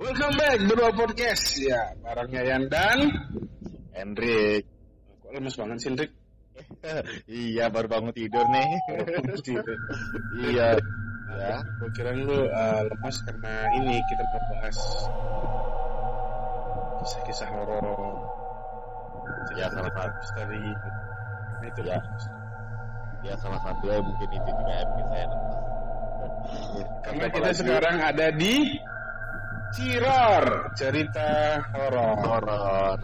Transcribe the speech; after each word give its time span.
Welcome 0.00 0.40
back 0.40 0.58
berdua 0.72 0.90
podcast 0.96 1.60
ya 1.60 1.92
bareng 2.00 2.32
Yayan 2.32 2.64
dan 2.72 3.12
Hendrik. 3.92 4.64
kok 5.20 5.30
lemes 5.36 5.52
banget 5.52 5.76
sih 5.84 5.88
Hendrik? 5.92 6.10
iya, 7.28 7.68
baru 7.68 7.92
bangun 7.92 8.12
tidur 8.16 8.46
nih. 8.48 8.68
Tidur. 9.44 9.76
iya. 10.48 10.80
ya, 11.32 11.60
gue 11.60 11.90
kira 11.92 12.16
lu 12.16 12.48
uh, 12.48 12.80
lemas 12.88 13.16
karena 13.28 13.68
ini 13.80 14.00
kita 14.08 14.22
mau 14.32 14.40
bahas 14.56 14.78
kisah-kisah 17.04 17.48
horor. 17.52 17.84
Ya, 19.60 19.68
salah 19.72 19.92
satu. 19.92 20.12
misteri. 20.16 20.64
Nah, 20.72 21.66
itu 21.68 21.80
Ya. 21.84 21.98
Ya 23.22 23.34
salah 23.38 23.60
satu 23.60 23.84
ya 23.86 24.00
mungkin 24.00 24.28
itu 24.34 24.50
juga 24.56 24.72
yang 24.72 25.08
saya 25.12 25.26
lemas. 25.28 25.56
Karena 27.04 27.26
kita 27.28 27.50
sekarang 27.54 27.96
ada 28.00 28.26
di 28.34 28.80
Ciror 29.72 30.68
cerita 30.76 31.64
horor. 31.72 32.20
horor. 32.20 33.00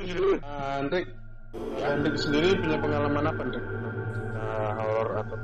Uh, 0.00 0.80
Hendrik, 0.80 1.12
Hendrik 1.76 2.16
sendiri 2.16 2.56
punya 2.56 2.80
pengalaman 2.80 3.28
apa 3.28 3.40
Hendrik? 3.44 3.64
Uh, 4.32 4.70
horor 4.80 5.08
atau 5.20 5.36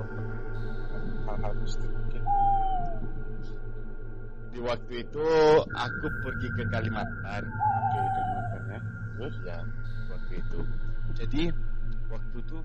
hal-hal 1.28 1.52
mungkin? 1.60 2.22
Di 4.56 4.58
waktu 4.64 4.92
itu 5.04 5.28
aku 5.60 6.06
pergi 6.24 6.48
ke 6.56 6.62
Kalimantan. 6.72 7.44
Oke, 7.44 8.00
Kalimantan 8.00 8.62
ya. 8.64 8.80
Terus? 9.20 9.34
Ya, 9.44 9.58
waktu 10.08 10.32
itu. 10.40 10.58
Jadi 11.12 11.42
waktu 12.08 12.36
itu 12.40 12.56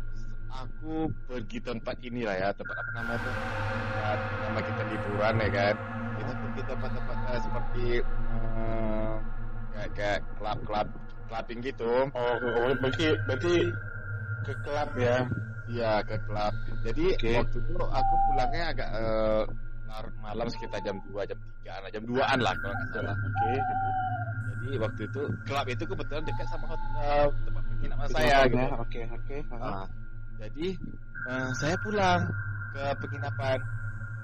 aku 0.51 1.07
pergi 1.27 1.59
tempat 1.63 1.95
ini 2.03 2.21
lah 2.27 2.35
ya, 2.35 2.49
tempat 2.51 2.75
apa 2.75 2.91
namanya 2.99 3.19
tuh? 3.23 3.35
Tempat 3.35 4.19
nama 4.19 4.59
kita 4.59 4.81
liburan 4.91 5.33
ya 5.39 5.49
kan. 5.49 5.75
Kita 6.11 6.31
pergi 6.37 6.61
tempat-tempat 6.67 7.17
eh, 7.17 7.41
seperti 7.41 7.85
eh, 8.03 9.13
kayak 9.71 9.89
kayak 9.95 10.19
klub-klub 10.37 10.87
clubbing 11.31 11.59
gitu. 11.63 11.93
Oh, 12.11 12.35
oh, 12.35 12.71
berarti 12.83 13.05
berarti 13.25 13.53
ke 14.43 14.53
klub 14.67 14.89
ya. 14.99 15.17
Iya 15.71 15.93
ke 16.03 16.15
klub. 16.27 16.53
Jadi 16.83 17.05
Oke. 17.15 17.31
waktu 17.39 17.57
itu 17.63 17.75
aku 17.79 18.13
pulangnya 18.27 18.63
agak 18.75 18.89
larut 19.87 20.15
malam 20.23 20.47
sekitar 20.51 20.79
jam 20.83 20.99
2 21.07 21.29
jam 21.29 21.39
3 21.63 21.83
lah, 21.83 21.89
jam 21.91 22.03
2-an 22.07 22.39
lah 22.43 22.53
kalau 22.59 22.73
nggak 22.75 22.89
salah. 22.91 23.15
Oke. 23.15 23.51
Jadi 24.61 24.69
waktu 24.77 25.01
itu 25.07 25.21
klub 25.47 25.65
itu 25.67 25.83
kebetulan 25.87 26.23
dekat 26.27 26.47
sama 26.51 26.65
hotel 26.69 27.21
tempat 27.47 27.63
penginapan 27.65 28.07
saya 28.11 28.37
gitu. 28.45 28.59
Ya, 28.59 28.69
Oke, 28.77 29.01
oke. 29.09 29.37
Ah, 29.57 29.85
jadi 30.41 30.67
eh, 31.29 31.49
saya 31.53 31.75
pulang 31.85 32.25
ke 32.73 32.83
penginapan. 32.97 33.59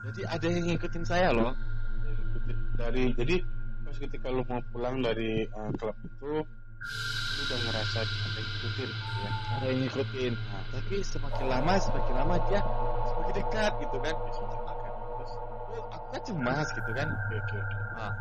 Jadi 0.10 0.22
ada 0.26 0.48
yang 0.50 0.66
ngikutin 0.74 1.04
saya 1.06 1.30
loh. 1.36 1.54
Dari, 2.78 3.12
jadi 3.14 3.42
pas 3.86 3.96
ketika 3.98 4.30
lu 4.30 4.46
mau 4.46 4.62
pulang 4.70 5.02
dari 5.02 5.50
uh, 5.50 5.74
klub 5.76 5.98
itu 6.06 6.46
lu 6.46 7.42
udah 7.44 7.60
ngerasa 7.70 8.00
ada 8.06 8.38
yang 8.38 8.50
ikutin 8.62 8.90
ya. 8.94 9.32
Ada 9.58 9.66
yang 9.66 9.80
ngikutin. 9.86 10.34
Nah, 10.38 10.64
tapi 10.74 10.96
semakin 11.02 11.46
lama 11.50 11.74
semakin 11.82 12.14
lama 12.16 12.36
dia 12.48 12.62
semakin 13.14 13.34
dekat 13.42 13.72
gitu 13.82 13.98
kan. 14.02 14.16
Terus, 14.16 14.40
Oh, 15.68 15.84
aku 15.94 16.06
kan 16.10 16.22
cemas 16.26 16.68
gitu 16.74 16.92
kan. 16.96 17.08
Oke, 17.12 17.36
oke, 17.38 17.58
oke. 17.60 17.78
Nah, 17.98 18.12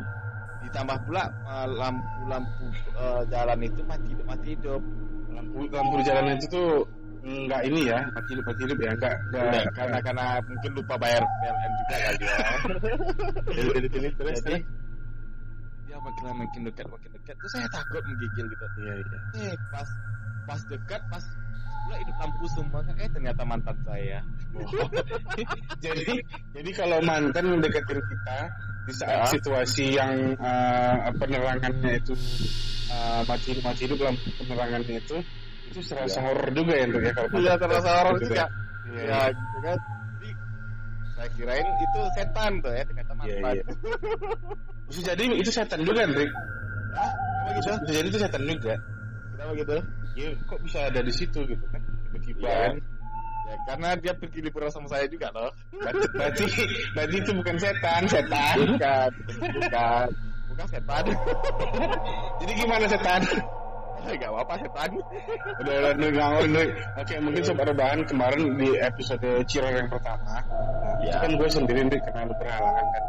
ditambah 0.66 0.96
pula 1.06 1.24
eh, 1.30 1.68
lampu-lampu 1.70 2.66
eh, 2.74 3.22
jalan 3.30 3.58
itu 3.62 3.80
mati 3.86 4.06
hidup 4.10 4.26
mati 4.26 4.46
hidup. 4.56 4.82
Lampu 5.30 5.58
lampu 5.68 5.94
jalan 6.02 6.34
itu 6.34 6.46
tuh 6.48 6.68
enggak 7.26 7.62
ini 7.66 7.80
ya, 7.90 7.98
mati 8.14 8.32
hidup 8.38 8.78
ya, 8.78 8.90
enggak 8.94 9.14
enggak 9.32 9.64
karena 9.74 9.98
karena 10.02 10.24
mungkin 10.46 10.70
lupa 10.78 10.94
bayar 10.94 11.22
PLN 11.22 11.72
juga 11.80 11.96
kali 11.98 12.22
ya. 12.22 12.38
jadi 13.56 13.68
jadi 13.74 13.88
jadi 13.90 14.08
terus 14.14 14.38
Jadi 14.44 14.58
dia 15.86 15.96
makin 16.02 16.22
lama 16.26 16.42
makin 16.44 16.62
dekat 16.66 16.86
makin 16.90 17.10
dekat. 17.14 17.34
Terus 17.38 17.52
saya 17.54 17.68
takut 17.70 18.02
menggigil 18.04 18.44
gitu. 18.50 18.64
Iya, 18.82 18.94
iya. 19.00 19.18
Eh 19.50 19.54
pas 19.70 19.88
pas 20.46 20.60
dekat 20.70 21.02
pas 21.10 21.24
pula 21.86 21.96
hidup 22.02 22.16
lampu 22.18 22.44
semua 22.50 22.80
kan 22.82 22.94
eh 22.98 23.08
ternyata 23.14 23.42
mantan 23.46 23.76
saya. 23.86 24.18
Oh. 24.58 24.66
jadi 25.84 26.12
jadi 26.52 26.70
kalau 26.74 26.98
mantan 27.06 27.44
mendekatin 27.54 28.00
kita 28.02 28.38
di 28.86 28.92
saat 28.94 29.18
Ya. 29.18 29.26
situasi 29.34 29.98
yang 29.98 30.38
uh, 30.38 31.10
penerangannya 31.18 31.98
itu 31.98 32.14
uh, 32.90 33.22
mati 33.26 33.54
hidup 33.54 33.64
mati 33.66 33.80
hidup 33.90 33.98
lampu 33.98 34.30
penerangannya 34.38 34.98
itu 35.02 35.16
itu 35.66 35.80
serasa 35.82 36.18
Ya. 36.18 36.24
horor 36.26 36.48
juga 36.50 36.72
ya 36.74 36.84
untuk 36.86 37.02
ya 37.02 37.12
kalau 37.12 37.28
Iya 37.36 37.52
terasa 37.58 37.90
horor 38.00 38.14
Gitu 38.16 38.26
juga. 38.30 38.36
ya. 38.36 38.46
Ya 38.96 39.20
gitu 39.34 39.58
kan. 39.60 39.78
Jadi 40.16 40.30
saya 41.16 41.28
kirain 41.34 41.66
itu 41.80 42.00
setan 42.14 42.52
tuh 42.62 42.72
ya 42.72 42.82
ternyata 42.84 43.12
mantan. 43.14 43.54
iya. 43.54 43.64
Bisa 44.86 45.00
jadi 45.12 45.22
itu 45.34 45.50
setan 45.50 45.80
juga, 45.82 46.00
Hendrik. 46.06 46.30
Hah? 46.96 47.12
Kenapa 47.12 47.50
gitu? 47.58 47.68
Bisa 47.82 47.92
jadi 47.92 48.08
itu 48.08 48.18
setan 48.22 48.42
juga. 48.46 48.74
Kenapa 49.34 49.52
gitu? 49.58 49.76
Ya, 50.16 50.28
kok 50.48 50.58
bisa 50.64 50.78
ada 50.88 51.00
di 51.02 51.12
situ 51.12 51.38
gitu 51.44 51.64
kan? 51.68 51.80
Tiba-tiba 52.08 52.48
kan. 52.48 52.74
Ya 53.46 53.54
karena 53.68 53.88
dia 54.00 54.12
pergi 54.16 54.38
liburan 54.42 54.70
sama 54.72 54.88
saya 54.88 55.06
juga 55.06 55.28
loh. 55.30 55.52
Berarti, 55.70 56.06
berarti, 56.10 56.44
berarti 56.96 57.16
itu 57.20 57.30
bukan 57.36 57.56
setan, 57.60 58.02
setan. 58.08 58.56
Bukan, 58.74 59.10
bukan, 59.60 60.06
bukan 60.50 60.66
setan. 60.66 61.04
Jadi 62.40 62.52
gimana 62.56 62.86
setan? 62.88 63.20
Gak 64.06 64.30
apa-apa 64.30 64.54
setan. 64.62 64.90
udah 65.60 65.74
udah 65.98 66.08
nggak 66.14 66.28
mau, 66.30 66.40
udah. 66.46 66.64
Oke, 67.02 67.14
mungkin 67.18 67.42
sobat 67.42 67.66
rebahan 67.66 68.00
kemarin 68.06 68.42
di 68.54 68.70
episode 68.78 69.26
Ciror 69.50 69.74
yang 69.74 69.90
pertama, 69.90 70.38
nah, 70.38 70.94
itu 71.02 71.10
Ya. 71.10 71.20
kan 71.22 71.30
gue 71.34 71.48
sendiri 71.50 71.80
nih 71.90 72.00
karena 72.06 72.20
lu 72.30 72.34
berhalangan 72.38 72.86
kan. 72.94 73.02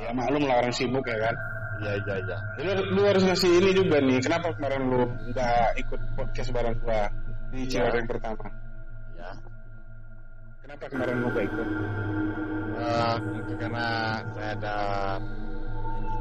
Ya 0.00 0.10
maklum 0.16 0.42
lah 0.48 0.56
orang 0.64 0.72
sibuk 0.72 1.04
ya 1.04 1.18
kan. 1.20 1.34
Iya 1.80 1.92
iya 1.96 2.14
iya. 2.24 2.38
Lu, 2.60 2.72
lu 2.96 3.00
harus 3.04 3.22
ngasih 3.24 3.50
ini 3.60 3.70
juga 3.76 4.00
nih. 4.00 4.18
Kenapa 4.20 4.52
kemarin 4.56 4.82
lu 4.88 5.02
nggak 5.32 5.66
ikut 5.80 6.00
podcast 6.16 6.50
bareng 6.52 6.76
gua 6.80 7.08
di 7.52 7.60
Ciror 7.68 7.92
Ya. 7.92 7.98
yang 8.00 8.08
pertama? 8.08 8.46
Ya. 9.16 9.30
Kenapa 10.64 10.84
kemarin 10.88 11.14
lu 11.20 11.28
gak 11.34 11.44
ikut? 11.50 11.68
Eh, 12.80 13.16
mungkin 13.20 13.56
karena 13.60 13.86
saya 14.32 14.50
ada 14.56 14.76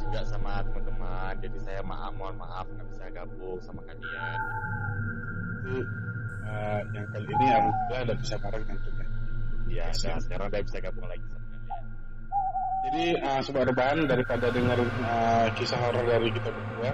juga 0.03 0.19
sama 0.27 0.59
teman-teman, 0.65 0.98
jadi 1.39 1.57
saya 1.63 1.81
maaf 1.83 2.11
mohon 2.15 2.35
maaf 2.39 2.65
nggak 2.69 2.87
bisa 2.91 3.05
gabung 3.13 3.59
sama 3.63 3.81
kalian. 3.87 4.39
Jadi 5.59 5.75
eh, 6.49 6.79
yang 6.95 7.05
kali 7.13 7.27
ini 7.27 7.45
alhamdulillah 7.51 8.01
udah 8.09 8.17
bisa 8.17 8.35
bareng 8.41 8.63
kan 8.65 8.77
juga. 8.83 9.03
Iya, 9.69 9.85
ya. 9.93 10.17
sekarang 10.17 10.47
udah 10.49 10.61
bisa 10.65 10.77
gabung 10.81 11.05
lagi 11.05 11.25
sama 11.29 11.45
kalian. 11.45 11.73
Jadi 12.79 13.03
uh, 13.21 13.39
sobat 13.43 13.63
rebahan 13.67 13.99
daripada 14.07 14.47
dengar 14.49 14.79
eh, 14.79 15.47
kisah 15.59 15.79
horor 15.83 16.03
dari 16.07 16.31
kita 16.31 16.49
berdua, 16.49 16.91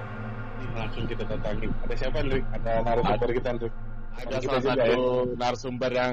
ini 0.60 0.74
langsung 0.74 1.06
kita 1.06 1.24
datangin. 1.30 1.70
Ada 1.86 1.96
siapa 1.96 2.18
Andri? 2.26 2.42
Ada 2.52 2.72
narasumber 2.82 3.30
kita 3.32 3.50
Andri. 3.54 3.70
Ada 4.16 4.36
Kita 4.40 4.48
salah 4.48 4.64
satu 4.64 4.80
ya. 4.88 4.98
narasumber 5.36 5.92
yang 5.92 6.12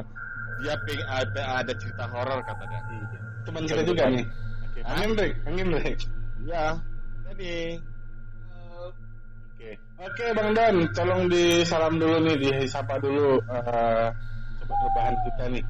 dia 0.62 0.74
ping 0.86 1.02
ada, 1.06 1.42
ada 1.62 1.72
cerita 1.78 2.04
horor 2.10 2.38
katanya. 2.46 2.80
Teman 3.42 3.62
kita 3.66 3.82
juga 3.82 4.04
nih. 4.10 4.24
Angin 4.82 5.08
Andri, 5.14 5.30
angin 5.46 5.66
Andri. 5.70 5.92
Iya. 6.42 6.66
Jadi 7.32 7.52
Oke, 9.62 9.78
oke 10.02 10.24
Bang 10.34 10.50
Don, 10.58 10.76
tolong 10.90 11.30
disalam 11.30 11.94
dulu 11.94 12.18
nih, 12.26 12.34
disapa 12.66 12.98
dulu 12.98 13.38
eh, 13.46 14.10
sobat 14.58 14.78
rebahan 14.90 15.14
kita 15.22 15.44
nih. 15.54 15.64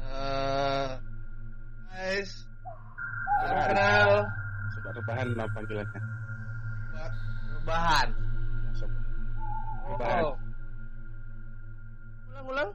Eh, 0.00 0.88
guys, 1.92 2.30
salam 3.44 3.68
kenal 3.68 4.10
Sobat 4.72 4.92
rebahan 4.96 5.28
nama 5.36 5.44
panggilannya. 5.52 6.00
buat 6.88 7.12
rebahan. 7.60 8.08
Ya, 8.64 8.70
sobat. 8.80 9.02
Rebahan. 9.84 10.22
Oh. 10.24 10.36
Ulang-ulang. 12.32 12.70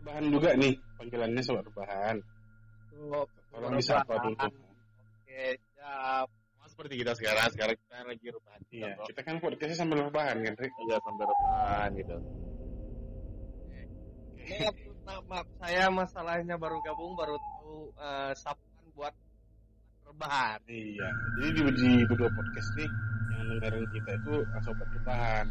Rebahan 0.00 0.24
juga 0.32 0.50
nih 0.56 0.72
panggilannya 0.96 1.42
sobat 1.44 1.64
rebahan. 1.68 2.16
Tuh, 2.88 3.28
Tolong 3.52 3.76
disapa 3.76 4.16
dulu. 4.24 4.40
Oke, 4.40 5.52
siap. 5.76 6.32
Seperti 6.74 7.06
kita 7.06 7.14
sekarang, 7.14 7.48
sekarang 7.54 7.76
kita 7.78 7.94
lagi 8.02 8.26
rebahan. 8.34 8.60
Iya, 8.74 8.90
kita 9.06 9.20
kan 9.22 9.38
podcastnya 9.38 9.78
sambil 9.78 9.98
rebahan 10.10 10.42
kan, 10.42 10.54
Rik? 10.58 10.74
Iya 10.74 10.96
sambil 11.06 11.26
rebahan 11.30 11.88
gitu. 11.94 12.16
Maaf, 15.06 15.46
saya 15.62 15.86
masalahnya 15.94 16.58
baru 16.58 16.82
gabung, 16.82 17.14
baru 17.14 17.38
tahu 17.38 17.94
eh, 17.94 18.32
sapuan 18.34 18.86
buat 18.98 19.14
rebahan. 20.10 20.58
Iya, 20.66 21.08
jadi 21.38 21.48
di, 21.54 21.62
di 21.78 21.90
berdua 22.10 22.30
podcast 22.34 22.68
nih 22.74 22.90
yang 23.30 23.44
dengerin 23.54 23.86
kita 23.94 24.10
itu 24.18 24.34
sobat 24.66 24.88
rebahan. 24.98 25.46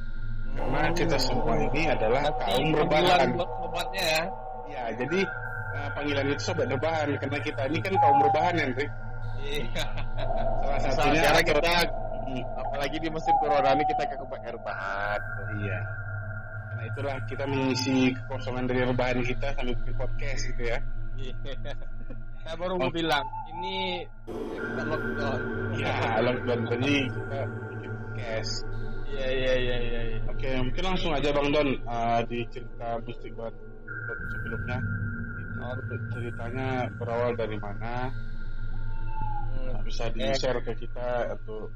Karena 0.54 0.82
kita 0.92 1.18
semua 1.24 1.56
ini 1.56 1.82
adalah 1.88 2.24
kaum 2.36 2.68
rebahan. 2.76 3.28
buat 3.32 3.52
sobatnya 3.64 4.04
ya. 4.04 4.24
Iya, 4.68 4.84
jadi 5.00 5.20
eh, 5.72 5.90
panggilan 5.96 6.26
itu 6.36 6.42
sobat 6.44 6.68
rebahan 6.68 7.16
karena 7.16 7.40
kita 7.40 7.62
ini 7.72 7.80
kan 7.80 7.96
kaum 7.96 8.20
rebahan 8.20 8.60
ya, 8.60 8.68
Rik. 8.76 8.92
Iya. 9.44 9.86
Salah 10.64 10.80
satunya 10.80 11.20
sekarang 11.20 11.46
kita 11.52 11.76
apalagi 12.58 12.98
di 12.98 13.10
musim 13.12 13.36
corona 13.38 13.76
ini 13.76 13.84
kita 13.86 14.04
ke 14.08 14.16
rebahan. 14.50 15.20
Iya. 15.60 15.80
Karena 16.74 16.84
itulah 16.90 17.16
kita 17.30 17.44
mengisi 17.46 18.12
kekosongan 18.18 18.66
dari 18.66 18.82
rebahan 18.88 19.20
kita 19.22 19.48
sambil 19.54 19.76
bikin 19.78 19.96
podcast 20.00 20.42
gitu 20.50 20.64
ya. 20.64 20.80
Saya 22.44 22.56
baru 22.60 22.76
mau 22.76 22.92
bilang, 22.92 23.24
ini 23.56 24.04
kita 24.28 24.84
lockdown. 24.84 25.40
Ya, 25.80 26.20
lockdown 26.20 26.62
tadi 26.76 26.94
kita 27.08 27.40
bikin 27.72 27.92
cash. 28.20 28.52
Iya 29.14 29.28
iya 29.30 29.54
iya 29.54 29.78
iya. 29.78 30.02
iya. 30.10 30.20
Oke, 30.28 30.50
mungkin 30.60 30.84
langsung 30.84 31.12
aja 31.14 31.30
Bang 31.32 31.54
Don 31.54 31.70
uh, 31.86 32.20
di 32.26 32.42
cerita 32.50 32.98
musik 33.06 33.32
buat 33.38 33.54
buat 33.54 34.20
sebelumnya. 34.36 34.78
Itu 35.64 35.96
ceritanya 36.12 36.92
berawal 37.00 37.40
dari 37.40 37.56
mana? 37.56 38.12
Hmm, 39.64 39.80
Bisa 39.84 40.12
di 40.12 40.20
Eh. 40.20 40.36
share 40.36 40.60
ke 40.60 40.74
kita 40.76 41.32
atau 41.32 41.72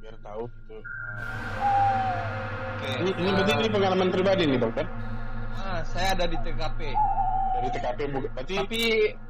biar 0.00 0.16
tahu 0.20 0.44
gitu. 0.44 0.76
Oke. 2.76 2.90
Ini, 3.00 3.10
ini 3.12 3.28
berarti 3.30 3.52
ini 3.56 3.68
pengalaman 3.68 4.08
pribadi 4.08 4.42
nih 4.44 4.58
Bang 4.58 4.72
Don 4.72 4.88
ah, 5.54 5.80
saya 5.84 6.16
ada 6.16 6.24
di 6.24 6.36
TKP. 6.40 6.80
dari 7.50 7.68
TKP 7.70 7.98
berarti 8.08 8.54
Tapi 8.56 8.82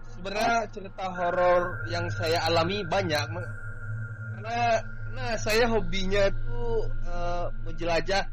sebenarnya 0.06 0.56
cerita 0.70 1.06
horor 1.10 1.62
yang 1.90 2.06
saya 2.14 2.38
alami 2.46 2.86
banyak 2.86 3.24
karena 3.26 4.58
karena 4.80 5.26
saya 5.36 5.64
hobinya 5.66 6.22
itu 6.30 6.62
eh, 7.04 7.44
menjelajah 7.66 8.24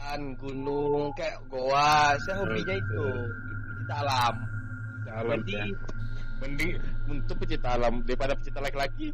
kan 0.00 0.20
gunung 0.38 1.10
kayak 1.12 1.38
goa. 1.50 2.14
Saya 2.22 2.40
hobinya 2.40 2.74
itu 2.74 3.04
kita 3.82 3.94
alam. 4.00 4.34
alam 5.10 5.38
Jadi 5.42 5.54
ya. 5.58 5.64
Mending 6.40 6.72
untuk 7.10 7.36
pecinta 7.42 7.74
alam 7.74 8.06
daripada 8.06 8.38
pecinta 8.38 8.62
laki-laki. 8.62 9.10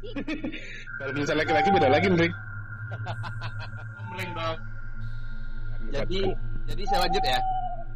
Kalau 0.98 1.12
misalnya 1.12 1.44
laki-laki 1.44 1.68
beda 1.68 1.88
lagi 1.92 2.06
nih. 2.08 2.32
jadi 5.92 6.20
jadi 6.68 6.82
saya 6.88 7.00
lanjut 7.08 7.24
ya. 7.24 7.38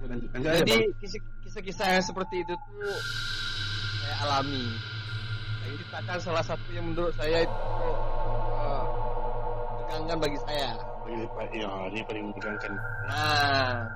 Lanjut, 0.06 0.28
lanjut 0.36 0.50
aja, 0.52 0.60
Jadi 0.62 0.78
kisah-kisah 1.42 1.86
yang 1.98 2.04
seperti 2.04 2.36
itu 2.44 2.52
tuh 2.52 2.96
saya 4.04 4.16
alami. 4.28 4.64
Saya 5.64 5.72
ceritakan 5.80 6.18
salah 6.22 6.44
satu 6.44 6.68
yang 6.70 6.86
menurut 6.92 7.14
saya 7.16 7.42
itu 7.42 7.60
megangkan 9.82 10.18
bagi 10.20 10.38
saya. 10.44 10.70
Ya, 11.54 11.70
ini 11.88 12.02
paling 12.02 12.24
menegangkan. 12.34 12.72
Nah, 13.06 13.86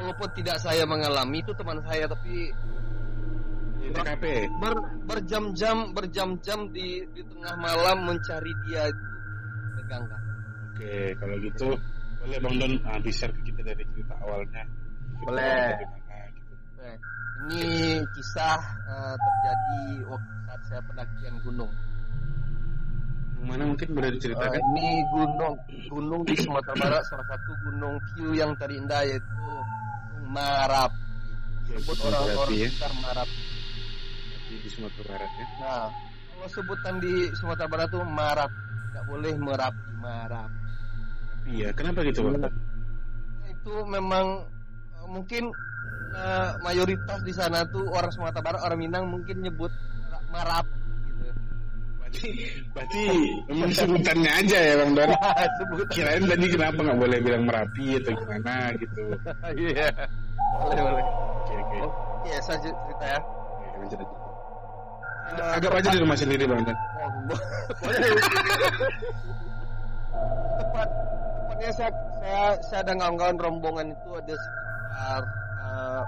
walaupun 0.00 0.28
tidak 0.34 0.56
saya 0.58 0.82
mengalami 0.88 1.44
itu 1.44 1.52
teman 1.54 1.78
saya 1.84 2.08
tapi 2.08 2.50
Di 3.88 3.92
TKP. 3.94 4.24
ber, 4.60 4.74
berjam-jam 5.04 5.76
berjam-jam 5.90 6.58
di 6.70 7.00
di 7.10 7.22
tengah 7.24 7.54
malam 7.56 8.04
mencari 8.04 8.52
dia 8.68 8.84
itu 8.84 9.04
megangkan. 9.74 10.20
Oke, 10.68 10.94
kalau 11.16 11.36
gitu 11.40 11.68
boleh 12.18 12.38
Bang 12.38 12.56
Don 12.58 12.72
ah, 12.84 12.98
di-share 13.00 13.32
ke 13.32 13.40
kita 13.48 13.60
dari 13.64 13.84
cerita 13.90 14.14
awalnya. 14.20 14.62
Cerita 14.62 15.24
Boleh. 15.24 15.66
mana, 15.72 16.20
gitu. 16.28 16.52
Nah, 16.76 16.94
ini 17.48 17.64
kisah 18.12 18.58
eh, 18.84 19.14
terjadi 19.16 19.80
waktu 20.06 20.32
saat 20.44 20.60
saya 20.68 20.80
pendakian 20.84 21.34
gunung. 21.42 21.72
Yang 23.38 23.46
mana 23.46 23.62
mungkin 23.64 23.88
boleh 23.94 24.10
Eh, 24.10 24.14
diceritakan? 24.18 24.60
ini 24.74 24.86
gunung 25.14 25.54
gunung 25.88 26.22
di 26.22 26.34
Sumatera 26.36 26.74
Barat 26.76 27.02
salah 27.06 27.26
satu 27.26 27.52
gunung 27.64 27.94
view 28.12 28.34
yang 28.34 28.52
terindah 28.58 29.02
yaitu 29.02 29.46
Marap. 30.28 30.92
Sebut 31.64 31.96
Gunung 31.96 32.12
orang-orang 32.12 32.52
ya. 32.58 32.68
sekitar 32.68 32.92
Marap. 33.00 33.28
Di, 34.48 34.68
Sumatera 34.72 35.04
Barat 35.12 35.30
ya. 35.36 35.46
Nah, 35.60 35.86
kalau 36.32 36.48
sebutan 36.48 36.94
di 37.04 37.14
Sumatera 37.36 37.68
Barat 37.68 37.88
tuh 37.92 38.04
Marap, 38.08 38.48
tidak 38.88 39.04
boleh 39.04 39.32
Merapi, 39.36 39.84
Marap. 40.00 40.50
Iya, 41.48 41.68
kenapa 41.76 42.04
gitu 42.04 42.28
Bang? 42.28 42.44
Nah, 42.44 42.52
itu 43.48 43.74
memang 43.84 44.26
eh, 44.96 45.08
mungkin 45.08 45.52
eh, 46.16 46.50
mayoritas 46.64 47.20
di 47.24 47.32
sana 47.36 47.64
tuh 47.68 47.84
orang 47.92 48.12
Sumatera 48.12 48.44
Barat, 48.44 48.60
orang 48.64 48.80
Minang 48.80 49.04
mungkin 49.12 49.44
nyebut 49.44 49.72
Marap 50.28 50.64
gitu. 51.08 51.28
Berarti, 52.00 52.28
berarti 52.76 53.02
memang 53.48 53.70
sebutannya 53.72 54.32
aja 54.32 54.58
ya 54.60 54.74
Bang 54.80 54.92
Don. 54.96 55.10
Kirain 55.94 56.24
tadi 56.24 56.46
kenapa 56.52 56.78
nggak 56.84 57.00
boleh 57.00 57.18
bilang 57.20 57.44
Merapi 57.48 58.00
atau 58.00 58.12
gimana 58.16 58.72
gitu. 58.76 59.02
Iya. 59.68 59.88
boleh, 60.58 60.80
boleh. 60.80 61.04
Oke, 61.44 61.54
oke. 61.60 61.78
Oke, 62.24 62.32
saya 62.44 62.58
cerita 62.60 63.04
ya. 63.04 63.18
Oke, 63.20 63.66
lanjut 63.80 64.00
aja. 64.04 64.27
Eh, 65.28 65.56
Agak 65.60 65.72
aja 65.76 65.90
di 65.92 66.00
rumah 66.00 66.16
sendiri 66.16 66.44
Bang. 66.48 66.64
Oh, 66.64 67.10
boleh. 67.28 68.00
Tepat, 70.58 70.88
tepatnya 70.88 71.70
saya, 71.76 71.90
saya, 72.18 72.42
saya 72.64 72.82
dan 72.88 72.96
kawan-kawan 72.98 73.36
rombongan 73.36 73.86
itu 73.92 74.10
ada 74.16 74.34
sekitar 74.34 75.22
uh, 75.62 76.02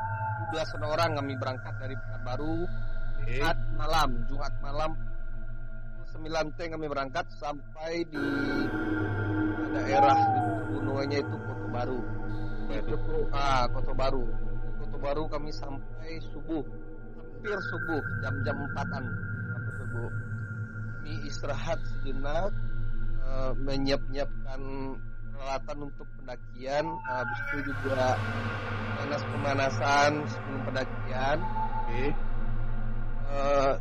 12 0.56 0.82
orang 0.82 1.10
kami 1.20 1.32
berangkat 1.38 1.74
dari 1.78 1.94
Pekanbaru 1.94 2.56
Oke. 2.66 3.36
Jumat 3.38 3.58
malam, 3.76 4.08
Jumat 4.26 4.54
malam 4.64 4.90
9 6.10 6.56
teng 6.58 6.70
kami 6.74 6.86
berangkat 6.90 7.26
sampai 7.38 8.02
di 8.10 8.26
daerah 9.70 10.18
gunungannya 10.74 11.22
itu 11.22 11.36
Kota 11.38 11.66
Baru. 11.70 12.00
Itu 12.70 13.16
ah 13.30 13.64
Kota 13.70 13.92
Baru. 13.94 14.24
Di 14.26 14.74
Kota 14.82 14.98
Baru 14.98 15.22
kami 15.30 15.50
sampai 15.54 16.18
subuh, 16.34 16.64
hampir 17.40 17.56
subuh, 17.72 18.04
jam-jam 18.20 18.52
empatan 18.68 19.04
hampir 19.48 19.72
subuh. 19.80 20.12
Kami 21.00 21.12
istirahat 21.24 21.80
sejenak, 21.88 22.52
eh, 23.24 23.52
menyiap-nyiapkan 23.64 24.60
peralatan 25.32 25.88
untuk 25.88 26.04
pendakian. 26.20 26.84
Habis 27.08 27.38
itu 27.40 27.72
juga 27.72 28.20
panas 29.00 29.22
pemanasan 29.24 30.10
sebelum 30.28 30.60
pendakian. 30.68 31.36
Oke. 31.40 32.04
Eh, 33.24 33.72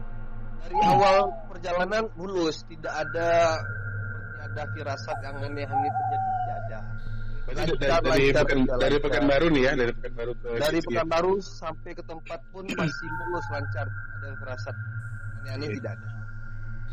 dari 0.64 0.78
awal 0.80 1.28
perjalanan 1.52 2.08
mulus, 2.16 2.64
tidak 2.64 2.96
ada 2.96 3.60
seperti 3.60 4.40
ada 4.40 4.64
firasat 4.72 5.18
yang 5.20 5.36
aneh-aneh 5.36 5.92
terjadi. 5.92 6.29
Berarti 7.50 7.74
dari, 7.76 8.30
dari, 8.30 8.30
pekan, 8.32 8.60
dari. 8.78 8.98
Pekanbaru 9.00 9.46
nih 9.50 9.64
ya, 9.64 9.72
dari 9.74 9.92
Pekanbaru 9.92 10.32
ke 10.38 10.48
Dari 10.56 10.78
situ 10.78 10.90
ya. 10.90 11.02
Pekanbaru 11.02 11.34
sampai 11.42 11.92
ke 11.92 12.04
tempat 12.06 12.40
pun 12.52 12.64
masih 12.70 13.08
mulus 13.18 13.46
lancar, 13.50 13.88
ada 13.90 14.28
firasat 14.38 14.76
aneh-aneh 15.42 15.68
Oke. 15.68 15.76
tidak 15.82 15.92
ada. 15.98 16.08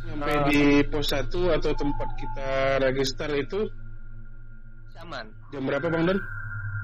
Sampai 0.06 0.32
Ah. 0.32 0.46
di 0.46 0.62
pos 0.86 1.06
1 1.10 1.50
atau 1.50 1.72
tempat 1.74 2.08
kita 2.14 2.48
register 2.80 3.30
itu 3.34 3.60
Aman. 4.96 5.26
jam 5.50 5.62
berapa 5.62 5.86
Bang 5.86 6.04
Don? 6.04 6.18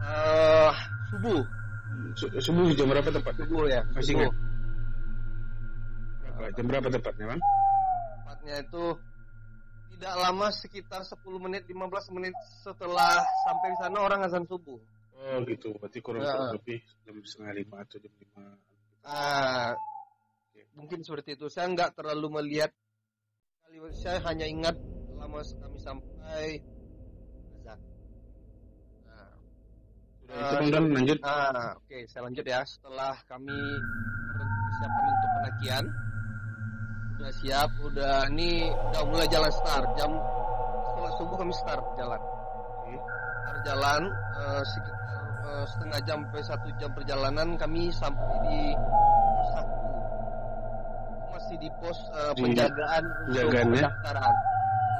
Eh, 0.02 0.72
subuh, 1.08 1.40
Su- 2.12 2.32
Subuh 2.38 2.66
jam 2.74 2.86
berapa 2.86 3.08
tepatnya? 3.08 3.46
subuh 3.46 3.64
ya. 3.66 3.80
Masih 3.94 4.12
subuh. 4.12 4.26
ingat? 4.26 4.32
Berapa? 6.22 6.46
Jam 6.52 6.64
berapa 6.66 6.88
tepatnya 6.88 7.24
Bang? 7.30 7.40
Tepatnya 8.20 8.54
itu 8.60 8.84
tidak 10.02 10.18
lama 10.18 10.50
sekitar 10.50 11.06
10 11.06 11.14
menit 11.38 11.62
15 11.62 11.78
menit 12.10 12.34
setelah 12.58 13.22
sampai 13.46 13.70
di 13.70 13.78
sana 13.78 14.02
orang 14.02 14.26
azan 14.26 14.42
subuh. 14.50 14.74
Oh 15.14 15.38
gitu, 15.46 15.70
berarti 15.78 16.02
kurang 16.02 16.26
kurang 16.26 16.58
lebih 16.58 16.82
jam 17.06 17.14
setengah 17.22 17.54
lima 17.54 17.76
atau 17.86 18.02
jam 18.02 18.10
lima. 18.18 18.44
Ah, 19.06 19.78
mungkin 20.74 21.06
seperti 21.06 21.38
itu. 21.38 21.46
Saya 21.46 21.70
nggak 21.70 21.94
terlalu 21.94 22.42
melihat. 22.42 22.74
Kali- 23.62 23.94
Saya 23.94 24.18
hanya 24.26 24.42
ingat 24.42 24.74
lama 25.14 25.38
kami 25.38 25.78
sampai 25.78 26.58
azan. 27.62 27.78
Nah, 29.06 29.30
Sudah 30.18 30.34
itu 30.34 30.54
Bang 30.58 30.70
Don 30.74 30.84
lanjut. 30.98 31.18
ah, 31.22 31.78
oke, 31.78 31.98
saya 32.10 32.26
lanjut 32.26 32.42
ya. 32.42 32.66
Setelah 32.66 33.14
kami 33.30 33.54
persiapan 34.34 35.04
untuk 35.06 35.30
pendakian, 35.30 35.84
udah 37.22 37.34
siap, 37.38 37.70
udah 37.78 38.26
ini 38.34 38.66
udah 38.66 39.02
mulai 39.06 39.30
jalan 39.30 39.46
start. 39.54 39.86
Jam 39.94 40.10
setelah 40.90 41.12
subuh 41.22 41.36
kami 41.38 41.54
start 41.54 41.84
jalan. 41.94 42.18
Oke. 42.18 42.98
Start 42.98 43.60
jalan 43.62 44.02
eh, 44.42 44.62
sekitar 44.66 45.22
eh, 45.46 45.64
setengah 45.70 46.00
jam 46.02 46.18
sampai 46.26 46.42
satu 46.42 46.68
jam 46.82 46.90
perjalanan 46.90 47.48
kami 47.54 47.94
sampai 47.94 48.34
di 48.50 48.60
pos 48.74 49.48
satu 49.54 49.78
masih 51.30 51.56
di 51.62 51.70
pos 51.78 51.98
Di 52.10 52.42
penjagaan 52.42 53.02
untuk 53.06 53.22
penjagaan 53.30 53.66
ya? 53.70 53.74
pendaftaran. 53.86 54.34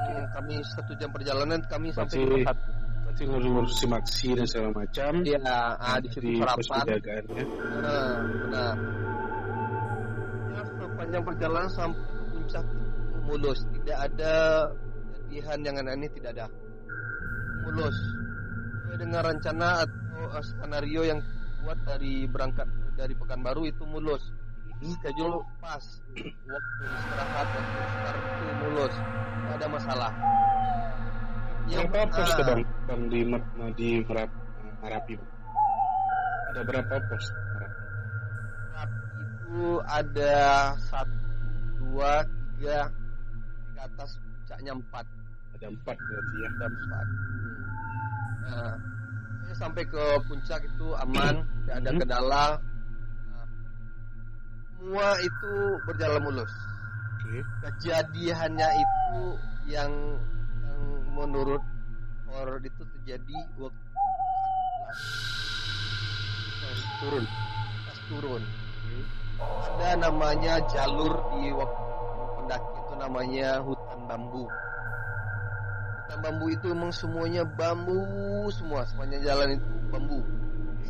Hmm, 0.03 0.25
kami 0.31 0.55
satu 0.63 0.91
jam 0.95 1.09
perjalanan 1.11 1.59
kami 1.67 1.87
sampai 1.91 2.15
di 2.23 2.23
pos 2.23 2.47
satu. 2.47 2.69
berarti 3.03 3.23
ngurus 3.27 3.73
simaksi 3.83 4.27
dan 4.31 4.47
segala 4.47 4.71
macam. 4.71 5.11
Iya, 5.27 5.59
ah, 5.75 5.97
di 5.99 6.07
situ 6.07 6.23
di 6.23 6.39
pos 6.39 6.55
sarapan. 6.71 6.87
penjagaan 6.87 7.23
ya. 7.35 7.43
Nah, 7.83 8.15
benar. 8.23 8.75
Ya, 10.55 10.61
sepanjang 10.71 11.23
perjalanan 11.27 11.67
sampai 11.67 12.12
itu 12.61 13.17
mulus, 13.25 13.59
tidak 13.81 13.97
ada 14.11 14.33
kejadian 15.25 15.59
yang 15.65 15.75
aneh 15.81 16.11
tidak 16.13 16.37
ada. 16.37 16.45
Mulus. 17.65 17.97
Sesuai 18.83 18.97
dengan 18.99 19.21
rencana 19.25 19.87
atau 19.87 20.21
eh, 20.37 20.43
skenario 20.45 21.01
yang 21.07 21.19
buat 21.63 21.79
dari 21.87 22.27
berangkat 22.29 22.67
dari 22.93 23.17
Pekanbaru 23.17 23.65
itu 23.65 23.81
mulus. 23.89 24.21
Schedule 24.83 25.39
pas, 25.63 25.79
waktu 26.11 26.83
istirahat, 26.83 27.47
waktu 27.55 27.79
start 27.87 28.19
itu 28.19 28.43
mulus, 28.67 28.93
tidak 28.99 29.55
ada 29.55 29.67
masalah. 29.71 30.11
Berapa 31.63 31.99
pos 32.11 32.29
tuh 32.35 32.43
Bang? 32.43 32.61
Bang 32.91 33.01
di 33.07 33.19
di 33.79 33.89
Merap- 34.03 34.39
Merapi? 34.83 35.15
Ada 36.51 36.61
berapa 36.67 36.95
pos? 37.07 37.25
Merapi? 37.31 37.79
ada 39.87 40.35
satu, 40.91 41.17
dua, 41.79 42.27
tiga, 42.57 42.79
ke 43.73 43.79
atas 43.81 44.09
puncaknya 44.17 44.71
empat. 44.75 45.05
Ada 45.53 45.67
empat 45.69 45.97
berarti 45.97 46.35
ya. 46.37 46.47
Ada 46.49 46.65
empat. 46.67 47.05
Nah, 48.43 48.73
saya 49.43 49.55
sampai 49.57 49.83
ke 49.85 50.03
puncak 50.27 50.61
itu 50.63 50.87
aman, 50.99 51.35
tidak 51.63 51.75
ada 51.79 51.89
Hmm. 51.91 51.99
kendala. 52.01 52.45
Nah, 53.29 53.45
semua 54.75 55.09
itu 55.21 55.53
berjalan 55.87 56.21
mulus. 56.21 56.53
Oke. 57.13 57.39
Kejadiannya 57.63 58.69
itu 58.75 59.19
yang 59.71 59.91
yang 60.59 60.81
menurut 61.15 61.63
horor 62.27 62.59
itu 62.59 62.83
terjadi 62.99 63.37
waktu 63.55 63.87
saat 66.59 66.77
Turun. 66.99 67.25
pas 67.83 67.99
turun. 68.07 68.43
Ada 69.43 69.89
namanya 69.99 70.61
jalur 70.71 71.13
di 71.35 71.51
waktu 71.51 71.83
pendaki 72.43 72.75
itu 72.75 72.93
namanya 72.99 73.49
hutan 73.63 73.99
bambu. 74.03 74.43
Hutan 76.03 76.19
bambu 76.19 76.45
itu 76.51 76.65
memang 76.75 76.91
semuanya 76.91 77.43
bambu 77.47 78.03
semua, 78.51 78.83
sepanjang 78.83 79.23
jalan 79.23 79.55
itu 79.55 79.69
bambu. 79.87 80.19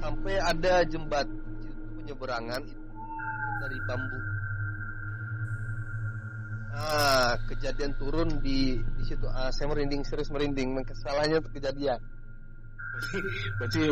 Sampai 0.01 0.36
ada 0.41 0.81
jembatan 0.89 1.38
itu 1.62 1.83
penyeberangan 2.01 2.62
itu 2.65 2.86
dari 3.62 3.77
bambu. 3.86 4.19
Ah, 6.74 7.38
kejadian 7.45 7.93
turun 8.01 8.41
di 8.41 8.81
di 8.81 9.03
situ. 9.05 9.29
Ah, 9.29 9.53
saya 9.53 9.69
merinding, 9.69 10.01
serius 10.01 10.33
merinding. 10.33 10.81
Kesalahannya 10.81 11.38
itu 11.38 11.50
kejadian. 11.53 12.01
Berarti 13.62 13.83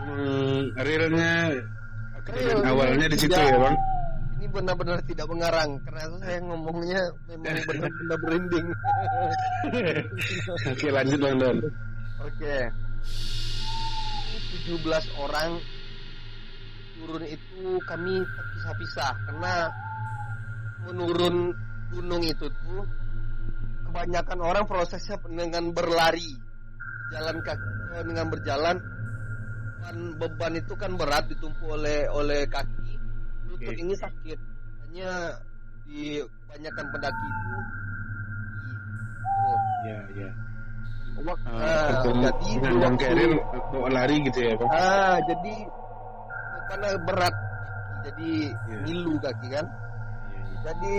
hmm, 0.00 0.60
realnya 0.80 1.52
Real, 2.24 2.64
awalnya 2.64 3.04
di 3.12 3.20
situ 3.20 3.36
ya 3.36 3.52
bang. 3.60 3.76
Ini 4.44 4.52
benar-benar 4.52 5.00
tidak 5.08 5.24
mengarang 5.32 5.80
karena 5.88 6.04
saya 6.20 6.36
ngomongnya 6.44 7.00
memang 7.32 7.64
benar-benar 7.64 8.18
merinding. 8.28 8.66
Oke 10.68 10.88
lanjut 10.92 11.16
bang 11.16 11.36
Don. 11.40 11.58
Oke. 12.20 12.56
17 14.68 14.84
orang 15.16 15.56
turun 16.92 17.24
itu 17.24 17.80
kami 17.88 18.20
terpisah-pisah 18.20 19.12
karena 19.32 19.54
menurun 20.92 21.56
gunung 21.96 22.20
itu 22.20 22.44
tuh 22.44 22.84
kebanyakan 23.88 24.38
orang 24.44 24.68
prosesnya 24.68 25.16
dengan 25.24 25.72
berlari 25.72 26.36
jalan 27.16 27.40
kaki 27.40 27.70
eh, 27.96 28.04
dengan 28.04 28.28
berjalan 28.28 28.76
beban, 29.80 29.96
beban 30.20 30.52
itu 30.60 30.76
kan 30.76 30.92
berat 31.00 31.32
ditumpuk 31.32 31.80
oleh 31.80 32.04
oleh 32.12 32.44
kaki 32.44 32.83
lutut 33.54 33.70
Oke. 33.70 33.78
ini 33.78 33.94
sakit 33.94 34.38
hanya 34.84 35.10
di 35.84 36.18
kebanyakan 36.18 36.86
pendaki 36.90 37.24
itu 37.24 37.40
turun 37.44 37.66
Ya 39.84 40.00
ya. 40.16 40.30
Wak- 41.14 41.38
Uh, 41.46 41.62
ah, 41.62 41.90
jadi 42.02 42.68
waktu- 42.82 42.98
Keril 42.98 43.32
bawa 43.70 43.88
lari 43.92 44.16
gitu 44.26 44.38
ya 44.42 44.52
bang. 44.58 44.70
Ah, 44.72 45.16
jadi 45.28 45.54
karena 46.66 46.88
berat 47.06 47.34
jadi 48.02 48.32
ngilu 48.82 49.14
kaki 49.22 49.48
kan. 49.52 49.66
Iya, 49.68 50.40
iya. 50.40 50.58
Jadi 50.64 50.96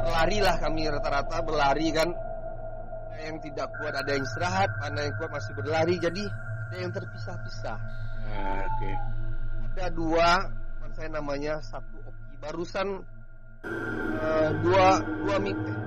berlari 0.00 0.38
lah 0.40 0.56
kami 0.62 0.80
rata-rata 0.88 1.36
berlari 1.44 1.90
kan. 1.92 2.08
Ada 3.12 3.34
yang 3.34 3.38
tidak 3.42 3.66
kuat 3.76 3.94
ada 3.98 4.10
yang 4.14 4.22
istirahat, 4.24 4.70
mana 4.78 5.00
yang 5.10 5.14
kuat 5.18 5.30
masih 5.34 5.52
berlari. 5.58 5.94
Jadi 5.98 6.24
ada 6.70 6.76
yang 6.78 6.92
terpisah-pisah. 6.94 7.78
Ah, 8.24 8.62
Oke. 8.64 8.92
Ada 9.74 9.86
dua, 9.92 10.28
saya 10.98 11.14
namanya 11.14 11.62
satu 11.62 11.94
Oki. 12.02 12.34
Barusan 12.42 13.06
eh, 14.18 14.50
dua 14.66 14.98
dua 14.98 15.36
minggu 15.38 15.70
eh, 15.70 15.78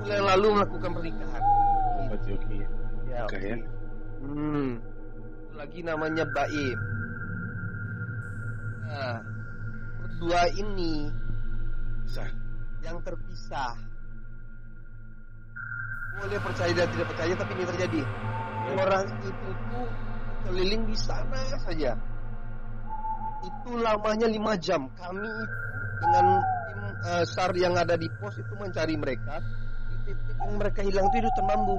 bulan 0.00 0.16
yang 0.16 0.28
lalu 0.32 0.46
melakukan 0.56 0.90
pernikahan. 0.96 1.42
Berarti 2.08 2.30
oke. 2.32 2.58
Ya, 3.12 3.20
Oke 3.28 3.38
ya. 3.44 3.56
Hmm. 4.24 4.80
Lagi 5.52 5.80
namanya 5.84 6.24
Baim. 6.32 6.78
Nah, 8.88 9.20
berdua 10.00 10.42
ini 10.56 11.12
Bisa. 12.08 12.24
yang 12.80 12.96
terpisah. 13.04 13.76
Boleh 16.16 16.40
percaya 16.40 16.72
dan 16.72 16.88
tidak 16.88 17.06
percaya, 17.12 17.32
tapi 17.36 17.52
ini 17.52 17.64
terjadi. 17.68 18.00
Orang 18.80 19.04
itu 19.20 19.50
tuh 19.68 19.88
keliling 20.48 20.82
di 20.88 20.96
sana 20.96 21.40
saja. 21.60 21.92
Itu 23.40 23.70
lamanya 23.80 24.28
lima 24.28 24.52
jam. 24.60 24.88
Kami 24.96 25.28
itu 25.28 25.58
dengan 26.00 26.26
tim 26.44 26.80
eh, 27.08 27.24
SAR 27.24 27.52
yang 27.56 27.74
ada 27.76 27.96
di 27.96 28.08
pos 28.20 28.36
itu 28.36 28.54
mencari 28.56 28.94
mereka. 28.96 29.40
Di 29.88 29.96
titik 30.12 30.36
yang 30.40 30.56
mereka 30.60 30.80
hilang 30.84 31.06
itu 31.08 31.16
di 31.20 31.26
hutan 31.28 31.46
bambu. 31.48 31.76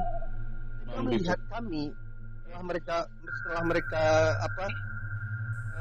Mereka 0.92 1.00
melihat 1.06 1.40
kami 1.50 1.84
setelah 2.42 2.62
mereka 2.68 2.96
setelah 3.08 3.64
mereka 3.64 4.04
apa 4.44 4.66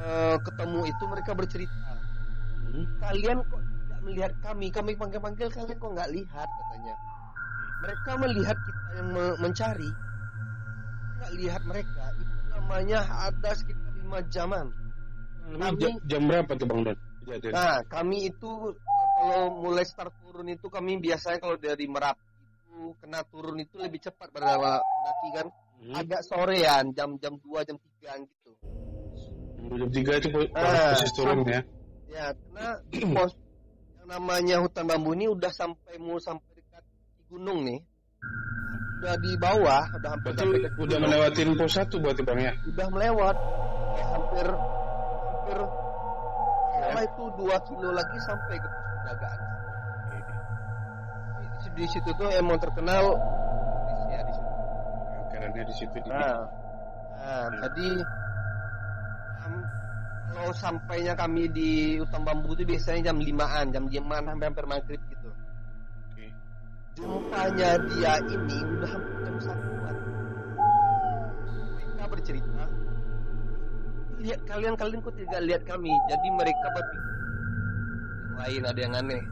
eh, 0.01 0.37
ketemu 0.45 0.81
itu 0.87 1.05
mereka 1.09 1.33
bercerita 1.35 1.91
Hmm. 2.71 2.87
kalian 3.03 3.43
kok 3.51 3.59
tidak 3.59 4.01
melihat 4.07 4.33
kami 4.47 4.67
kami 4.71 4.93
panggil 4.95 5.19
panggil 5.19 5.49
kalian 5.51 5.75
kok 5.75 5.91
nggak 5.91 6.11
lihat 6.15 6.47
katanya 6.47 6.95
mereka 7.83 8.11
melihat 8.15 8.57
kita 8.63 8.87
yang 8.95 9.09
me- 9.11 9.39
mencari 9.43 9.91
nggak 11.19 11.33
lihat 11.35 11.63
mereka 11.67 12.05
itu 12.15 12.39
namanya 12.55 13.01
ada 13.27 13.51
sekitar 13.59 13.91
lima 13.99 14.23
jaman 14.31 14.71
Kami- 15.57 15.81
jam, 15.81 15.93
jam 16.07 16.23
berapa 16.27 16.53
tuh 16.55 16.67
bang? 16.67 16.81
Kejadian. 17.21 17.53
nah 17.53 17.77
kami 17.87 18.29
itu 18.29 18.51
kalau 19.15 19.43
mulai 19.53 19.85
start 19.85 20.15
turun 20.21 20.49
itu 20.49 20.67
kami 20.67 20.97
biasanya 20.97 21.39
kalau 21.39 21.55
dari 21.55 21.85
merapi 21.85 22.23
itu 22.65 22.95
kena 22.97 23.21
turun 23.27 23.57
itu 23.57 23.77
lebih 23.77 24.01
cepat 24.01 24.31
pada 24.31 24.57
pendaki 24.57 25.29
kan 25.33 25.47
Hmm. 25.81 25.97
agak 25.97 26.21
sorean 26.23 26.93
jam 26.93 27.17
jam 27.17 27.41
2 27.41 27.65
jam 27.65 27.77
3 27.77 28.21
gitu 28.21 28.51
Jam 29.71 29.89
tiga 29.89 30.13
itu 30.17 30.29
po- 30.29 30.51
Ah. 30.53 30.93
posisi 30.93 31.13
turun 31.15 31.41
ya. 31.43 31.61
ya 32.07 32.27
karena 32.35 32.67
di 32.85 33.01
pos 33.07 33.33
yang 33.97 34.09
namanya 34.11 34.57
hutan 34.59 34.85
bambu 34.85 35.15
ini 35.15 35.25
udah 35.27 35.49
sampai 35.49 35.97
mau 35.97 36.19
sampai 36.19 36.53
dekat 36.53 36.85
gunung 37.29 37.65
nih 37.65 37.81
udah 38.99 39.15
di 39.17 39.33
bawah 39.37 39.85
udah 39.95 40.11
hampir 40.11 40.33
Berarti 40.37 40.69
udah 40.77 40.99
melewatin 40.99 41.49
pos 41.55 41.73
satu 41.73 41.97
berarti 41.97 42.23
bang 42.23 42.41
ya. 42.43 42.53
udah 42.67 42.87
melewat 42.91 43.37
kayak 43.91 44.09
hampir 44.11 44.47
hampir 45.51 45.61
salah 46.81 47.03
itu 47.03 47.25
dua 47.35 47.57
kilo 47.67 47.91
lagi 47.91 48.19
sampai 48.23 48.57
ke 48.57 48.69
pos 48.71 48.87
penjagaan 49.03 49.41
di, 51.61 51.69
di 51.77 51.87
situ 51.91 52.11
tuh 52.15 52.31
emang 52.39 52.57
terkenal 52.63 53.19
polisnya 53.19 54.19
di 54.25 54.33
situ 54.33 54.53
Karena 55.31 55.63
di 55.67 55.75
situ 55.75 55.97
di. 56.03 56.09
Nah, 56.11 56.39
nah 57.21 57.45
jadi 57.67 57.89
em, 59.45 59.55
kalau 60.31 60.53
sampainya 60.57 61.15
kami 61.19 61.51
di 61.51 61.99
hutan 62.01 62.23
bambu 62.25 62.55
itu 62.55 62.65
biasanya 62.65 63.13
jam 63.13 63.19
limaan, 63.21 63.75
jam 63.75 63.85
limaan 63.91 64.25
sampai 64.27 64.47
hampir 64.47 64.67
maghrib 64.67 65.01
gitu. 65.11 65.31
Oke. 66.11 66.27
Jumpanya 66.99 67.71
dia 67.91 68.15
ini 68.25 68.59
udah 68.79 68.91
hampir 68.91 69.17
jam 69.27 69.37
satuan. 69.43 69.97
Mereka 71.77 72.05
bercerita, 72.09 72.50
lihat 74.21 74.41
kalian 74.45 74.75
kalian 74.77 75.01
kok 75.01 75.17
tidak 75.17 75.41
lihat 75.49 75.63
kami. 75.65 75.93
Jadi 76.13 76.29
mereka 76.37 76.67
berpikir 76.77 77.15
yang 78.21 78.37
lain 78.37 78.63
ada 78.69 78.81
yang 78.81 78.95
aneh. 78.97 79.23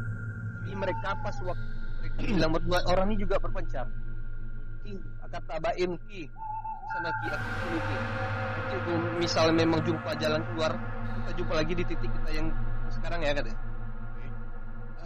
Jadi 0.65 0.73
mereka 0.75 1.09
pas 1.21 1.37
waktu 1.45 1.67
mereka 1.99 2.19
bilang 2.25 2.53
berdua 2.57 2.79
orang 2.89 3.07
ini 3.13 3.17
juga 3.25 3.37
berpencar. 3.41 3.87
Ki, 4.85 4.97
kata 5.29 5.57
Baim 5.61 5.93
Ki, 6.09 6.23
sana 6.97 7.11
Ki, 7.21 7.27
aku 7.33 7.77
Ki. 7.77 7.97
Itu 8.69 8.93
misalnya 9.17 9.55
memang 9.65 9.81
jumpa 9.85 10.11
jalan 10.21 10.41
keluar, 10.53 10.73
kita 11.25 11.31
jumpa 11.41 11.55
lagi 11.57 11.73
di 11.73 11.85
titik 11.89 12.11
kita 12.13 12.31
yang 12.33 12.47
sekarang 12.93 13.21
ya 13.25 13.33
katanya. 13.33 13.61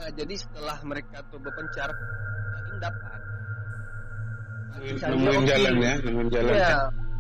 Nah, 0.03 0.11
jadi 0.19 0.35
setelah 0.35 0.79
mereka 0.83 1.23
tuh 1.31 1.39
berpencar, 1.39 1.89
Baim 2.59 2.77
dapat. 2.83 3.21
Nemuin 4.83 5.47
jalan 5.47 5.75
ya, 5.79 5.95
nemuin 6.03 6.29
jalan. 6.33 6.53
Iya, 6.59 6.79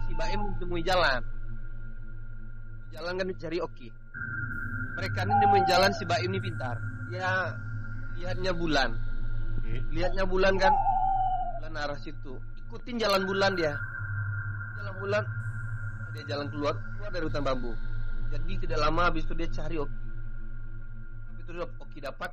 si 0.08 0.12
Baim 0.18 0.40
nemuin 0.58 0.82
jalan. 0.82 1.20
Jalan 2.92 3.16
kan 3.16 3.26
dicari 3.32 3.58
Oki. 3.58 3.88
Mereka 4.92 5.24
ini 5.24 5.34
nemuin 5.40 5.64
jalan 5.64 5.90
si 5.96 6.04
Baim 6.04 6.28
ini 6.28 6.38
pintar. 6.44 6.76
Dia 7.08 7.56
lihatnya 8.20 8.52
bulan. 8.52 8.92
Lihatnya 9.88 10.28
bulan 10.28 10.60
kan. 10.60 10.72
Bulan 11.60 11.72
arah 11.80 11.98
situ. 12.04 12.36
Ikutin 12.68 13.00
jalan 13.00 13.24
bulan 13.24 13.56
dia. 13.56 13.72
Jalan 14.76 14.94
bulan 15.00 15.24
dia 16.12 16.24
jalan 16.28 16.46
keluar 16.52 16.76
keluar 16.76 17.08
dari 17.08 17.24
hutan 17.24 17.40
bambu. 17.40 17.72
Jadi 18.28 18.52
tidak 18.68 18.78
lama 18.84 19.08
habis 19.08 19.24
itu 19.24 19.32
dia 19.32 19.48
cari 19.48 19.76
Oki. 19.80 20.00
Habis 21.32 21.44
itu 21.48 21.52
Oki 21.80 21.98
dapat 22.04 22.30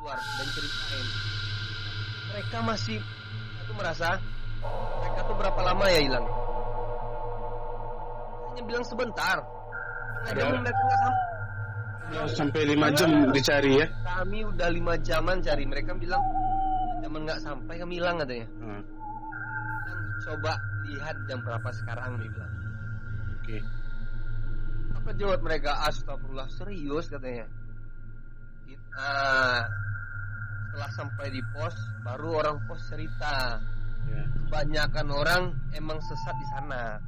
keluar 0.00 0.16
dan 0.16 0.46
ceritain. 0.56 1.06
Mereka 2.32 2.58
masih 2.64 2.98
aku 3.60 3.72
merasa 3.76 4.16
mereka 5.04 5.20
tuh 5.28 5.36
berapa 5.36 5.60
lama 5.60 5.84
ya 5.92 6.00
hilang? 6.00 6.26
Hanya 8.52 8.62
bilang 8.64 8.84
sebentar. 8.88 9.59
Ada- 10.30 10.60
mereka 10.60 10.80
nggak 10.80 11.00
sampai. 11.00 11.28
Sampai 12.26 12.62
lima 12.66 12.90
jam 12.90 13.10
dicari 13.30 13.72
ya. 13.78 13.86
Kami 14.02 14.42
udah 14.42 14.68
lima 14.68 14.94
jaman 14.98 15.38
cari. 15.40 15.62
Mereka 15.62 15.94
bilang 15.94 16.22
jaman 17.00 17.22
nggak 17.22 17.40
sampai 17.40 17.74
kami 17.78 18.02
hilang 18.02 18.18
katanya. 18.18 18.46
Ah, 18.60 18.82
Bilang, 19.80 20.02
Coba 20.20 20.52
lihat 20.84 21.16
jam 21.30 21.38
berapa 21.40 21.70
sekarang 21.70 22.18
nih 22.18 22.28
bilang. 22.34 22.52
Oke. 23.40 23.58
Apa 25.00 25.10
jawab 25.16 25.40
mereka? 25.40 25.70
Astagfirullah 25.86 26.50
serius 26.50 27.06
katanya. 27.08 27.46
It- 28.66 28.86
ah, 28.98 29.64
setelah 30.70 30.90
sampai 30.92 31.26
di 31.30 31.42
pos, 31.54 31.74
baru 32.02 32.42
orang 32.42 32.56
pos 32.66 32.82
cerita. 32.90 33.58
Ya. 34.10 34.22
Kebanyakan 34.34 35.08
orang 35.14 35.42
emang 35.72 35.98
sesat 36.02 36.34
di 36.36 36.46
sana. 36.58 36.98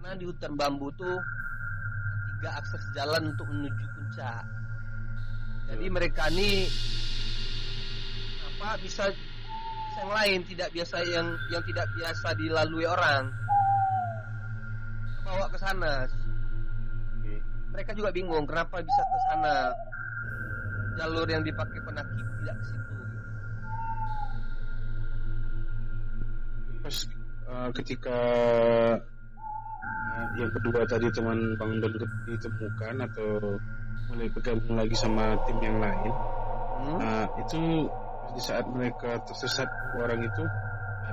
Karena 0.00 0.16
di 0.16 0.24
hutan 0.28 0.52
bambu 0.56 0.88
tuh 0.94 1.16
tiga 2.40 2.56
akses 2.56 2.80
jalan 2.96 3.36
untuk 3.36 3.44
menuju 3.52 3.84
puncak. 3.92 4.44
Jadi 5.68 5.84
Ya. 5.84 5.92
mereka 5.92 6.32
ini 6.32 6.64
apa 8.60 8.80
bisa 8.80 9.12
bisa 9.12 10.00
yang 10.00 10.12
lain 10.16 10.40
tidak 10.48 10.68
biasa 10.72 10.96
yang 11.04 11.28
yang 11.52 11.60
tidak 11.68 11.84
biasa 11.92 12.28
dilalui 12.40 12.88
orang 12.88 13.28
bawa 15.20 15.46
ke 15.52 15.58
sana 15.60 16.08
Oke. 17.20 17.36
mereka 17.76 17.92
juga 17.92 18.08
bingung 18.08 18.48
kenapa 18.48 18.80
bisa 18.80 19.02
ke 19.04 19.18
sana 19.28 19.54
jalur 20.96 21.28
yang 21.28 21.44
dipakai 21.44 21.80
penakib 21.84 22.24
tidak 22.40 22.56
ke 22.56 22.64
situ 22.68 22.94
Pas 26.80 26.96
eh, 27.48 27.68
ketika 27.80 28.18
yang 30.36 30.50
kedua 30.52 30.80
tadi 30.84 31.06
teman 31.10 31.38
Bang 31.56 31.78
Dodot 31.78 32.08
ditemukan 32.24 32.94
atau 33.06 33.56
mulai 34.08 34.26
bergabung 34.30 34.74
lagi 34.74 34.96
sama 34.96 35.38
tim 35.46 35.58
yang 35.60 35.78
lain, 35.78 36.12
Hmm? 36.80 36.96
nah 36.96 37.28
itu 37.36 37.84
di 38.32 38.40
saat 38.40 38.64
mereka 38.72 39.20
tersesat 39.28 39.68
orang 40.00 40.24
itu 40.24 40.42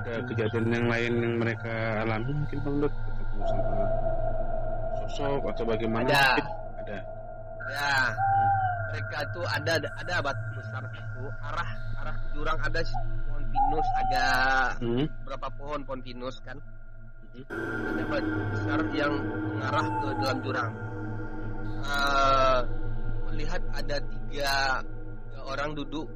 ada 0.00 0.22
kejadian 0.24 0.66
yang 0.72 0.86
lain 0.88 1.12
yang 1.20 1.34
mereka 1.36 2.00
alami 2.02 2.32
mungkin 2.32 2.58
Bang 2.64 2.76
Dot 2.80 2.94
ketemu 2.94 3.44
sama 3.44 3.76
sosok 4.98 5.42
atau 5.52 5.64
bagaimana? 5.66 6.08
Ada. 6.08 6.24
Ada. 6.82 6.98
ya 7.68 7.92
mereka 8.88 9.16
itu 9.28 9.40
ada 9.44 9.72
ada 9.76 10.14
batu 10.24 10.46
besar 10.56 10.82
satu 10.88 11.22
arah 11.44 11.70
arah 12.00 12.14
ke 12.16 12.26
jurang 12.32 12.58
ada 12.64 12.80
pohon 13.28 13.44
pinus 13.44 13.86
ada 14.00 14.24
Hmm. 14.80 15.04
berapa 15.28 15.48
pohon 15.54 15.80
pohon 15.84 16.00
pinus 16.00 16.40
kan 16.40 16.56
Ada 17.46 18.02
batu 18.10 18.38
besar 18.50 18.80
yang 18.90 19.14
mengarah 19.54 19.86
ke 19.86 20.08
dalam 20.18 20.38
jurang. 20.42 20.72
Eh, 21.78 22.60
melihat 23.30 23.62
ada 23.70 23.96
tiga, 24.02 24.54
tiga 24.82 25.40
orang 25.46 25.70
duduk 25.78 26.06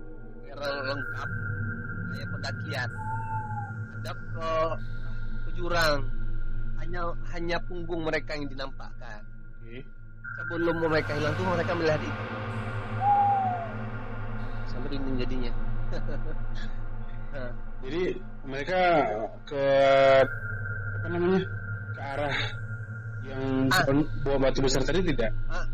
barrel 0.50 0.76
lengkap 0.90 1.30
kayak 2.10 2.28
pendakian. 2.34 2.90
Hadap 3.94 4.18
ke 4.18 4.50
ke 5.46 5.50
jurang. 5.54 6.00
Hanya 6.82 7.02
hanya 7.30 7.58
punggung 7.70 8.02
mereka 8.02 8.34
yang 8.34 8.50
dinampakkan. 8.50 9.22
Oke. 9.62 9.86
sebelum 10.32 10.76
mereka 10.80 11.12
hilang 11.14 11.34
tuh 11.38 11.46
mereka 11.46 11.72
melihat 11.78 12.00
itu. 12.02 12.24
Sampai 14.66 14.88
dinding 14.90 15.16
jadinya. 15.22 15.52
Nah, 17.30 17.52
Jadi 17.82 18.04
mereka 18.46 18.82
ke 19.46 19.66
apa 21.02 21.18
namanya? 21.18 21.42
Ke 21.90 22.02
arah 22.14 22.36
yang 23.26 23.42
Ah. 23.74 23.86
buah 24.22 24.38
batu 24.38 24.62
besar 24.62 24.86
tadi 24.86 25.02
tidak? 25.02 25.34
ah, 25.50 25.66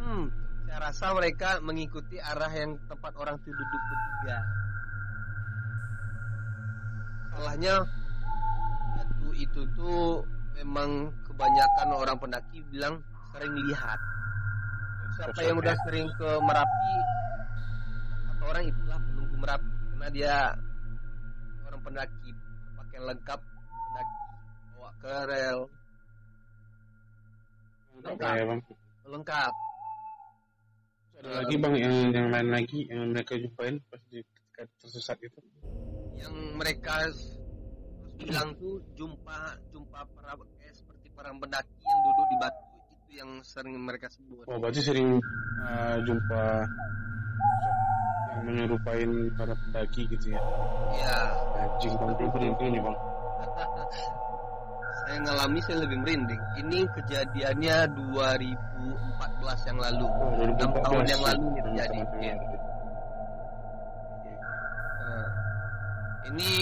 hmm, 0.00 0.24
saya 0.64 0.78
rasa 0.88 1.12
mereka 1.12 1.60
mengikuti 1.60 2.16
arah 2.16 2.48
yang 2.48 2.80
tempat 2.88 3.12
orang 3.20 3.36
itu 3.44 3.52
duduk 3.52 3.82
bertiga. 3.92 4.38
Salahnya 7.30 7.74
batu 8.96 9.28
itu 9.36 9.60
tuh 9.76 10.24
memang 10.56 11.12
kebanyakan 11.28 11.88
orang 11.92 12.16
pendaki 12.16 12.64
bilang 12.72 13.04
sering 13.36 13.52
lihat 13.68 14.00
siapa 15.16 15.40
yang 15.44 15.56
udah 15.60 15.76
sering 15.84 16.08
ke 16.16 16.28
Merapi 16.40 16.94
kata 18.24 18.42
orang 18.48 18.64
itulah 18.64 18.98
penunggu 19.04 19.36
Merapi. 19.36 19.68
Karena 19.92 20.08
dia 20.16 20.36
orang 21.68 21.80
pendaki 21.84 22.30
pakaian 22.80 23.04
lengkap 23.12 23.40
ke 25.00 25.14
rel 25.28 25.60
Lengkap 28.00 28.32
ya 28.32 28.44
bang. 28.48 28.60
lengkap 29.10 29.52
Ada 31.20 31.28
lagi 31.44 31.54
bang 31.60 31.74
yang 31.76 31.94
yang 32.16 32.26
lain 32.32 32.48
lagi 32.48 32.78
yang 32.88 33.12
mereka 33.12 33.36
jumpain 33.36 33.76
pas 33.92 34.00
di 34.08 34.24
ketika 34.24 34.62
tersesat 34.80 35.18
itu. 35.20 35.40
yang 36.16 36.32
mereka 36.56 37.08
bilang 38.20 38.52
tuh 38.60 38.80
jumpa 38.92 39.56
jumpa 39.72 40.00
para 40.16 40.36
kayak 40.60 40.74
seperti 40.76 41.08
para 41.16 41.32
pendaki 41.32 41.72
yang 41.80 42.00
duduk 42.04 42.26
di 42.28 42.36
batu 42.40 42.64
itu 42.92 43.08
yang 43.20 43.30
sering 43.40 43.76
mereka 43.80 44.08
sebut 44.12 44.44
Oh 44.48 44.60
berarti 44.60 44.80
sering 44.84 45.16
uh, 45.64 45.96
jumpa 46.04 46.44
yang 48.36 48.42
menyerupai 48.48 49.04
para 49.36 49.52
pendaki 49.56 50.08
gitu 50.12 50.32
ya. 50.32 50.40
ya 50.96 51.16
Anjing 51.68 51.92
bang 51.96 52.12
berhenti 52.32 52.64
nih 52.68 52.80
bang. 52.80 52.96
saya 55.10 55.26
ngalami 55.26 55.58
saya 55.58 55.82
lebih 55.82 55.98
merinding 56.06 56.38
ini 56.54 56.86
kejadiannya 56.94 57.76
2014 57.98 59.66
yang 59.66 59.78
lalu 59.82 60.06
Oh, 60.06 60.46
6 60.46 60.86
tahun 60.86 61.02
yang 61.02 61.22
lalu 61.26 61.42
ini 61.50 61.60
terjadi 61.66 61.98
teman-teman. 61.98 62.38
Iya. 64.22 64.36
Nah, 65.02 65.26
ini 66.30 66.52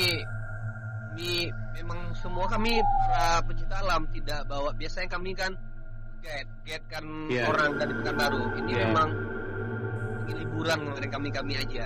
ini 1.12 1.30
memang 1.76 2.00
semua 2.16 2.48
kami 2.48 2.80
para 3.04 3.44
pecinta 3.44 3.76
alam 3.84 4.08
tidak 4.16 4.40
bawa 4.48 4.72
biasanya 4.72 5.12
kami 5.12 5.36
kan 5.36 5.52
guide 6.24 6.48
guide 6.64 6.86
kan 6.88 7.04
Iya. 7.28 7.52
orang 7.52 7.76
dari 7.76 7.92
Pekanbaru 8.00 8.40
ini 8.64 8.72
Iya. 8.72 8.80
memang 8.88 9.08
ini 10.24 10.32
liburan 10.40 10.78
kemarin 10.88 11.10
kami 11.12 11.28
kami 11.28 11.52
aja 11.60 11.84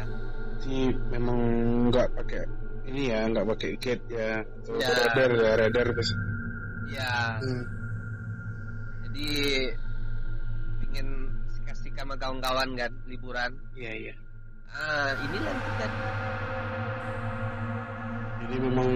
Jadi 0.63 0.95
memang 1.11 1.39
nggak 1.91 2.07
pakai 2.15 2.47
ini 2.87 3.11
ya 3.11 3.27
nggak 3.27 3.47
pakai 3.51 3.71
gate 3.83 4.05
ya 4.07 4.47
Ya. 4.79 4.89
radar 5.11 5.31
ya 5.35 5.53
radar. 5.59 5.91
Ya 6.89 7.39
Hmm. 7.39 7.65
jadi 9.09 9.29
ingin 10.89 11.09
kasih 11.63 11.91
sama 11.95 12.15
kawan-kawan 12.19 12.69
kan 12.75 12.93
liburan 13.07 13.53
Iya 13.73 13.93
iya. 13.95 14.15
ah 14.73 15.13
inilah 15.23 15.51
yang 15.53 15.63
terjadi 15.63 16.01
Jadi 18.43 18.57
memang 18.59 18.91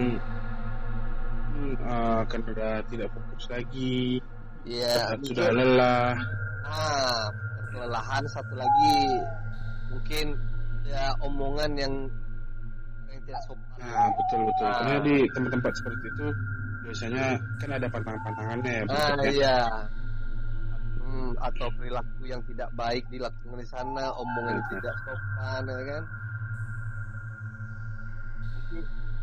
hmm, 1.54 1.74
uh, 1.80 2.20
kan 2.28 2.40
udah 2.44 2.74
tidak 2.92 3.08
fokus 3.08 3.44
lagi, 3.48 4.20
Iya, 4.66 5.14
sudah 5.22 5.48
lelah. 5.54 6.12
Ah, 6.66 7.30
kelelahan 7.70 8.26
satu 8.26 8.52
lagi 8.58 8.98
mungkin 9.88 10.34
ada 10.90 11.14
omongan 11.22 11.70
yang 11.78 11.94
yang 13.08 13.20
tidak 13.24 13.40
sopan. 13.46 13.78
Nah 13.80 14.10
betul 14.18 14.40
betul. 14.50 14.66
Ah. 14.66 14.74
Karena 14.82 14.98
di 15.06 15.16
tempat-tempat 15.32 15.72
seperti 15.78 16.04
itu 16.10 16.26
biasanya 16.86 17.24
kan 17.58 17.70
ada 17.74 17.86
pantang-pantangannya 17.90 18.72
ya. 18.72 18.82
Ah, 18.86 18.86
bentuknya. 18.86 19.30
iya. 19.34 19.58
Hmm, 21.06 21.32
atau 21.38 21.66
perilaku 21.78 22.22
yang 22.26 22.42
tidak 22.50 22.68
baik 22.74 23.02
dilakukan 23.10 23.58
di 23.58 23.68
sana, 23.68 24.04
omongan 24.14 24.58
yang 24.58 24.66
tidak 24.74 24.94
sopan, 25.06 25.62
ya 25.66 25.82
kan? 25.86 26.02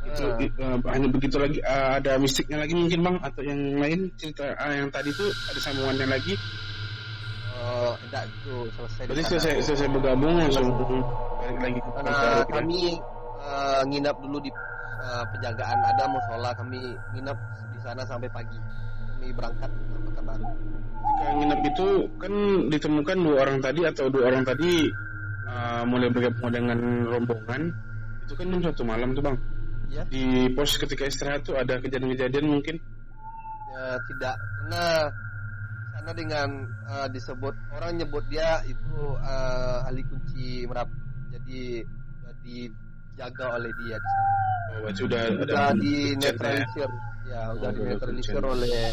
Itu 0.04 0.26
i- 0.44 0.56
uh, 0.60 0.78
hanya 0.92 1.08
begitu 1.08 1.36
lagi. 1.40 1.60
Uh, 1.64 1.96
ada 2.00 2.20
mistiknya 2.20 2.58
lagi 2.60 2.76
mungkin 2.76 3.00
bang 3.08 3.18
atau 3.24 3.42
yang 3.44 3.60
lain 3.80 4.12
cerita 4.20 4.52
ah, 4.60 4.72
yang 4.76 4.92
tadi 4.92 5.16
tuh 5.16 5.32
ada 5.48 5.60
sambungannya 5.64 6.08
lagi. 6.12 6.36
Oh, 7.64 7.96
tidak 8.08 8.28
itu 8.28 8.56
selesai. 8.76 9.04
di 9.04 9.08
Berarti 9.08 9.24
sana. 9.24 9.32
selesai 9.40 9.54
selesai 9.64 9.88
bergabung 9.96 10.36
langsung 10.36 10.68
balik 10.76 11.60
lagi 11.64 11.80
ke 11.80 11.90
ya. 12.04 12.44
kami 12.52 12.82
eh, 13.40 13.82
nginap 13.88 14.16
dulu 14.20 14.38
di 14.44 14.52
eh, 15.04 15.24
penjagaan 15.36 15.80
ada 15.84 16.04
musola 16.08 16.50
kami 16.56 16.96
nginap 17.12 17.38
di 17.76 17.80
sana 17.84 18.02
sampai 18.08 18.32
pagi. 18.32 18.58
Kami 19.12 19.36
berangkat 19.36 19.70
ke 19.70 19.98
Pekanbaru. 20.08 20.48
Ketika 20.48 21.32
nginep 21.36 21.62
itu 21.68 21.88
kan 22.18 22.34
ditemukan 22.72 23.18
dua 23.20 23.36
orang 23.44 23.58
tadi 23.60 23.82
atau 23.86 24.06
dua 24.10 24.24
orang 24.34 24.44
tadi 24.48 24.90
uh, 25.46 25.84
mulai 25.86 26.10
bergabung 26.10 26.50
dengan 26.50 26.80
rombongan 27.06 27.70
itu 28.24 28.34
kan 28.40 28.48
satu 28.64 28.82
malam 28.88 29.14
tuh 29.14 29.24
bang 29.24 29.38
Ya. 29.94 30.02
di 30.10 30.50
pos 30.58 30.74
ketika 30.82 31.06
istirahat 31.06 31.46
tuh 31.46 31.54
ada 31.54 31.78
kejadian-kejadian 31.78 32.50
mungkin 32.50 32.82
ya 33.70 33.94
tidak 34.10 34.36
karena 34.42 34.86
sana 35.94 36.12
dengan 36.18 36.50
eh, 36.90 37.08
disebut 37.14 37.54
orang 37.78 38.02
nyebut 38.02 38.26
dia 38.26 38.58
itu 38.66 38.98
eh, 39.22 39.86
ahli 39.86 40.02
kunci 40.10 40.66
merapi 40.66 40.98
jadi 41.30 41.62
sudah 42.10 42.34
dijaga 43.14 43.46
oleh 43.62 43.72
dia 43.78 43.96
di 43.96 44.10
sana 44.10 44.32
oh, 44.74 44.78
berarti 44.82 45.02
udah 45.06 45.22
ada 45.22 45.34
sudah 45.38 45.54
chatnya 45.54 45.70
ya. 45.70 45.78
dinetralisir 45.78 46.90
ya 47.24 47.42
Oh, 47.44 47.54
udah 47.56 47.72
dinetralisir 47.72 48.34
ada 48.42 48.48
oleh 48.50 48.88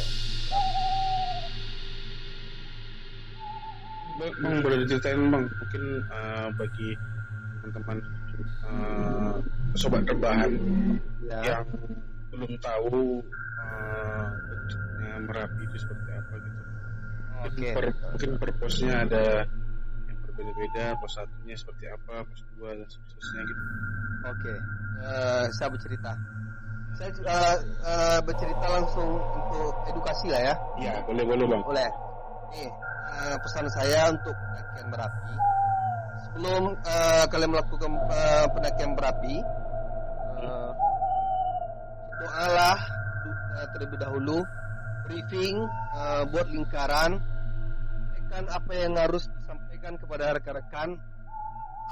Bang, 4.21 4.61
boleh 4.61 4.77
diceritain 4.85 5.33
bang 5.33 5.45
mungkin 5.49 5.83
eh, 6.13 6.49
bagi 6.61 6.89
teman-teman 7.65 7.99
eh, 8.69 9.35
sobat 9.81 10.05
rebahan 10.05 10.53
Ya. 11.25 11.41
yang 11.63 11.65
belum 12.29 12.53
tahu 12.61 13.23
bentuknya 14.51 15.11
merapi 15.25 15.63
itu 15.63 15.77
seperti 15.79 16.11
apa 16.11 16.35
gitu. 16.43 16.61
Oke. 16.61 17.49
Mungkin, 17.49 17.73
per, 17.73 17.85
mungkin 18.13 18.31
purpose-nya 18.37 18.95
ada 19.09 19.25
berbeda-beda, 20.41 20.97
pos 20.97 21.13
satunya 21.13 21.53
seperti 21.53 21.85
apa, 21.93 22.25
pos 22.25 22.41
dua 22.57 22.73
dan 22.73 22.89
seterusnya 22.89 23.41
gitu. 23.45 23.63
Oke, 24.25 24.55
Eh, 25.01 25.45
saya 25.57 25.73
bercerita. 25.73 26.13
Saya 26.93 27.09
eh, 27.09 27.57
eh, 27.89 28.21
bercerita 28.21 28.67
langsung 28.69 29.17
untuk 29.17 29.73
edukasi 29.89 30.29
lah 30.29 30.53
ya. 30.53 30.55
Iya, 30.77 30.95
boleh 31.09 31.25
boleh 31.25 31.45
bang. 31.49 31.63
Boleh. 31.65 31.89
Nih, 32.53 32.69
eh, 33.17 33.37
pesan 33.41 33.67
saya 33.73 34.13
untuk 34.13 34.37
pendakian 34.37 34.89
Merapi. 34.93 35.35
Sebelum 36.29 36.63
eh, 36.85 37.25
kalian 37.33 37.51
melakukan 37.53 37.93
eh, 37.97 38.47
pendakian 38.53 38.91
Merapi, 38.93 39.37
eh, 40.45 40.73
doalah 42.21 42.79
eh, 43.57 43.67
terlebih 43.73 43.97
dahulu, 43.97 44.45
briefing, 45.09 45.57
eh, 45.97 46.23
buat 46.29 46.45
lingkaran, 46.53 47.17
sampaikan 48.31 48.45
apa 48.53 48.73
yang 48.79 48.95
harus 48.95 49.27
disampaikan 49.81 49.97
kepada 49.97 50.37
rekan-rekan, 50.37 50.91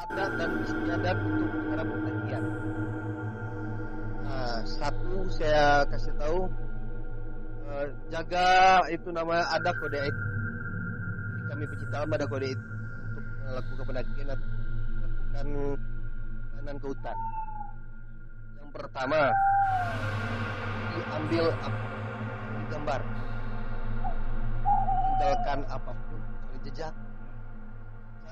adat 0.04 0.30
dan 0.36 0.50
istiadat 0.60 1.16
untuk 1.24 1.62
para 1.72 1.84
pendakian. 1.88 2.44
Nah, 4.28 4.56
satu 4.68 5.16
saya 5.32 5.88
kasih 5.88 6.12
tahu 6.20 6.38
eh, 7.72 7.86
jaga 8.12 8.48
itu 8.92 9.08
nama 9.08 9.40
ada 9.56 9.72
kode 9.80 10.04
etik. 10.04 10.26
Kami 11.48 11.64
pecinta 11.64 12.04
ada 12.04 12.26
kode 12.28 12.52
etik 12.52 12.68
untuk 13.16 13.24
melakukan 13.48 13.84
pendakian 13.88 14.28
atau 14.36 14.46
melakukan 14.52 15.46
perjalanan 16.44 16.76
ke 16.76 16.86
hutan. 16.92 17.18
Yang 18.60 18.70
pertama 18.76 19.20
diambil 20.92 21.44
apa 21.56 21.80
digambar 22.52 23.00
tinggalkan 25.08 25.58
apa 25.72 25.90
pun 25.96 26.20
jejak 26.68 26.92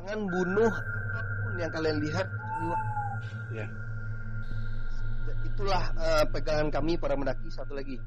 jangan 0.06 0.22
bunuh 0.30 0.70
apa 0.70 1.34
pun 1.42 1.54
yang 1.58 1.72
kalian 1.74 1.98
lihat. 1.98 2.30
Ya. 3.50 3.66
itulah 5.42 5.82
eh, 5.98 6.24
pegangan 6.30 6.70
kami 6.70 6.94
para 6.94 7.18
mendaki. 7.18 7.50
Satu 7.50 7.74
lagi. 7.74 7.98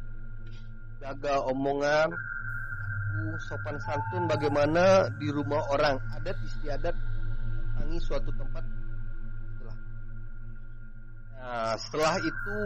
Jaga 1.04 1.44
omongan 1.52 2.08
sopan 3.52 3.76
santun 3.84 4.32
bagaimana 4.32 5.12
di 5.20 5.28
rumah 5.28 5.60
orang. 5.76 6.00
Adat 6.16 6.40
istiadat 6.40 6.96
datangi 6.96 8.00
suatu 8.00 8.32
tempat. 8.32 8.64
Itulah. 9.60 9.78
Nah 11.36 11.76
setelah 11.76 12.16
itu 12.24 12.60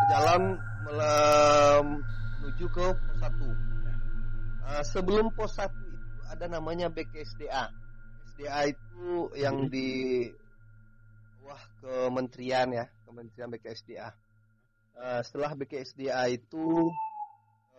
berjalan 0.00 0.42
menuju 0.88 2.66
ke 2.72 2.86
pos 2.96 3.20
1 3.20 3.72
Uh, 4.62 4.78
sebelum 4.86 5.26
pos 5.34 5.58
1 5.58 5.74
itu 5.74 5.98
ada 6.30 6.46
namanya 6.46 6.86
BKSDA 6.86 7.81
SDA 8.42 8.74
itu 8.74 9.30
yang 9.38 9.70
di 9.70 10.26
bawah 11.38 11.62
kementerian 11.78 12.74
ya 12.74 12.84
kementerian 13.06 13.50
BKSDA 13.54 14.10
Uh, 14.92 15.24
setelah 15.24 15.56
BKSDA 15.56 16.36
itu 16.36 16.92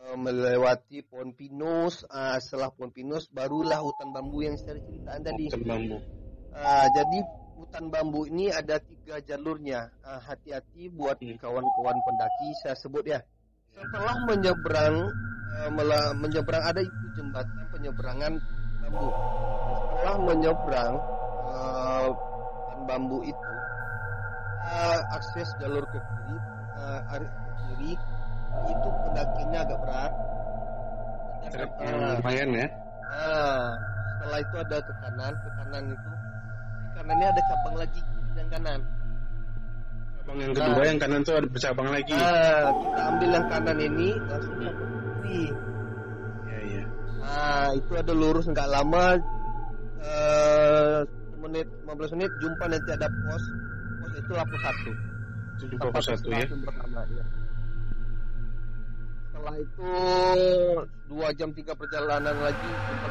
uh, 0.02 0.17
melewati 0.17 1.06
pohon 1.06 1.30
pinus 1.38 2.02
uh, 2.10 2.41
setelah 2.41 2.73
pohon 2.73 2.89
pinus 2.89 3.30
barulah 3.30 3.86
hutan 3.86 4.10
bambu 4.10 4.41
yang 4.41 4.58
saya 4.58 4.82
ceritakan 4.82 5.21
tadi 5.21 5.45
Hutan 5.54 5.62
bambu. 5.62 6.02
Ah, 6.58 6.89
jadi 6.89 7.21
hutan 7.54 7.93
bambu 7.93 8.26
ini 8.26 8.49
ada 8.49 8.82
tiga 8.82 9.21
jalurnya. 9.21 9.93
Hati-hati 10.02 10.89
buat 10.89 11.21
Hmm. 11.21 11.38
kawan-kawan 11.38 11.97
pendaki 12.02 12.49
saya 12.65 12.73
sebut 12.82 13.06
ya. 13.06 13.21
Setelah 13.78 14.17
menyeberang 14.26 15.06
eh, 15.62 15.69
mela- 15.69 16.17
menyeberang 16.17 16.65
ada 16.65 16.82
itu 16.82 17.06
jembatan 17.13 17.62
penyeberangan 17.69 18.34
bambu. 18.89 19.06
Setelah 20.03 20.19
menyeberang 20.35 20.95
hutan 22.11 22.79
bambu 22.91 23.23
itu 23.23 23.51
eh, 24.67 24.99
akses 25.15 25.47
jalur 25.63 25.87
ke 25.87 25.95
kiri 25.95 26.37
arah 27.07 27.23
ke 27.23 27.51
kiri 27.55 27.95
itu 28.67 28.87
pendakiannya 29.07 29.59
agak 29.63 29.79
berat. 29.79 30.13
Trek 31.55 31.71
yang 31.79 32.19
lumayan 32.19 32.49
ya. 32.51 32.67
Ah, 33.15 33.71
setelah 34.11 34.39
itu 34.43 34.55
ada 34.59 34.77
ke 34.83 34.93
kanan, 35.07 35.33
ke 35.39 35.49
kanan 35.55 35.83
itu 35.87 36.09
di 36.11 36.89
kanannya 36.99 37.27
ada 37.31 37.41
cabang 37.47 37.75
lagi 37.79 38.01
dan 38.35 38.45
kanan. 38.51 38.79
Cabang 40.19 40.37
yang 40.43 40.51
kedua 40.51 40.83
yang 40.83 40.99
kanan 40.99 41.19
tuh 41.23 41.35
ada 41.39 41.47
bercabang 41.47 41.89
lagi. 41.95 42.11
Ah, 42.19 42.75
kita 42.75 43.01
ambil 43.07 43.29
yang 43.31 43.47
kanan 43.47 43.77
ini 43.79 44.09
langsung 44.27 44.55
ke 44.59 44.67
kiri. 45.23 45.43
Iya 46.43 46.59
iya. 46.67 46.83
Ah, 47.23 47.71
itu 47.71 47.91
ada 47.95 48.11
lurus 48.11 48.51
nggak 48.51 48.67
lama 48.67 49.15
1 50.03 51.07
menit 51.39 51.67
15 51.87 52.15
menit 52.15 52.31
jumpa 52.39 52.63
nanti 52.67 52.89
ada 52.91 53.07
pos. 53.07 53.43
Pos 53.99 54.11
itu 54.13 54.31
lapor 54.31 54.59
satu. 54.59 54.91
Juga 55.63 55.87
pos 55.89 56.05
satu 56.05 56.27
ya. 56.29 56.43
pertama 56.43 57.01
ya. 57.09 57.25
Setelah 59.23 59.55
itu 59.57 59.89
dua 61.07 61.27
jam 61.33 61.49
tiga 61.51 61.73
perjalanan 61.73 62.35
lagi 62.37 62.69
jumpa 62.69 63.07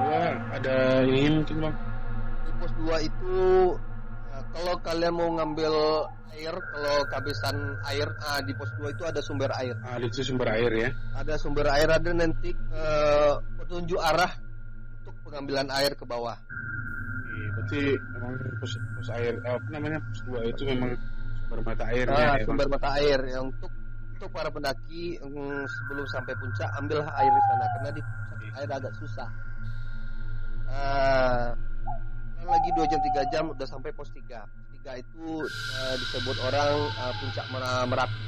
Dua 0.00 0.22
ada 0.50 0.76
ini 1.04 1.28
mungkin 1.30 1.56
bang. 1.60 1.76
di 2.40 2.50
pos 2.58 2.72
2 2.74 3.08
itu 3.08 3.38
nah, 4.26 4.42
kalau 4.50 4.74
kalian 4.80 5.14
mau 5.14 5.28
ngambil 5.36 5.74
air 6.32 6.54
kalau 6.56 6.96
kehabisan 7.08 7.56
air 7.86 8.08
ah, 8.26 8.40
di 8.42 8.52
pos 8.52 8.68
2 8.76 8.90
itu 8.90 9.02
ada 9.04 9.20
sumber 9.20 9.52
air 9.54 9.76
Ah, 9.84 10.00
itu 10.00 10.24
sumber 10.24 10.48
air 10.50 10.72
ya. 10.72 10.88
ada 11.14 11.36
sumber 11.36 11.68
air 11.68 11.88
ada 11.88 12.10
nanti 12.10 12.50
eh, 12.50 13.32
petunjuk 13.60 14.00
arah 14.00 14.32
pengambilan 15.30 15.68
air 15.70 15.94
ke 15.94 16.02
bawah. 16.02 16.34
Iya, 17.30 17.48
berarti 17.54 17.80
memang 18.18 18.32
pos, 18.58 18.72
pos 18.74 19.08
air 19.14 19.38
eh, 19.38 19.54
apa 19.54 19.68
namanya 19.70 19.98
pos 20.02 20.20
dua 20.26 20.40
itu 20.42 20.62
memang 20.66 20.98
sumber 21.46 21.60
mata 21.62 21.84
airnya 21.86 22.18
nah, 22.18 22.36
ya, 22.36 22.44
sumber 22.44 22.66
mata 22.66 22.88
air. 22.98 23.18
Yang 23.30 23.44
untuk 23.54 23.72
untuk 24.18 24.28
para 24.34 24.50
pendaki 24.50 25.16
mm, 25.22 25.62
sebelum 25.64 26.06
sampai 26.10 26.34
puncak 26.34 26.68
ambillah 26.76 27.08
air 27.22 27.30
di 27.30 27.42
sana. 27.46 27.64
Karena 27.78 27.90
di 27.94 28.02
puncak 28.02 28.52
air 28.58 28.68
agak 28.74 28.92
susah. 28.98 29.28
Ah, 30.70 31.54
lagi 32.50 32.70
2 32.74 32.90
jam 32.90 33.00
3 33.02 33.32
jam 33.32 33.44
udah 33.54 33.66
sampai 33.66 33.94
pos 33.94 34.10
3 34.10 34.26
pos 34.42 34.68
3 34.82 34.98
itu 34.98 35.26
eh, 35.46 35.94
disebut 36.02 36.36
orang 36.42 36.74
eh, 36.90 37.12
puncak 37.22 37.46
Mera- 37.54 37.86
merapi 37.86 38.18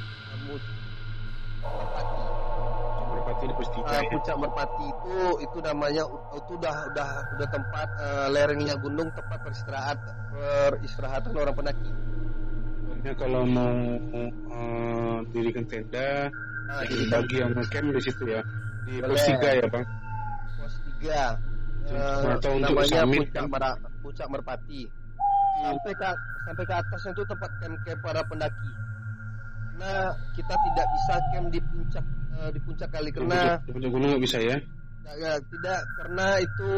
Merpati 3.33 3.49
di 3.49 3.55
pos 3.57 3.69
tiga 3.73 3.89
Ah, 3.89 3.97
ya. 3.97 4.09
puncak 4.13 4.35
merpati 4.37 4.85
itu 4.85 5.15
itu 5.41 5.57
namanya 5.59 6.03
itu 6.37 6.51
udah 6.53 6.75
udah 6.93 7.09
udah 7.33 7.47
tempat 7.49 7.87
eh, 7.97 8.27
lerengnya 8.29 8.75
gunung 8.77 9.09
tempat 9.11 9.39
beristirahat 9.41 9.97
peristirahatan 10.29 11.31
orang 11.33 11.55
pendaki 11.55 11.91
Pokoknya 12.83 13.13
kalau 13.17 13.41
mau 13.43 13.73
eh, 14.13 15.17
dirikan 15.33 15.65
tenda, 15.65 16.29
Ah, 16.63 16.79
jadi 16.87 17.03
bagi 17.11 17.35
yang 17.43 17.51
camp 17.67 17.91
di 17.91 18.01
situ 18.01 18.23
ya. 18.23 18.39
Di 18.87 19.03
tiga 19.03 19.49
ya 19.51 19.65
bang. 19.67 19.85
pos 20.55 20.73
3 21.03 21.35
Atau 22.39 22.51
untuk 22.55 22.71
namanya 22.79 23.03
puncak? 23.03 23.43
Mera- 23.51 23.79
puncak 23.99 24.27
merpati 24.31 24.81
sampai 25.59 25.93
ke 25.93 26.09
sampai 26.43 26.63
ke 26.65 26.73
atasnya 26.75 27.11
itu 27.11 27.23
tempat 27.27 27.51
camp 27.59 27.75
camp 27.83 27.99
para 27.99 28.21
pendaki 28.25 28.71
karena 29.73 29.93
kita 30.33 30.55
tidak 30.55 30.85
bisa 30.91 31.13
camp 31.31 31.47
di 31.51 31.59
puncak 31.61 32.05
eh, 32.33 32.49
di 32.51 32.59
puncak 32.61 32.89
kali 32.89 33.09
Di 33.09 33.15
karena 33.15 33.57
di 33.59 33.71
puncak 33.71 33.91
gunung 33.91 34.09
nggak 34.11 34.23
bisa 34.23 34.37
ya. 34.39 34.57
ya, 35.13 35.33
tidak 35.37 35.79
karena 35.99 36.27
itu 36.39 36.73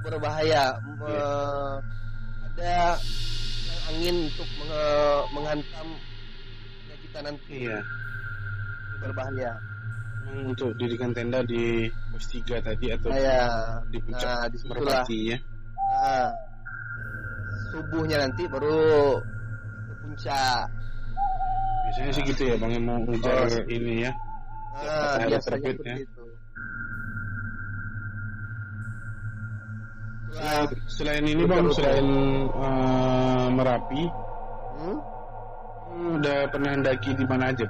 berbahaya 0.00 0.64
Me- 0.96 1.78
ada 2.46 2.96
yang 3.66 3.80
angin 3.90 4.16
untuk 4.26 4.48
menge- 4.56 5.26
menghantam 5.30 5.88
ya 6.86 6.94
kita 7.00 7.18
nanti 7.20 7.54
Iya. 7.66 7.78
berbahaya 8.98 9.52
Memang 10.26 10.50
untuk 10.50 10.74
dirikan 10.74 11.14
tenda 11.14 11.38
di 11.42 11.86
pos 12.10 12.26
tiga 12.26 12.58
tadi 12.58 12.90
atau 12.90 13.14
saya 13.14 13.46
di 13.86 13.98
puncak 14.02 14.26
nah 14.26 14.46
di 14.50 14.56
situlah 14.58 14.82
Merpati 15.06 15.18
ya. 15.30 15.38
Nah, 15.86 16.28
subuhnya 17.70 18.16
nanti 18.26 18.42
baru 18.50 18.74
ke 19.86 19.94
puncak. 20.02 20.66
Biasanya 21.86 22.10
sih 22.10 22.22
gitu 22.26 22.42
ya 22.42 22.54
bang 22.58 22.74
yang 22.74 22.84
mau 22.90 22.98
ngejar 23.06 23.46
Oh. 23.46 23.70
ini 23.70 24.02
ya. 24.02 24.10
Nah, 24.76 25.16
matahari 25.16 25.32
terbit, 25.40 25.76
seperti 25.80 25.88
ya. 25.88 25.96
itu. 26.04 26.24
Selain, 30.92 31.24
ini 31.24 31.48
bang, 31.48 31.64
selain 31.72 32.06
eh, 32.44 33.46
Merapi, 33.56 34.02
hmm, 34.76 34.98
hmm, 35.88 36.08
udah 36.20 36.38
pernah 36.52 36.72
daki 36.84 37.16
di 37.16 37.24
mana 37.24 37.48
aja? 37.56 37.64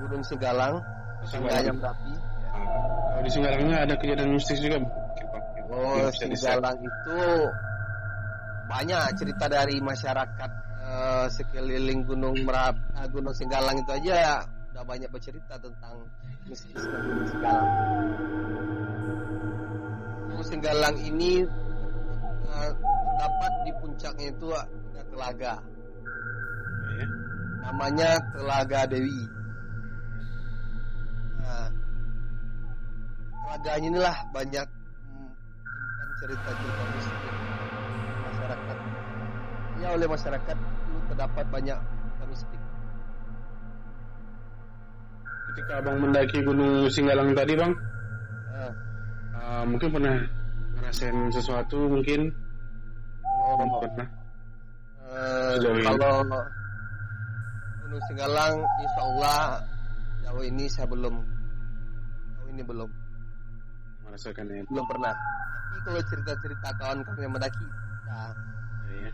Gunung 0.00 0.24
Segalang, 0.24 0.80
Segalang. 1.28 1.52
Sanggaya 1.52 1.72
Merapi. 1.76 2.12
Ah, 2.56 2.64
kalau 3.12 3.22
di 3.24 3.30
Singgalangnya 3.32 3.76
ada 3.84 3.94
kejadian 4.00 4.30
mistis 4.32 4.60
juga 4.64 4.80
Oh. 5.66 6.08
Singgalang 6.14 6.78
itu 6.78 7.18
banyak 8.70 9.02
cerita 9.18 9.44
dari 9.50 9.76
masyarakat 9.82 10.50
eh, 10.80 11.26
sekeliling 11.28 12.06
Gunung 12.08 12.38
Merapi, 12.40 12.80
eh, 13.04 13.06
Gunung 13.12 13.34
Singgalang 13.36 13.76
itu 13.84 13.90
aja 13.92 14.46
udah 14.76 14.84
banyak 14.84 15.08
bercerita 15.08 15.56
tentang 15.56 16.04
Gunung 16.44 16.52
Singgalang. 17.32 17.64
Gunung 20.28 20.44
Singgalang 20.44 20.96
ini 21.00 21.48
eh, 22.44 22.70
terdapat 22.76 23.52
di 23.64 23.72
puncaknya 23.80 24.26
itu 24.36 24.48
ada 24.52 25.02
telaga, 25.08 25.54
Ya. 26.92 27.06
namanya 27.64 28.20
Telaga 28.36 28.84
Dewi. 28.84 29.24
Nah, 31.40 31.72
telaganya 33.32 33.86
inilah 33.96 34.16
banyak 34.36 34.66
cerita-cerita 36.20 36.82
mistis 36.92 37.36
masyarakat. 38.28 38.76
Ya 39.80 39.88
oleh 39.96 40.04
masyarakat 40.04 40.56
itu 40.60 40.96
terdapat 41.08 41.48
banyak 41.48 41.95
ketika 45.56 45.80
abang 45.80 45.96
mendaki 46.04 46.44
Gunung 46.44 46.84
Singgalang 46.92 47.32
tadi 47.32 47.56
bang 47.56 47.72
Nah, 48.52 48.72
uh, 49.40 49.64
mungkin 49.64 49.88
pernah 49.88 50.20
ngerasain 50.76 51.16
sesuatu 51.32 51.88
mungkin 51.88 52.28
oh, 53.24 53.56
Bang 53.56 53.72
pernah 53.80 54.06
ini. 55.56 55.80
kalau 55.80 56.20
Gunung 57.80 58.02
Singgalang, 58.12 58.54
insya 58.84 59.00
Allah 59.00 59.40
jauh 60.20 60.44
ini 60.44 60.68
saya 60.68 60.84
belum, 60.92 61.16
jauh 62.36 62.48
ini 62.52 62.60
belum, 62.60 62.90
merasakan 64.04 64.52
ya, 64.52 64.60
belum 64.68 64.84
pernah. 64.90 65.14
Tapi 65.16 65.78
kalau 65.86 66.02
cerita-cerita 66.10 66.68
kawan 66.82 66.98
kami 67.00 67.20
yang 67.24 67.32
mendaki, 67.32 67.66
nah, 68.10 68.34
ya. 68.92 69.10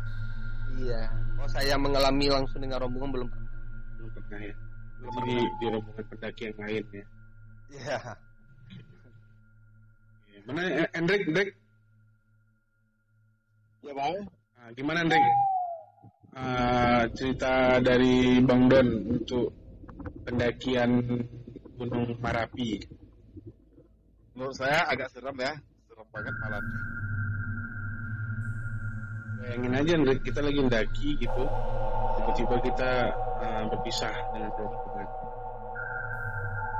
iya. 0.80 1.00
Kalau 1.38 1.50
saya 1.54 1.74
mengalami 1.78 2.26
langsung 2.32 2.58
dengan 2.64 2.82
rombongan 2.82 3.10
belum 3.14 3.28
pernah. 3.30 3.50
belum 4.00 4.10
pernah 4.16 4.40
ya 4.42 4.54
Jadi 5.02 5.18
di, 5.26 5.36
di 5.58 5.66
rombongan 5.66 6.04
pendaki 6.14 6.42
yang 6.48 6.58
lain 6.62 6.84
ya 6.94 7.04
Iya. 7.72 7.98
Ya, 10.28 10.38
mana 10.44 10.62
eh, 10.84 10.88
Hendrik 10.92 11.22
Hendrik 11.24 11.50
Ya 13.82 13.92
bang. 13.98 14.14
Ah, 14.60 14.70
gimana 14.76 14.98
Hendrik 15.02 15.24
Ah, 16.32 17.04
cerita 17.12 17.76
dari 17.84 18.40
Bang 18.40 18.64
Don 18.70 18.88
untuk 19.20 19.52
pendakian 20.24 21.02
Gunung 21.76 22.16
Marapi 22.22 22.80
Menurut 24.32 24.56
saya 24.56 24.88
agak 24.88 25.12
seram 25.12 25.36
ya. 25.36 25.52
Seram 25.88 26.08
banget 26.08 26.32
malam. 26.40 26.64
bayangin 29.42 29.74
aja 29.74 29.92
Hendrik 29.98 30.20
kita 30.24 30.40
lagi 30.40 30.58
mendaki 30.62 31.08
gitu 31.18 31.44
tiba-tiba 32.16 32.56
kita 32.64 32.90
ah, 33.42 33.62
berpisah 33.68 34.14
dengan 34.32 34.50
rombongan 34.54 35.08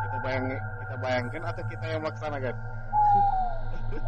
Kita 0.02 0.16
bayang 0.22 0.46
kita 0.54 0.94
bayangkan 1.02 1.42
atau 1.50 1.62
kita 1.66 1.84
yang 1.90 2.00
melaksanakan? 2.06 2.54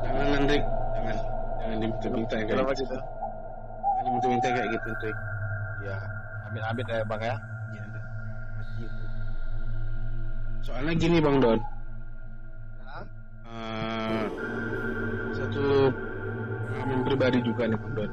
jangan 0.00 0.26
Hendrik 0.40 0.62
jangan. 0.96 1.16
Jangan 1.60 1.76
diminta-minta 1.80 2.34
kayak 2.40 2.48
Kenapa 2.48 2.72
gitu? 2.76 2.96
Jangan 2.96 4.02
diminta-minta 4.06 4.48
kayak 4.54 4.68
gitu 4.72 4.86
Hendrik 4.88 5.16
Ya, 5.84 5.96
amit-amit 6.48 6.86
ya 6.88 7.04
bang 7.04 7.20
ya. 7.20 7.36
Iya, 7.76 7.84
gitu. 8.80 9.02
Soalnya 10.64 10.92
gini 10.96 11.20
Bang 11.20 11.44
Don, 11.44 11.60
Eh, 13.54 14.24
satu 15.36 15.64
pengalaman 16.66 17.00
pribadi 17.06 17.38
juga 17.44 17.68
nih 17.70 17.78
Bang 17.78 17.94
Don. 17.94 18.10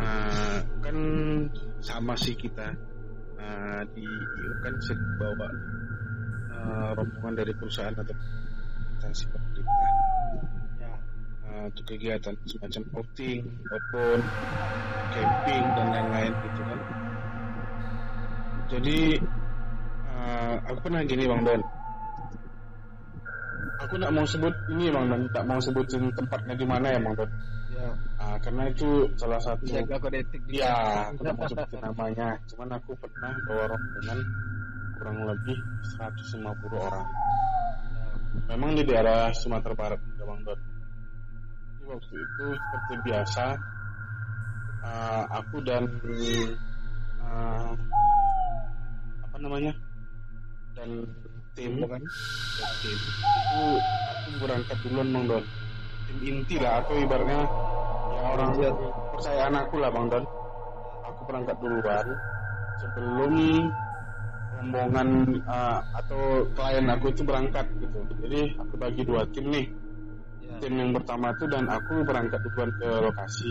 Eh, 0.00 0.58
kan 0.80 0.96
sama 1.82 2.14
sih 2.14 2.38
kita 2.38 2.70
Eh, 3.42 3.82
di 3.98 4.06
kan 4.62 4.74
bawa 5.18 5.48
eh, 6.54 6.90
rombongan 6.94 7.42
dari 7.42 7.52
perusahaan 7.58 7.90
atau 7.90 8.14
instansi 8.94 9.26
pemerintah. 9.34 9.90
Ya. 10.78 10.94
Eh, 11.50 11.62
untuk 11.66 11.84
kegiatan 11.90 12.34
semacam 12.46 12.82
outing, 13.02 13.42
outbound, 13.66 14.24
camping 15.10 15.64
dan 15.74 15.86
lain-lain 15.90 16.32
gitu 16.46 16.60
kan. 16.62 16.80
Jadi 18.70 18.98
eh, 20.06 20.54
aku 20.70 20.78
pernah 20.86 21.02
gini 21.02 21.24
Bang 21.26 21.42
Don. 21.42 21.62
Aku 23.82 23.98
nggak 23.98 24.14
mau 24.14 24.26
sebut 24.30 24.54
ini 24.70 24.86
Bang 24.94 25.10
Don, 25.10 25.22
tak 25.34 25.44
mau 25.50 25.58
sebutin 25.58 26.14
tempatnya 26.14 26.54
di 26.54 26.66
mana 26.68 26.94
ya 26.94 27.02
Bang 27.02 27.18
Don. 27.18 27.30
Ya. 28.42 28.50
Karena 28.50 28.64
itu 28.74 29.06
salah 29.14 29.38
satu 29.38 29.62
Jaga 29.70 30.02
kode 30.02 30.18
etik 30.18 30.42
juga. 30.50 30.66
Iya, 30.66 30.74
aku 31.14 31.20
nggak 31.22 31.34
mau 31.38 31.46
sebutin 31.46 31.78
namanya. 31.78 32.28
Cuman 32.50 32.68
aku 32.74 32.90
pernah 32.98 33.32
bawa 33.46 33.64
rombongan 33.70 34.18
kurang 34.98 35.18
lebih 35.30 35.58
150 35.94 36.42
orang. 36.74 37.06
Memang 38.50 38.74
di 38.74 38.82
daerah 38.82 39.30
Sumatera 39.30 39.74
Barat 39.78 40.00
Don. 40.18 40.42
Jadi 40.42 41.84
waktu 41.86 42.14
itu 42.18 42.46
seperti 42.58 42.94
biasa, 43.06 43.44
eh, 44.82 45.24
aku 45.30 45.56
dan 45.62 45.86
eh, 46.02 47.70
apa 49.22 49.36
namanya 49.38 49.72
dan 50.74 50.90
tim 51.54 51.78
dan 51.78 52.02
tim 52.82 52.98
itu 52.98 53.64
aku 54.10 54.28
berangkat 54.42 54.76
duluan 54.82 55.08
Bang 55.14 55.24
Don. 55.30 55.44
Tim 56.10 56.18
inti 56.26 56.56
lah 56.58 56.82
atau 56.82 56.98
ibaratnya 56.98 57.46
ya 58.22 58.28
orang 58.38 58.50
kepercayaan 58.54 59.54
aku 59.58 59.74
lah 59.82 59.90
Bang 59.90 60.06
Don. 60.06 60.24
Aku 61.10 61.20
berangkat 61.26 61.56
duluan 61.58 62.06
sebelum 62.78 63.34
rombongan 64.62 65.08
eh, 65.42 65.80
atau 65.98 66.46
klien 66.54 66.86
aku 66.86 67.10
itu 67.10 67.22
berangkat 67.26 67.66
gitu. 67.82 67.98
Jadi 68.22 68.40
aku 68.62 68.74
bagi 68.78 69.02
dua 69.02 69.26
tim 69.34 69.50
nih. 69.50 69.66
Ya. 70.46 70.54
Tim 70.62 70.74
yang 70.78 70.90
pertama 70.94 71.34
itu 71.34 71.44
dan 71.50 71.66
aku 71.66 72.06
berangkat 72.06 72.38
duluan 72.46 72.70
ke 72.78 72.88
lokasi. 73.10 73.50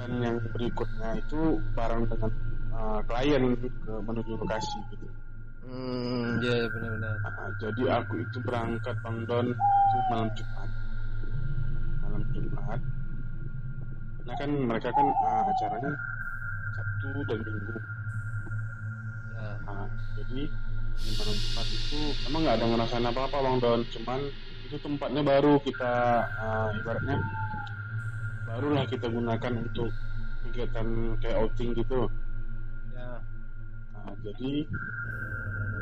Dan 0.00 0.10
yang 0.24 0.36
berikutnya 0.56 1.20
itu 1.20 1.60
bareng 1.76 2.08
dengan 2.08 2.32
eh, 2.72 3.00
klien 3.04 3.44
ke 3.60 3.92
menuju 4.00 4.32
lokasi 4.40 4.78
gitu. 4.96 5.06
Hmm, 5.70 6.40
iya 6.40 6.66
benar-benar. 6.66 7.14
Nah, 7.20 7.52
jadi 7.60 7.82
aku 8.00 8.24
itu 8.24 8.40
berangkat 8.42 8.96
Bang 9.04 9.22
Don 9.28 9.52
itu 9.52 9.98
malam 10.08 10.28
Jumat. 10.32 10.70
Malam 12.00 12.22
Jumat. 12.32 12.80
Nah 14.30 14.38
kan 14.38 14.50
mereka 14.54 14.88
kan 14.94 15.06
eh, 15.10 15.42
acaranya 15.50 15.90
Sabtu 16.70 17.10
dan 17.26 17.38
Minggu. 17.42 17.74
Ya. 19.34 19.48
Nah, 19.66 19.86
jadi 20.14 20.42
Jumat 21.00 21.66
itu 21.66 22.00
emang 22.30 22.40
nggak 22.46 22.56
ada 22.62 22.66
ngerasain 22.70 23.06
apa-apa 23.10 23.36
Bang 23.42 23.58
Don, 23.58 23.80
cuman 23.90 24.20
itu 24.70 24.76
tempatnya 24.78 25.22
baru 25.26 25.58
kita 25.66 25.92
eh, 26.30 26.78
ibaratnya 26.78 27.16
barulah 28.46 28.86
kita 28.86 29.10
gunakan 29.10 29.52
untuk 29.66 29.90
kegiatan 30.46 30.86
kayak 31.18 31.38
outing 31.42 31.74
gitu. 31.74 32.06
Ya. 32.94 33.18
Nah, 33.98 34.14
jadi 34.22 34.52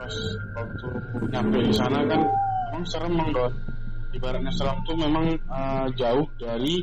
pas 0.00 0.14
waktu 0.56 0.88
nyampe 1.28 1.58
di 1.68 1.74
sana 1.76 2.00
kan 2.08 2.20
memang 2.72 2.84
serem 2.88 3.12
Bang 3.12 3.30
Don. 3.36 3.52
Ibaratnya 4.08 4.52
serem 4.56 4.80
tuh 4.88 4.96
memang 4.96 5.36
eh, 5.36 5.86
jauh 6.00 6.24
dari 6.40 6.80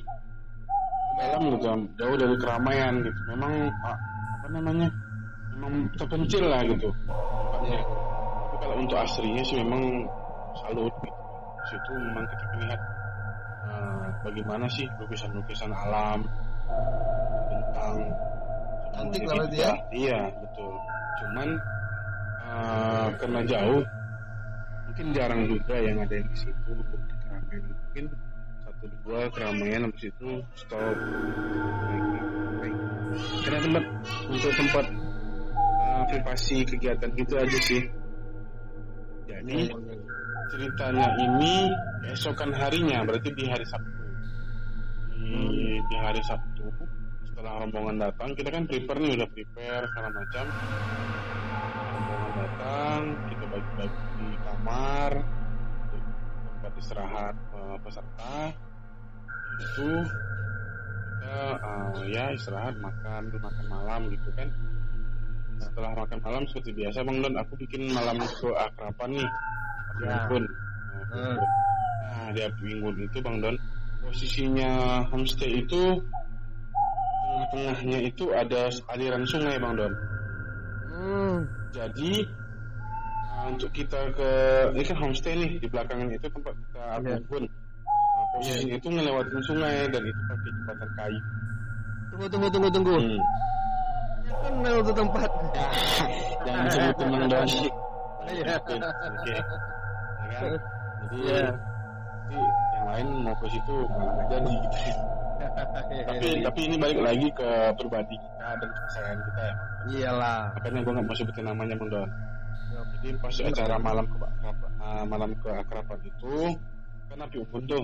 dalam 1.16 1.42
gitu, 1.56 1.68
jauh 1.96 2.18
dari 2.20 2.36
keramaian 2.40 2.94
gitu. 3.04 3.20
Memang 3.32 3.54
ah, 3.84 3.98
apa 4.40 4.48
namanya? 4.52 4.88
Memang 5.56 5.74
terpencil 5.96 6.44
lah 6.52 6.62
gitu 6.68 6.92
tempatnya. 6.92 7.80
Tapi 7.82 8.56
kalau 8.60 8.76
untuk 8.84 8.98
aslinya 9.00 9.44
sih 9.48 9.58
memang 9.64 9.84
salut 10.60 10.94
gitu. 11.02 11.22
Di 11.56 11.66
situ 11.74 11.92
memang 11.98 12.24
kita 12.30 12.46
melihat 12.54 12.82
eh, 13.66 14.08
bagaimana 14.22 14.66
sih 14.70 14.86
lukisan-lukisan 15.02 15.72
alam 15.74 16.20
tentang 17.50 17.96
Cantik 18.96 19.28
lah 19.28 19.36
berarti 19.44 19.58
ya? 19.60 19.74
Iya 19.92 20.20
betul. 20.40 20.74
Cuman 21.20 21.48
eh, 22.48 23.08
karena 23.20 23.42
jauh, 23.44 23.84
mungkin 24.88 25.06
jarang 25.12 25.42
juga 25.52 25.76
yang 25.80 25.98
ada 26.00 26.16
di 26.16 26.36
situ 26.36 26.70
untuk 26.72 27.00
keramaian. 27.26 27.64
Mungkin 27.68 28.06
satu 28.86 28.98
dua 29.02 29.22
keramaian 29.34 29.90
habis 29.90 30.04
itu 30.06 30.30
stop. 30.54 30.96
Karena 33.48 33.60
tempat 33.64 33.84
untuk 34.30 34.52
tempat 34.54 34.86
eh, 35.82 36.04
privasi 36.14 36.58
kegiatan 36.68 37.10
gitu 37.18 37.34
aja 37.40 37.60
sih. 37.66 37.82
Jadi 39.26 39.74
ceritanya 40.54 41.08
ini 41.18 41.74
keesokan 42.06 42.54
harinya 42.54 43.02
berarti 43.02 43.34
di 43.34 43.50
hari 43.50 43.66
Sabtu 43.66 44.06
di, 45.18 45.34
di 45.82 45.96
hari 45.98 46.22
Sabtu 46.22 46.70
setelah 47.26 47.66
rombongan 47.66 47.98
datang 47.98 48.38
kita 48.38 48.54
kan 48.54 48.70
prepare 48.70 49.02
nih 49.02 49.18
udah 49.18 49.30
prepare 49.34 49.84
segala 49.90 50.10
macam 50.14 50.46
rombongan 51.98 52.32
datang 52.38 53.00
kita 53.34 53.46
bagi-bagi 53.50 54.02
di 54.22 54.30
kamar 54.46 55.12
tempat 56.66 56.74
istirahat 56.82 57.36
uh, 57.58 57.78
peserta 57.82 58.54
itu 59.60 59.90
kita 61.26 61.36
uh, 61.64 62.00
ya 62.06 62.32
istirahat 62.32 62.76
makan 62.80 63.28
makan 63.34 63.66
malam 63.68 64.02
gitu 64.14 64.30
kan 64.38 64.48
setelah 65.56 65.92
makan 65.96 66.20
malam 66.20 66.44
seperti 66.52 66.72
biasa 66.76 67.02
bang 67.02 67.18
Don 67.24 67.36
aku 67.40 67.54
bikin 67.60 67.92
malam 67.92 68.20
keakraban 68.20 69.12
nih 69.16 69.30
Ya. 70.04 70.28
unggun 70.28 70.44
nah, 70.44 71.08
Hmm. 71.16 71.40
nah 72.04 72.28
di 72.36 72.44
api 72.44 72.64
unggun 72.76 72.96
itu 73.08 73.18
bang 73.24 73.40
Don 73.40 73.56
posisinya 74.04 74.72
homestay 75.08 75.64
itu 75.64 75.82
tengah-tengahnya 77.26 78.00
itu 78.04 78.28
ada 78.36 78.68
aliran 78.92 79.24
sungai 79.24 79.56
bang 79.56 79.74
Don 79.80 79.94
Hmm. 80.96 81.38
jadi 81.72 82.12
uh, 83.32 83.46
untuk 83.56 83.72
kita 83.72 84.12
ke 84.16 84.30
ini 84.76 84.84
kan 84.84 84.98
homestay 85.00 85.34
nih 85.40 85.52
di 85.64 85.68
belakangnya 85.72 86.16
itu 86.20 86.28
tempat 86.28 86.54
kita 86.56 86.82
api 87.00 87.12
Iya. 88.36 88.52
posisinya 88.52 88.76
itu 88.76 88.88
ngelewatin 88.92 89.42
sungai 89.48 89.76
dan 89.88 90.04
itu 90.04 90.22
pakai 90.28 90.50
jembatan 90.52 90.90
kayu 90.98 91.22
Tunggu 92.16 92.28
tunggu 92.32 92.48
tunggu 92.48 92.70
tunggu. 92.72 92.96
Hmm. 92.96 93.20
Ya 94.26 94.34
kenal 94.40 94.76
tuh 94.82 94.96
tempat. 94.96 95.30
Ya, 95.52 95.68
jangan 96.48 96.64
disebutin 96.64 97.08
bang 97.12 97.26
Don 97.28 97.48
Iya. 98.26 98.56
Oke, 98.66 98.76
oke. 98.80 99.36
Ya 99.36 100.38
kan? 100.40 100.54
Jadi, 101.06 101.18
Iya. 101.22 101.44
jadi 102.26 102.40
yang 102.74 102.86
lain 102.90 103.08
mau 103.22 103.36
ke 103.38 103.48
situ 103.54 103.76
nggak 103.86 104.26
jadi 104.32 104.54
gitu. 104.64 104.80
tapi 105.86 106.28
tapi 106.42 106.60
ini 106.66 106.76
balik 106.80 107.00
lagi 107.04 107.28
ke 107.38 107.50
pribadi 107.78 108.16
kita 108.18 108.48
dan 108.58 108.70
kepercayaan 108.72 109.18
kita 109.22 109.42
ya. 109.44 109.54
iyalah. 109.94 110.40
Makanya 110.58 110.80
gue 110.82 110.94
nggak 110.96 111.06
mau 111.06 111.16
sebutin 111.20 111.46
namanya 111.46 111.76
bang 111.78 111.90
Don. 111.92 112.10
Jadi 112.96 113.08
pas 113.22 113.36
acara 113.44 113.76
malam 113.78 114.06
ke 114.10 114.18
uh, 114.18 115.04
malam 115.06 115.32
keakraban 115.44 116.00
itu 116.02 116.34
api 117.22 117.38
unggun 117.44 117.64
tuh. 117.70 117.84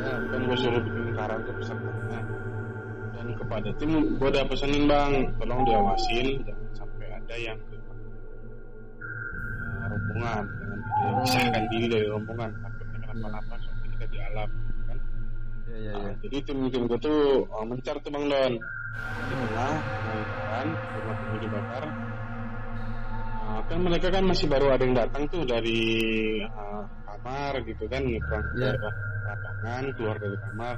Ya. 0.00 0.14
Kan 0.30 0.40
gue 0.46 0.56
suruh 0.58 0.80
bikin 0.80 1.02
lingkaran 1.12 1.38
tuh 1.44 1.54
pesertanya. 1.60 2.20
Dan 3.16 3.26
kepada 3.36 3.68
tim 3.80 3.92
gue 4.16 4.28
udah 4.28 4.44
pesenin 4.46 4.84
bang, 4.86 5.12
tolong 5.40 5.60
diawasin 5.66 6.26
jangan 6.46 6.68
sampai 6.76 7.06
ada 7.10 7.36
yang 7.36 7.58
keluar 7.66 7.96
uh, 9.66 9.84
rombongan 9.90 10.44
dengan 10.46 10.78
dia 10.84 11.10
pisahkan 11.24 11.64
diri 11.72 11.86
dari 11.90 12.06
rombongan 12.06 12.50
takutnya 12.60 12.98
kenapa-napa 13.02 13.54
soalnya 13.60 13.88
kita 13.96 14.06
di 14.12 14.18
alam 14.20 14.48
kan. 14.86 14.98
Ya 15.66 15.76
ya 15.76 15.90
ya. 15.90 15.92
Nah, 15.96 16.14
jadi 16.22 16.36
tim-tim 16.44 16.82
gue 16.86 16.98
tuh 17.00 17.20
uh, 17.50 17.64
mencar 17.64 17.96
tuh 18.04 18.10
bang 18.12 18.24
Don 18.28 18.54
di 19.26 19.34
tengah 19.36 19.74
lingkaran 20.08 20.66
rumah 20.72 21.16
penghuni 21.20 21.38
dibakar 21.44 21.84
Uh, 23.46 23.62
kan 23.70 23.78
mereka 23.78 24.10
kan 24.10 24.26
masih 24.26 24.50
baru 24.50 24.74
ada 24.74 24.82
yang 24.82 24.98
datang 24.98 25.22
tuh 25.30 25.46
dari 25.46 25.78
uh, 26.50 26.82
kamar 27.16 27.52
gitu 27.64 27.84
kan 27.88 28.02
nyebrang 28.04 28.44
ke 28.44 28.54
Iya. 28.60 28.72
lapangan 29.26 29.84
keluar 29.96 30.16
dari 30.20 30.36
kamar. 30.38 30.76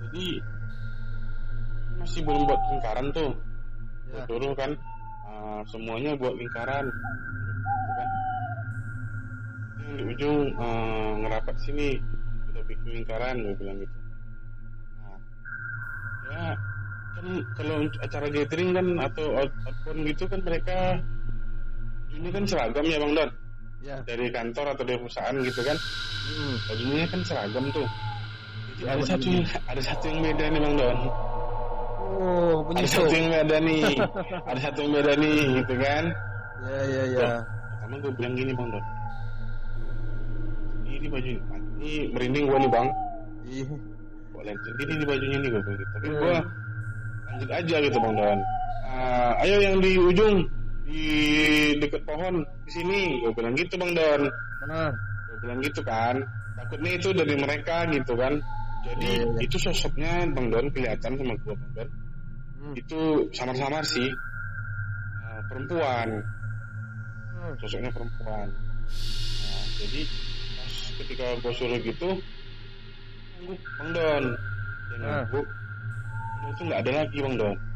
Jadi 0.00 0.26
masih 2.00 2.20
belum 2.24 2.42
buat 2.48 2.60
lingkaran 2.72 3.06
tuh. 3.12 3.30
Gua 4.10 4.20
suruh 4.26 4.52
kan 4.56 4.70
uh, 5.28 5.60
semuanya 5.68 6.16
buat 6.16 6.34
lingkaran. 6.38 6.88
Gitu 6.88 7.90
kan. 7.98 8.08
Yang 9.80 9.92
di 9.92 10.02
ujung 10.16 10.38
uh, 10.56 11.12
ngerapat 11.20 11.56
sini 11.60 12.00
kita 12.48 12.60
bikin 12.64 12.88
lingkaran 13.02 13.34
gue 13.44 13.54
bilang 13.60 13.76
gitu. 13.78 13.98
Nah, 15.04 15.18
ya 16.30 16.44
kan 17.20 17.26
kalau 17.58 17.74
untuk 17.84 18.00
acara 18.00 18.26
gathering 18.32 18.70
kan 18.72 18.86
atau 19.04 19.26
out- 19.36 19.58
outbound 19.68 20.00
gitu 20.08 20.24
kan 20.24 20.40
mereka 20.40 20.78
ini 22.10 22.28
kan 22.32 22.42
seragam 22.48 22.86
ya 22.88 22.98
bang 22.98 23.12
Don 23.14 23.30
Ya. 23.80 23.96
dari 24.04 24.28
kantor 24.28 24.76
atau 24.76 24.84
dari 24.84 24.98
perusahaan 24.98 25.34
gitu 25.40 25.60
kan 25.62 25.76
Hmm. 26.20 26.54
bajunya 26.68 27.04
kan 27.06 27.20
seragam 27.24 27.64
tuh 27.70 27.88
jadi 28.76 28.92
ada 28.92 29.04
satu 29.04 29.24
yang 29.26 29.40
ada 29.66 29.82
satu 29.82 30.04
yang 30.06 30.20
beda 30.20 30.44
nih 30.46 30.60
bang 30.60 30.74
Don 30.76 30.98
Oh, 32.12 32.60
ada 32.60 32.76
penyusup. 32.76 33.00
satu 33.02 33.14
yang 33.14 33.28
beda 33.32 33.56
nih 33.58 33.82
ada 34.52 34.60
satu 34.60 34.78
yang 34.78 34.92
beda 34.92 35.12
nih 35.16 35.36
gitu 35.56 35.74
kan 35.76 36.04
Ya 36.60 36.78
ya 36.84 37.02
ya. 37.08 37.28
pertama 37.72 37.94
gue 37.98 38.12
bilang 38.14 38.34
gini 38.34 38.52
bang 38.52 38.68
Don 38.68 38.84
ini 40.86 41.06
baju 41.08 41.30
ini 41.80 41.90
merinding 42.12 42.44
gue 42.46 42.58
nih 42.58 42.70
bang 42.70 42.88
Ih. 43.42 43.68
gue 44.30 44.42
lihat 44.44 44.58
sendiri 44.60 44.92
di 44.94 45.04
bajunya 45.04 45.38
nih 45.38 45.48
gue 45.50 45.62
gitu 45.62 45.84
tapi 45.90 46.06
Hmm. 46.06 46.18
gue 46.18 46.34
lanjut 47.26 47.50
aja 47.50 47.76
gitu 47.80 47.98
bang 47.98 48.14
Don 48.14 48.40
Ah, 48.82 49.32
ayo 49.40 49.56
yang 49.56 49.78
di 49.78 49.94
ujung 49.96 50.42
di 50.90 51.06
dekat 51.78 52.02
pohon 52.02 52.42
di 52.66 52.70
sini. 52.74 53.00
Gue 53.22 53.32
bilang 53.38 53.54
gitu 53.54 53.78
bang 53.78 53.92
Don. 53.94 54.22
Gue 55.30 55.36
bilang 55.46 55.58
gitu 55.62 55.80
kan. 55.86 56.18
Takutnya 56.58 56.90
itu 56.98 57.08
dari 57.14 57.34
mereka 57.38 57.86
gitu 57.88 58.18
kan. 58.18 58.34
Jadi 58.80 59.10
iya. 59.22 59.38
itu 59.46 59.56
sosoknya 59.56 60.26
bang 60.34 60.46
Don 60.50 60.66
kelihatan 60.74 61.14
sama 61.14 61.34
gue 61.38 61.54
bang 61.54 61.72
Don. 61.78 61.88
Hmm. 62.60 62.74
itu 62.76 63.00
samar-samar 63.32 63.80
sih. 63.86 64.10
Ah, 65.24 65.40
perempuan. 65.46 66.08
Hmm. 67.38 67.54
sosoknya 67.62 67.90
perempuan. 67.94 68.48
Nah, 68.50 69.64
jadi 69.80 70.00
pas 70.58 70.74
ketika 71.00 71.26
gue 71.40 71.52
suruh 71.54 71.80
gitu 71.80 72.08
bang 73.78 73.90
Don. 73.94 74.24
Dia 74.90 74.96
Ah. 74.98 75.22
ngangguk. 75.22 75.46
Udah 76.40 76.50
itu 76.50 76.62
nggak 76.66 76.80
ada 76.82 76.92
lagi 77.04 77.18
bang 77.22 77.36
Don 77.38 77.69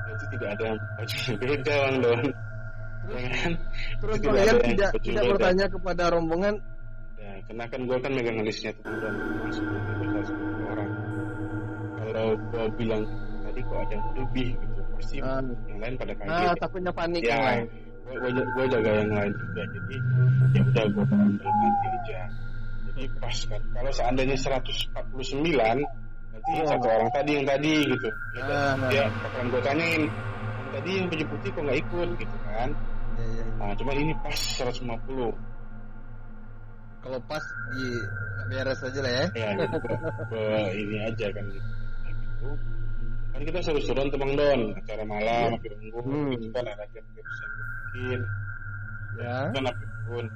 berarti 0.00 0.24
tidak 0.32 0.48
ada 0.50 0.64
yang 0.64 0.78
bajunya 0.96 1.32
beda 1.36 1.74
bang 1.76 1.96
Don 2.00 2.20
ya 3.10 3.20
kan 3.26 3.52
Terus 4.00 4.16
kalian 4.20 4.56
tidak 4.64 4.90
tidak 5.00 5.24
bertanya 5.28 5.66
kepada 5.68 6.04
rombongan 6.10 6.54
Ya, 7.20 7.36
karena 7.44 7.64
kan 7.68 7.80
gue 7.84 7.96
kan 8.00 8.12
megang 8.16 8.40
listnya 8.40 8.72
tuh 8.80 8.96
dan 8.96 9.12
masuk 9.44 9.60
itu 9.60 10.08
150 10.08 10.64
orang. 10.66 10.88
Kalau 12.00 12.26
gue 12.32 12.64
bilang 12.80 13.04
tadi 13.44 13.60
kok 13.60 13.76
ada 13.76 13.92
yang 13.92 14.08
lebih 14.16 14.48
gitu, 14.56 14.80
pasti 14.96 15.16
Ah. 15.20 15.44
yang 15.68 15.78
lain 15.78 15.94
pada 16.00 16.16
kaget. 16.16 16.32
ah, 16.32 16.56
takutnya 16.56 16.88
panik 16.90 17.20
ya, 17.20 17.36
yang 17.36 17.44
lain. 17.44 17.68
gue 18.56 18.64
jaga 18.72 18.90
yang 19.04 19.12
lain 19.12 19.32
juga. 19.36 19.62
Jadi 19.68 19.96
ya 20.50 20.60
udah 20.64 20.84
gue 20.88 21.04
dalam 21.06 21.30
hati 21.36 21.86
aja. 21.92 22.20
Pas 23.16 23.38
kan, 23.46 23.60
kalau 23.72 23.90
seandainya 23.90 24.36
149 24.36 25.80
nanti 26.30 26.50
Oh. 26.56 26.66
satu 26.66 26.86
orang 26.88 27.10
tadi 27.12 27.30
yang 27.36 27.46
tadi 27.46 27.74
gitu. 27.84 28.08
Ya, 28.34 28.42
Ah, 28.44 28.72
nah. 28.74 28.88
dia 28.88 29.04
bakalan 29.20 29.46
gue 29.48 29.60
tanyain, 29.62 30.02
yang 30.08 30.70
tadi 30.72 30.90
yang 30.96 31.06
baju 31.08 31.24
putih 31.30 31.48
kok 31.52 31.62
nggak 31.62 31.78
ikut 31.80 32.08
gitu 32.16 32.36
kan? 32.48 32.68
Ya, 33.18 33.24
ya. 33.26 33.44
Nah, 33.60 33.72
cuman 33.76 33.94
ini 33.96 34.12
pas 34.24 34.36
150. 34.56 35.30
Kalau 37.00 37.18
pas 37.24 37.44
di 37.72 37.86
beres 38.50 38.80
aja 38.82 39.00
lah 39.00 39.12
ya. 39.14 39.24
ya 39.32 39.48
gitu 39.56 39.76
ke, 39.80 40.42
ini 40.76 40.96
aja 41.00 41.26
kan 41.32 41.44
gitu. 41.48 41.68
Nah, 42.04 42.10
gitu. 42.12 42.48
kan 43.30 43.40
kita 43.46 43.58
seru-seruan 43.62 44.08
Bang 44.10 44.32
Don 44.34 44.60
acara 44.74 45.04
malam 45.06 45.48
api 45.56 45.68
unggun 45.94 46.34
Hmm. 46.34 46.52
kan 46.52 46.64
ada 46.66 46.84
yang 46.90 47.06
bikin 47.14 48.20
Ya. 49.16 49.36
kan 49.54 49.64
api 49.64 49.84
unggun 49.86 50.26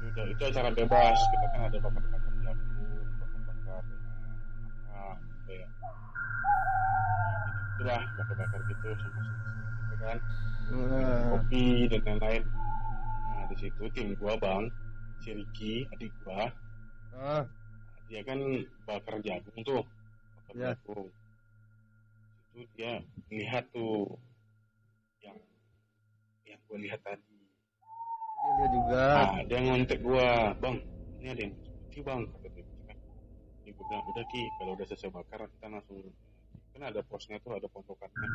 udah 0.00 0.24
itu 0.26 0.42
acara 0.48 0.70
bebas. 0.72 1.18
Kita 1.30 1.46
kan 1.52 1.60
ada 1.68 1.78
bakar-bakar 1.78 2.32
jagung 2.40 3.06
bakar-bakar 3.20 3.82
apa 4.90 5.04
gitu 5.20 5.52
ya. 5.60 5.68
Itulah 7.76 8.02
bakar-bakar 8.16 8.60
gitu 8.68 8.88
sama 8.96 9.20
gitu 9.20 9.94
kan. 10.00 10.18
Nah, 10.70 11.20
kopi 11.34 11.64
dan 11.90 12.00
lain-lain. 12.06 12.42
Nah 13.34 13.44
di 13.50 13.56
situ 13.58 13.82
tim 13.92 14.14
gua 14.16 14.34
bang 14.38 14.64
si 15.20 15.34
Ricky 15.34 15.84
adik 15.92 16.12
gua. 16.22 16.46
Ah, 17.10 17.42
dia 18.06 18.22
kan 18.22 18.38
bakar 18.86 19.18
jagung 19.20 19.60
tuh 19.66 19.82
bakar 20.40 20.54
Ya. 20.54 20.72
jagung. 20.72 21.10
Itu 22.50 22.66
dia 22.74 22.98
lihat 23.30 23.70
tuh 23.70 24.18
yang 25.22 25.38
yang 26.42 26.58
gue 26.66 26.78
lihat 26.82 26.98
tadi 27.06 27.29
dia 28.56 28.66
juga. 28.70 29.04
ah 29.14 29.30
dia 29.46 29.58
ngontek 29.62 29.98
gua 30.02 30.52
bang 30.58 30.76
ini 31.20 31.28
ada 31.30 31.42
yang 31.46 31.54
putih 31.54 32.02
bang 32.02 32.20
kan 32.26 32.96
dia 33.60 33.70
gue 33.76 33.84
bilang 33.86 34.02
udah 34.08 34.24
ki 34.26 34.42
kalau 34.58 34.72
udah 34.74 34.86
selesai 34.88 35.10
bakar 35.12 35.40
kita 35.46 35.66
langsung 35.68 35.98
kan 36.74 36.82
ada 36.86 37.00
posnya 37.06 37.36
tuh 37.44 37.54
ada 37.54 37.66
pontokannya 37.70 38.28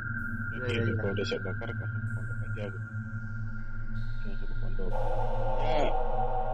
Ya, 0.55 0.63
Oke, 0.63 0.72
ya, 0.72 0.84
ya. 0.88 0.93
kalau 0.95 1.11
udah 1.11 1.26
siap 1.28 1.41
bakar 1.43 1.68
langsung 1.68 2.03
pontok 2.16 2.38
aja 2.47 2.63
gitu 2.72 2.80
langsung 4.26 4.49
Bang 4.63 4.74
Dom. 4.80 4.91
Ya 5.61 5.84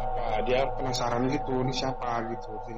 apa 0.02 0.26
dia 0.44 0.60
penasaran 0.76 1.24
gitu 1.30 1.54
ini 1.62 1.74
siapa 1.74 2.12
gitu 2.34 2.52
si. 2.66 2.74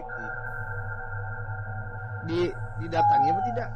Di 2.23 2.39
didatangi 2.79 3.27
apa 3.31 3.41
tidak? 3.51 3.69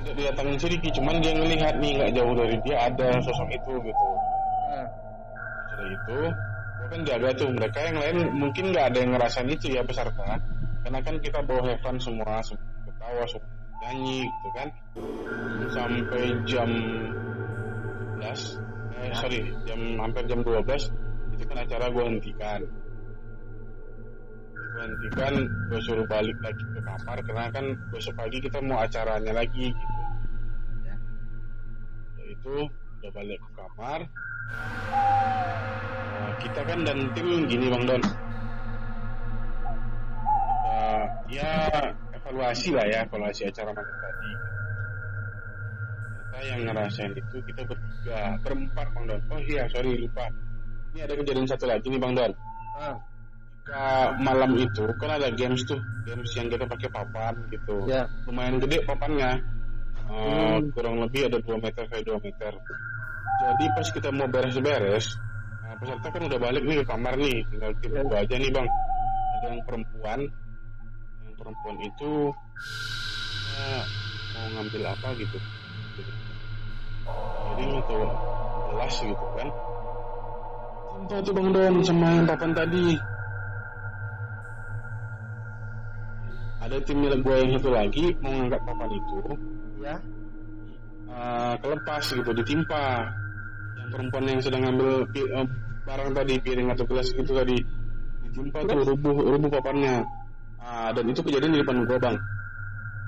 Tidak 0.00 0.14
didatangin 0.16 0.56
si 0.56 0.66
Ricky, 0.70 0.90
cuman 0.96 1.20
dia 1.20 1.32
ngelihat 1.36 1.74
nih 1.78 1.90
nggak 1.98 2.10
jauh 2.16 2.32
dari 2.32 2.56
dia 2.64 2.76
ada 2.88 3.08
sosok 3.20 3.48
itu 3.52 3.72
gitu. 3.84 4.06
Nah, 4.72 4.86
itu, 5.88 6.18
gua 6.80 6.86
kan 6.90 7.00
jaga 7.06 7.28
tuh 7.36 7.48
mereka 7.52 7.78
yang 7.86 7.96
lain 8.00 8.16
mungkin 8.36 8.64
nggak 8.72 8.86
ada 8.92 8.98
yang 9.00 9.10
ngerasain 9.16 9.48
itu 9.48 9.66
ya 9.72 9.82
peserta. 9.84 10.40
Karena 10.80 11.00
kan 11.04 11.16
kita 11.20 11.44
bawa 11.44 11.72
have 11.72 11.80
fun 11.84 11.96
semua, 12.00 12.40
semua 12.40 12.64
ketawa, 12.88 13.24
semua 13.28 13.48
nyanyi 13.80 14.24
gitu 14.28 14.48
kan. 14.56 14.68
Sampai 15.70 16.24
jam 16.44 16.70
11, 18.20 18.60
eh 19.00 19.12
sorry, 19.16 19.40
jam 19.64 19.80
hampir 19.96 20.24
jam 20.28 20.40
12 20.44 20.92
itu 21.36 21.44
kan 21.48 21.56
acara 21.64 21.86
gue 21.88 22.04
hentikan. 22.04 22.60
Gue 24.70 24.82
hentikan, 24.84 25.34
gue 25.72 25.80
suruh 25.84 26.06
balik 26.06 26.36
lagi 26.44 26.64
ke 26.76 26.80
kamar 26.84 27.18
karena 27.24 27.44
kan 27.48 27.66
besok 27.90 28.14
pagi 28.20 28.38
kita 28.44 28.60
mau 28.60 28.84
acaranya 28.84 29.32
lagi 29.32 29.72
gitu. 29.72 30.00
Ya. 30.84 30.96
Yaitu 32.20 32.56
udah 33.00 33.10
balik 33.16 33.40
ke 33.40 33.50
kamar, 33.56 34.00
Nah, 36.10 36.32
kita 36.42 36.60
kan 36.68 36.78
dan 36.84 36.98
tim 37.16 37.48
gini 37.48 37.72
Bang 37.72 37.88
Don. 37.88 38.02
Kita 40.60 41.06
ya 41.30 41.52
evaluasi 42.12 42.74
lah 42.76 42.84
ya, 42.84 43.06
evaluasi 43.08 43.48
acara 43.48 43.70
malam 43.72 43.96
tadi. 44.04 44.30
Ternyata 46.30 46.38
yang 46.44 46.60
ngerasain 46.68 47.12
itu 47.16 47.36
kita 47.46 47.62
bertiga, 47.64 48.20
berempat 48.44 48.86
Bang 48.92 49.04
Don. 49.08 49.20
Oh 49.32 49.40
iya, 49.40 49.64
sorry 49.72 49.96
lupa. 49.96 50.26
Ini 50.92 51.06
ada 51.06 51.14
kejadian 51.16 51.46
satu 51.48 51.64
lagi 51.70 51.86
nih 51.88 52.00
Bang 52.02 52.12
Don. 52.18 52.32
ah, 52.76 52.96
Ketika 53.60 54.18
malam 54.18 54.58
itu 54.58 54.82
kan 54.98 55.14
ada 55.14 55.30
games 55.30 55.62
tuh, 55.62 55.78
games 56.02 56.26
yang 56.34 56.50
kita 56.50 56.66
pakai 56.66 56.90
papan 56.90 57.38
gitu. 57.54 57.86
ya. 57.86 58.02
Lumayan 58.26 58.58
gede 58.58 58.82
papannya. 58.82 59.59
Eh, 60.10 60.58
Hmm. 60.58 60.74
kurang 60.74 60.98
lebih 60.98 61.30
ada 61.30 61.38
2 61.38 61.56
meter 61.62 61.86
kali 61.86 62.02
2 62.02 62.18
meter. 62.18 62.52
Jadi 63.40 63.64
pas 63.72 63.86
kita 63.88 64.10
mau 64.10 64.26
beres-beres, 64.26 65.06
nah, 65.62 65.72
peserta 65.78 66.08
kan 66.10 66.22
udah 66.26 66.38
balik 66.42 66.62
nih 66.66 66.82
ke 66.82 66.84
kamar 66.84 67.14
nih, 67.16 67.36
tinggal 67.46 67.72
tim 67.78 67.90
Ya. 67.94 68.02
gua 68.04 68.18
aja 68.20 68.34
nih 68.36 68.50
bang. 68.50 68.68
Ada 69.40 69.46
yang 69.54 69.62
perempuan, 69.64 70.20
yang 71.24 71.34
perempuan 71.38 71.76
itu 71.80 72.10
eh, 73.60 73.82
mau 74.34 74.46
ngambil 74.58 74.82
apa 74.90 75.08
gitu. 75.14 75.38
Jadi 77.50 77.64
atau 77.80 78.00
gelas 78.70 78.94
gitu 78.98 79.26
kan. 79.38 79.48
Timpa 80.90 81.16
tuh 81.22 81.32
bang 81.32 81.48
Don 81.54 81.74
sama 81.86 82.08
yang 82.18 82.26
papan 82.26 82.50
tadi. 82.52 82.86
Ada 86.60 86.76
tim 86.84 86.96
milik 87.00 87.20
gua 87.24 87.40
yang 87.40 87.56
satu 87.56 87.70
lagi 87.72 88.04
mau 88.20 88.30
ngangkat 88.36 88.60
papan 88.68 88.90
itu, 88.92 89.18
Ya. 89.80 89.96
eh, 91.10 91.54
kelepas 91.58 92.04
gitu 92.04 92.30
ditimpa. 92.36 92.86
Yang 93.80 93.88
perempuan 93.96 94.24
yang 94.28 94.40
sedang 94.44 94.62
ngambil 94.68 94.90
eh, 95.16 95.46
barang 95.88 96.10
tadi 96.14 96.34
piring 96.38 96.68
atau 96.70 96.84
gelas 96.86 97.08
gitu 97.10 97.32
tadi 97.32 97.56
ditimpa 98.30 98.62
tuh 98.62 98.84
rubuh 98.86 99.16
rubuh 99.16 99.50
papannya 99.50 100.04
Ah, 100.60 100.92
dan 100.92 101.08
itu 101.08 101.24
kejadian 101.24 101.56
di 101.56 101.60
depan 101.64 101.88
gua 101.88 101.96
bang 101.96 102.16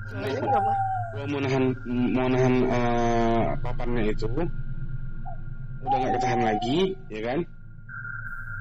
kenapa? 0.09 0.73
gua 1.13 1.25
mau 1.29 1.39
nahan 1.39 1.65
mau 1.85 2.27
nahan 2.27 2.55
eh, 2.65 3.45
papannya 3.61 4.03
itu. 4.09 4.25
Udah 5.85 5.97
nggak 6.01 6.13
ketahan 6.17 6.41
lagi 6.43 6.77
ya 7.13 7.21
kan? 7.23 7.39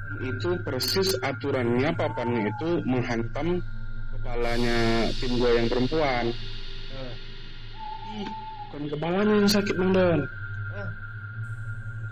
Dan 0.06 0.14
itu 0.28 0.50
persis 0.60 1.16
aturannya 1.24 1.88
papannya 1.96 2.52
itu 2.52 2.68
menghantam 2.84 3.64
kepalanya 4.12 5.08
tim 5.18 5.32
gua 5.40 5.50
yang 5.56 5.66
perempuan 5.72 6.24
bukan 8.68 8.82
kepalanya 8.88 9.34
yang 9.44 9.50
sakit 9.50 9.74
bang 9.76 9.92
Don. 9.92 10.20
Ah, 10.72 10.90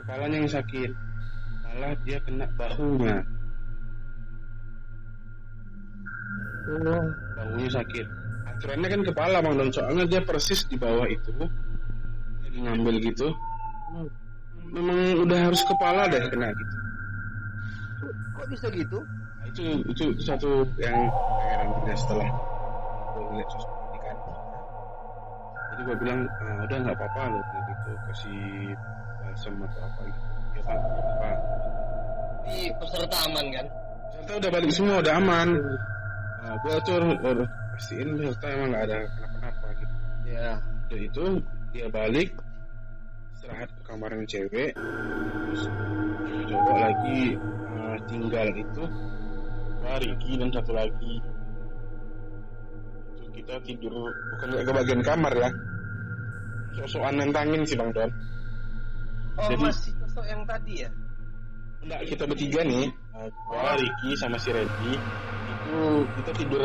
kepalanya 0.02 0.36
yang 0.44 0.52
sakit. 0.52 0.90
Malah 1.64 1.92
dia 2.02 2.18
kena 2.26 2.46
bahunya 2.58 3.16
oh, 6.70 7.04
bahunya 7.38 7.68
sakit. 7.70 8.06
Aturannya 8.46 8.88
kan 8.90 9.02
kepala 9.06 9.36
bang 9.42 9.54
Don. 9.56 9.70
Soalnya 9.72 10.04
dia 10.06 10.20
persis 10.22 10.64
di 10.68 10.76
bawah 10.76 11.06
itu. 11.08 11.32
Lagi 12.46 12.58
ngambil 12.58 12.94
gitu. 13.02 13.28
Hmm. 13.90 14.06
memang 14.70 15.26
udah 15.26 15.50
harus 15.50 15.66
kepala 15.66 16.06
deh 16.06 16.22
kena 16.30 16.54
gitu. 16.54 16.74
Kok 18.38 18.46
bisa 18.54 18.66
gitu? 18.70 19.02
Nah, 19.02 19.46
itu, 19.50 19.62
itu 19.82 20.02
itu 20.14 20.22
satu 20.22 20.62
yang 20.78 21.10
heran 21.42 21.74
setelah 21.98 22.30
lihat 23.34 23.50
jadi 25.80 25.88
gue 25.88 25.96
bilang 26.04 26.20
"Ah, 26.44 26.60
udah 26.68 26.76
nggak 26.76 26.92
apa-apa 26.92 27.22
loh 27.32 27.44
gitu 27.64 27.90
kasih 28.12 28.40
balsam 29.24 29.54
atau 29.64 29.80
apa 29.80 30.00
gitu. 30.12 30.20
Ya 30.52 30.62
kan? 30.68 30.76
Apa 30.76 31.30
Di 32.44 32.58
peserta 32.76 33.16
aman 33.24 33.46
kan? 33.48 33.66
Ternyata 34.12 34.32
udah 34.44 34.50
balik 34.52 34.72
semua 34.76 34.96
udah 35.00 35.14
aman. 35.16 35.48
Nah, 36.44 36.54
gue 36.60 36.74
tuh 36.84 37.00
pastiin 37.72 38.08
peserta 38.20 38.46
emang 38.52 38.68
nggak 38.76 38.84
ada 38.92 38.98
kenapa-napa 39.08 39.66
gitu. 39.80 39.94
Ya. 40.28 40.50
udah 40.60 40.98
itu 41.00 41.24
dia 41.72 41.86
balik 41.88 42.28
istirahat 43.40 43.68
ke 43.72 43.80
kamar 43.88 44.10
yang 44.12 44.26
cewek 44.28 44.76
terus 44.76 45.62
cowok 46.44 46.76
lagi 46.76 47.40
eh, 47.40 47.96
tinggal 48.04 48.48
itu 48.52 48.84
Ricky 49.80 50.36
dan 50.36 50.52
satu 50.52 50.76
lagi. 50.76 51.14
Kita 53.32 53.56
tidur 53.64 54.12
bukan 54.12 54.46
nggak 54.52 54.64
ke 54.68 54.72
bagian 54.76 55.00
kamar 55.00 55.32
ya 55.32 55.48
sosokan 56.78 57.14
nentangin 57.18 57.62
sih 57.66 57.76
bang 57.78 57.90
Don 57.94 58.10
Oh 59.40 59.46
Jadi- 59.48 59.62
masih 59.62 59.92
sosok 60.04 60.24
yang 60.26 60.42
tadi 60.44 60.84
ya? 60.84 60.90
enggak 61.80 62.00
kita 62.12 62.24
bertiga 62.28 62.60
nih 62.60 62.84
gua 63.48 63.72
Ricky 63.80 64.10
sama 64.20 64.36
si 64.36 64.52
Reddy 64.52 64.92
itu 65.50 65.78
kita 66.20 66.30
tidur 66.36 66.62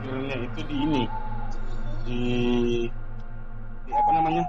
tidurnya 0.00 0.36
itu 0.48 0.60
di 0.64 0.76
ini 0.80 1.02
di 2.06 2.20
di 3.84 3.90
apa 3.92 4.10
namanya 4.16 4.44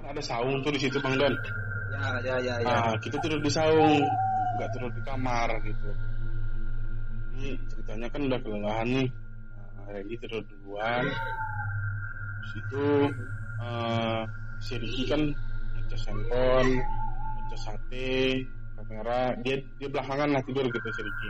kan 0.00 0.04
ada 0.16 0.22
saung 0.24 0.64
tuh 0.64 0.72
di 0.72 0.80
situ 0.80 0.96
bang 0.98 1.14
Don 1.20 1.34
Ya 1.94 2.10
ya 2.26 2.36
ya 2.42 2.54
ya. 2.58 2.74
Ah, 2.90 2.94
kita 2.98 3.22
tidur 3.22 3.38
di 3.38 3.46
saung, 3.46 4.02
nggak 4.58 4.68
tidur 4.74 4.90
di 4.90 5.02
kamar 5.06 5.46
gitu. 5.62 5.88
Ini 7.38 7.54
ceritanya 7.70 8.10
kan 8.10 8.20
udah 8.26 8.40
kelelahan 8.42 8.88
nih. 8.90 9.08
Nah, 9.78 9.94
Randy 9.94 10.14
tidur 10.18 10.42
duluan. 10.42 11.06
Terus 12.42 13.14
eh, 13.62 14.22
si 14.58 14.74
Ricky 14.80 15.04
kan 15.06 15.22
ngecas 15.76 16.02
handphone, 16.08 16.70
ngecas 17.38 17.62
HP, 17.68 17.90
kamera. 18.80 19.36
Dia 19.44 19.56
dia 19.78 19.88
belakangan 19.92 20.28
lah 20.34 20.42
tidur 20.48 20.64
gitu 20.66 20.88
si 20.90 21.00
Ricky. 21.04 21.28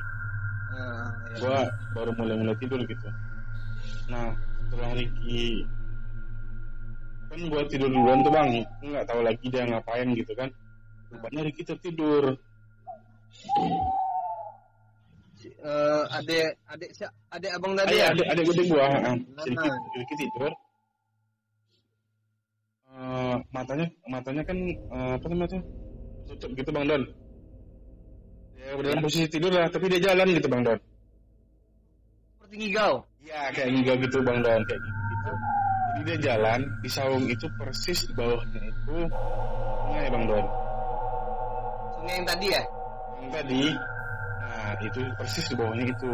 Ah, 0.75 1.11
ya. 1.35 1.37
Gua 1.39 1.59
baru 1.95 2.11
mulai-mulai 2.19 2.57
tidur 2.59 2.81
gitu. 2.83 3.09
Nah 4.11 4.33
setelah 4.71 4.91
Ricky 4.97 5.63
kan 7.31 7.41
gua 7.51 7.63
tidur 7.67 7.91
duluan 7.91 8.23
tuh 8.23 8.31
bang, 8.31 8.49
nggak 8.83 9.05
tahu 9.11 9.21
lagi 9.27 9.47
dia 9.51 9.67
ngapain 9.67 10.09
gitu 10.15 10.33
kan. 10.39 10.49
Rupanya 11.11 11.41
Ricky 11.47 11.63
tertidur. 11.63 12.35
Eh, 15.45 16.03
adek 16.15 16.57
adek 16.73 16.91
si 16.97 17.05
adek 17.29 17.51
abang 17.57 17.77
tadi 17.77 18.01
Iya, 18.01 18.09
ya? 18.09 18.13
adik 18.17 18.27
adik 18.33 18.45
gede 18.53 18.63
gua. 18.73 18.85
ah. 18.89 18.99
Nah. 19.01 19.45
Ricky, 19.45 19.69
Ricky 20.01 20.15
tidur. 20.25 20.53
Eh, 22.95 23.37
matanya 23.51 23.91
matanya 24.07 24.43
kan 24.47 24.55
eh, 24.71 25.13
apa 25.19 25.27
namanya 25.27 25.59
tuh 25.59 25.63
tutup 26.31 26.51
gitu 26.55 26.71
bang 26.71 26.87
Don. 26.87 27.03
Ya 28.55 28.71
dalam 28.79 29.03
posisi 29.03 29.27
tidur 29.27 29.51
lah, 29.51 29.67
tapi 29.67 29.91
dia 29.91 30.15
jalan 30.15 30.31
gitu 30.31 30.47
bang 30.47 30.63
Don. 30.63 30.79
Seperti 32.39 32.55
ngigau. 32.55 33.03
Iya 33.19 33.51
kayak 33.51 33.69
ngigau 33.75 33.97
gitu 33.99 34.19
bang 34.23 34.39
Don 34.47 34.63
kayak 34.71 34.79
gitu. 34.79 35.31
Jadi 35.91 36.01
dia 36.07 36.19
jalan 36.23 36.61
di 36.87 36.89
saung 36.91 37.27
itu 37.27 37.47
persis 37.59 37.99
di 38.07 38.13
bawahnya 38.15 38.63
itu 38.63 38.97
sungai 39.83 40.07
bang 40.15 40.25
Don. 40.31 40.47
Sungai 41.99 42.15
yang 42.15 42.27
tadi 42.31 42.47
ya? 42.47 42.63
Yang 43.19 43.31
tadi, 43.43 43.63
nah 44.39 44.71
itu 44.87 45.01
persis 45.19 45.45
di 45.51 45.55
bawahnya 45.59 45.85
itu. 45.91 46.11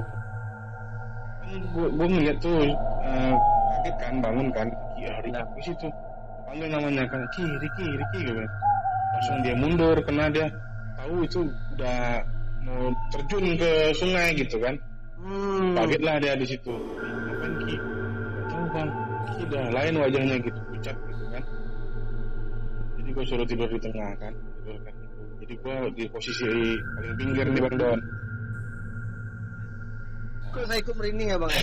Kan 1.45 1.61
gua 1.77 2.07
ngeliat 2.09 2.37
tuh 2.41 2.73
eh, 3.05 3.35
kaget 3.69 3.97
kan 4.01 4.15
bangun 4.25 4.49
kan, 4.49 4.69
Ki 4.97 5.05
Hari 5.13 5.29
di 5.29 5.65
situ. 5.69 5.93
Panggil 6.51 6.67
namanya 6.67 7.07
kan, 7.07 7.23
Ki, 7.31 7.47
Riki, 7.47 7.87
Riki 7.95 8.19
gitu. 8.27 8.43
Langsung 9.15 9.39
dia 9.47 9.55
mundur 9.55 9.95
karena 10.03 10.27
dia 10.35 10.47
tahu 10.99 11.23
itu 11.23 11.47
udah 11.79 12.27
mau 12.67 12.91
terjun 13.15 13.55
ke 13.55 13.95
sungai 13.95 14.35
gitu 14.35 14.59
kan. 14.59 14.75
Hmm. 15.23 15.79
Kaget 15.79 16.03
lah 16.03 16.19
dia 16.19 16.35
di 16.35 16.47
situ. 16.51 16.75
Ngapain 16.75 17.55
Ki? 17.63 17.75
Tahu 18.51 18.65
bang. 18.75 18.91
Ki 19.31 19.41
udah 19.47 19.65
lain 19.71 19.95
wajahnya 19.95 20.37
gitu, 20.43 20.59
pucat 20.75 20.97
gitu 20.99 21.25
kan. 21.31 21.43
Jadi 22.99 23.09
gue 23.15 23.25
suruh 23.31 23.47
tidur 23.47 23.69
di 23.71 23.79
tengah 23.79 24.11
kan, 24.19 24.35
tidur 24.35 24.77
kan. 24.83 24.95
jadi 25.41 25.55
gue 25.55 25.77
di 25.95 26.05
posisi 26.11 26.51
paling 26.99 27.15
pinggir 27.17 27.47
nih 27.49 27.63
bang 27.65 27.77
Don 27.81 28.01
Kok 30.51 30.65
saya 30.69 30.79
ikut 30.83 30.95
merinding 30.99 31.29
ya 31.33 31.39
bang? 31.41 31.55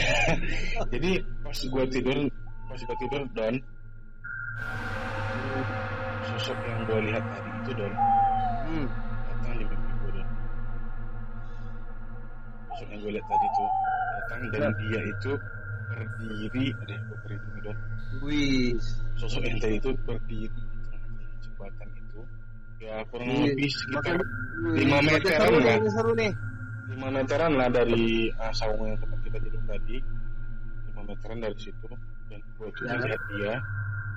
jadi 0.96 1.12
pas 1.44 1.60
gue 1.60 1.84
tidur 1.92 2.18
pas 2.72 2.80
gue 2.80 2.98
tidur 3.04 3.22
Don 3.36 3.56
sosok 6.28 6.58
yang 6.64 6.80
gue 6.84 7.00
lihat 7.08 7.24
tadi 7.26 7.50
itu 7.58 7.72
Don 7.74 7.94
Hmm. 8.68 8.88
datang 9.32 9.54
di 9.54 9.64
mimpi 9.64 9.92
gue 9.96 10.12
Don 10.12 10.28
sosok 12.70 12.88
yang 12.90 13.00
gue 13.00 13.12
lihat 13.16 13.28
tadi 13.28 13.48
tuh 13.50 13.70
datang 14.18 14.42
dan 14.52 14.62
Ya. 14.62 14.70
dia 14.78 15.02
itu 15.08 15.32
berdiri 15.88 16.66
berhitung 16.76 17.54
nih, 17.56 17.62
Don 17.64 17.78
Wih. 18.20 18.74
sosok 19.16 19.42
yang 19.42 19.58
tadi 19.58 19.76
itu 19.78 19.90
berdiri 20.04 20.48
di 20.48 20.62
tengah 20.86 21.32
jembatan 21.42 21.88
itu 21.94 22.20
ya 22.78 22.96
kurang 23.10 23.28
Iya, 23.28 23.44
lebih 23.50 23.70
sekitar 23.72 24.16
Wih, 24.18 24.76
lima 24.84 24.98
meteran 25.02 25.52
lah. 25.58 25.78
nih. 26.14 26.32
lima 26.88 27.08
meteran 27.12 27.52
lah 27.54 27.68
dari 27.68 28.06
uh, 28.34 28.54
saung 28.54 28.80
yang 28.82 28.98
tempat 28.98 29.20
kita 29.22 29.38
tidur 29.40 29.62
tadi 29.66 29.98
lima 30.88 31.02
meteran 31.04 31.38
dari 31.40 31.58
situ 31.58 31.88
dan 32.28 32.40
gue 32.56 32.68
tuh 32.70 32.84
Ya. 32.84 32.96
lihat 33.00 33.22
dia 33.32 33.54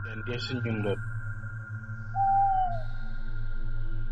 dan 0.04 0.16
dia 0.24 0.38
senyum 0.40 0.76
dot. 0.82 1.00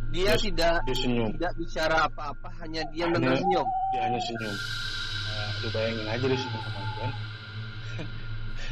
Dia 0.08 0.32
Terus- 0.32 0.42
tidak 0.48 0.76
dia 0.88 0.96
senyum. 0.96 1.30
tidak 1.36 1.52
bicara 1.60 1.96
apa-apa, 2.08 2.48
hanya 2.64 2.80
dan 2.88 3.12
Hanya- 3.12 3.28
tersenyum. 3.36 3.66
dia 3.92 4.00
hanya 4.08 4.20
senyum. 4.24 4.54
Uh, 5.28 5.50
lu 5.60 5.68
bayangin 5.70 6.06
aja 6.08 6.24
dia 6.24 6.38
senyum 6.40 6.60
sama 6.64 6.80
kan 6.98 7.10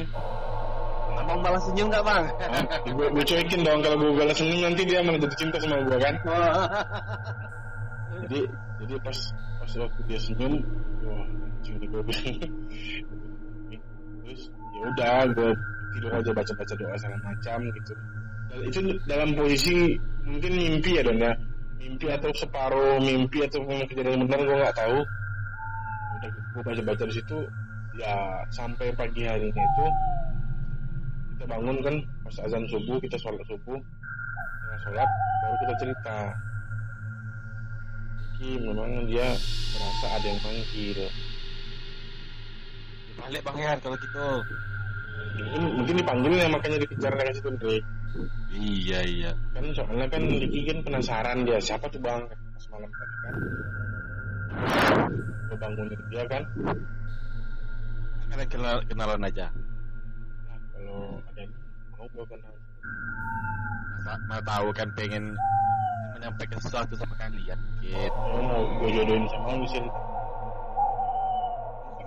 Abang 1.17 1.41
balas 1.41 1.63
senyum 1.65 1.89
nggak 1.89 2.05
bang? 2.05 2.25
gue 2.97 3.07
gue 3.13 3.25
cuekin 3.25 3.61
dong 3.65 3.81
kalau 3.81 3.97
gue 4.01 4.13
balas 4.17 4.37
senyum 4.37 4.61
nanti 4.65 4.83
dia 4.85 5.01
malah 5.05 5.21
jatuh 5.21 5.39
cinta 5.41 5.57
sama 5.61 5.77
gue 5.85 5.97
kan? 6.01 6.15
Jadi 8.25 8.41
jadi 8.81 8.95
pas 9.01 9.19
pas 9.61 9.73
waktu 9.77 10.01
dia 10.09 10.19
senyum 10.21 10.55
wah 11.05 11.25
nih 11.67 11.87
gue 11.89 12.01
bilang 12.01 12.37
terus 14.25 14.43
ya 14.49 14.81
udah 14.87 15.19
gue 15.35 15.51
tidur 15.97 16.13
aja 16.13 16.31
baca 16.37 16.53
baca 16.53 16.75
doa 16.77 16.95
segala 17.01 17.19
macam 17.25 17.59
gitu. 17.73 17.93
Dan 18.53 18.59
itu 18.69 18.79
dalam 19.09 19.33
posisi 19.33 19.97
mungkin 20.29 20.53
mimpi 20.53 21.01
ya 21.01 21.03
dong 21.03 21.19
ya. 21.19 21.33
Mimpi 21.81 22.07
atau 22.13 22.31
separuh 22.37 23.01
mimpi 23.01 23.41
atau 23.49 23.65
memang 23.65 23.89
kejadian 23.89 24.29
benar 24.29 24.41
gue 24.45 24.57
nggak 24.61 24.77
tahu. 24.77 24.99
Udah 26.21 26.31
gue 26.31 26.63
baca 26.63 26.83
baca 26.85 27.05
di 27.09 27.15
situ 27.17 27.39
ya 27.97 28.45
sampai 28.53 28.93
pagi 28.93 29.25
harinya 29.25 29.65
itu 29.65 29.87
kita 31.37 31.45
bangun 31.49 31.77
kan 31.81 31.97
pas 32.29 32.37
azan 32.45 32.65
subuh 32.69 33.01
kita 33.01 33.17
sholat 33.17 33.41
subuh 33.49 33.81
setelah 33.81 34.79
sholat 34.85 35.09
baru 35.41 35.57
kita 35.65 35.75
cerita. 35.81 36.19
Iki 38.37 38.51
memang 38.69 39.09
dia 39.09 39.33
merasa 39.73 40.07
ada 40.13 40.27
yang 40.29 40.41
manggil 40.45 41.09
Balik 43.17 43.41
bang 43.49 43.59
Yan 43.65 43.79
kalau 43.81 43.97
gitu. 43.97 44.29
Mungkin 45.57 45.95
dipanggilnya 46.01 46.47
makanya 46.51 46.79
dikejar 46.85 47.13
dari 47.17 47.33
situ 47.35 47.51
Drik 47.57 47.85
Iya 48.57 49.01
iya. 49.05 49.31
kan 49.53 49.65
soalnya 49.77 50.07
kan 50.09 50.25
Diki 50.25 50.65
kan 50.65 50.79
penasaran 50.81 51.45
dia 51.45 51.61
siapa 51.61 51.85
tuh 51.93 52.01
bang 52.01 52.25
pas 52.25 52.65
malam 52.73 52.89
tadi 52.89 53.15
kan 53.21 53.35
bangunin 55.57 56.01
dia 56.13 56.25
kan 56.29 56.43
Karena 58.27 58.45
kenal 58.51 58.77
kenalan 58.91 59.23
aja. 59.25 59.47
nah 60.49 60.59
kalau 60.75 61.21
ada 61.25 61.41
yang 61.41 61.53
mau 61.97 62.07
gue 62.11 62.25
kenal 62.29 62.53
Masa, 64.07 64.13
mau 64.29 64.41
tahu 64.45 64.69
kan 64.77 64.89
pengen 64.97 65.25
menyampaikan 66.17 66.59
sesuatu 66.61 66.95
sama 66.97 67.15
kalian. 67.21 67.59
Gitu. 67.85 68.09
oh 68.13 68.41
mau 68.45 68.63
gue 68.81 68.89
jodohin 68.97 69.25
sama 69.29 69.57
lu 69.57 69.67
sih 69.69 69.81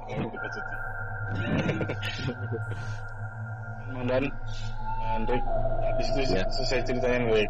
kita 0.10 0.58
dan 4.10 4.24
Andrik 5.10 5.44
di 6.00 6.04
situ 6.06 6.22
Ya. 6.34 6.44
selesai 6.54 6.80
ceritanya 6.88 7.18
Andrik 7.26 7.50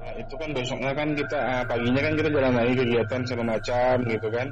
Setelah 0.00 0.14
itu 0.16 0.34
kan 0.40 0.48
besoknya 0.56 0.92
kan 0.96 1.08
kita 1.12 1.38
ah, 1.38 1.62
paginya 1.66 2.00
kan 2.00 2.12
kita 2.16 2.28
jalan 2.32 2.54
lagi 2.56 2.72
kegiatan 2.76 3.20
segala 3.26 3.46
macam 3.56 3.94
gitu 4.06 4.28
kan 4.32 4.48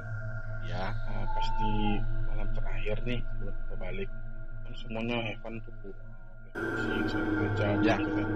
Ya. 0.68 0.84
Nah, 1.08 1.24
pas 1.32 1.48
di 1.56 1.72
malam 2.28 2.48
terakhir 2.52 2.96
nih 3.08 3.20
sebelum 3.24 3.54
kita 3.56 3.74
balik 3.80 4.08
kan 4.60 4.72
semuanya 4.76 5.16
Evan 5.32 5.54
tuh 5.64 5.72
musik 5.78 5.96
segala 7.08 7.28
macam 7.40 7.70
Ya. 7.80 7.96
gitu 7.96 8.10
kan. 8.12 8.26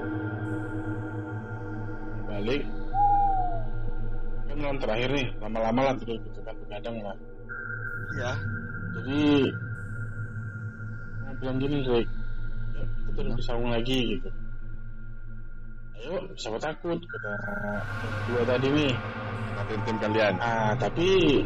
balik 2.24 2.62
kan 4.48 4.56
malam 4.56 4.78
terakhir 4.80 5.08
nih 5.12 5.26
lama-lama 5.36 5.80
lah 5.90 5.94
tidur 6.00 6.16
gitu 6.24 6.40
kan 6.40 6.54
begadang 6.64 6.96
lah 7.04 7.16
Ya. 8.16 8.32
jadi 8.96 9.20
bilang 11.42 11.58
gini 11.58 11.82
Rick 11.82 12.06
kita 13.12 13.28
terus 13.28 13.34
di 13.36 13.42
saung 13.44 13.68
lagi 13.68 13.98
gitu. 14.16 14.28
Ayo 15.98 16.14
siapa 16.38 16.58
takut? 16.62 16.96
Kata 16.96 17.32
dua 18.30 18.42
tadi 18.48 18.68
nih. 18.72 18.92
Kata 19.52 19.72
tim 19.84 19.96
kalian. 20.00 20.34
ah 20.40 20.72
tapi 20.80 21.42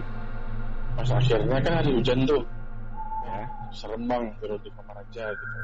pas 0.95 1.11
akhirnya 1.11 1.59
kan 1.59 1.73
hari 1.83 1.91
hujan 1.97 2.23
tuh. 2.25 2.43
Ya. 3.27 3.43
serem 3.75 4.07
tidur 4.07 4.57
di 4.63 4.71
kamar 4.79 4.97
aja 5.03 5.25
gitu. 5.35 5.57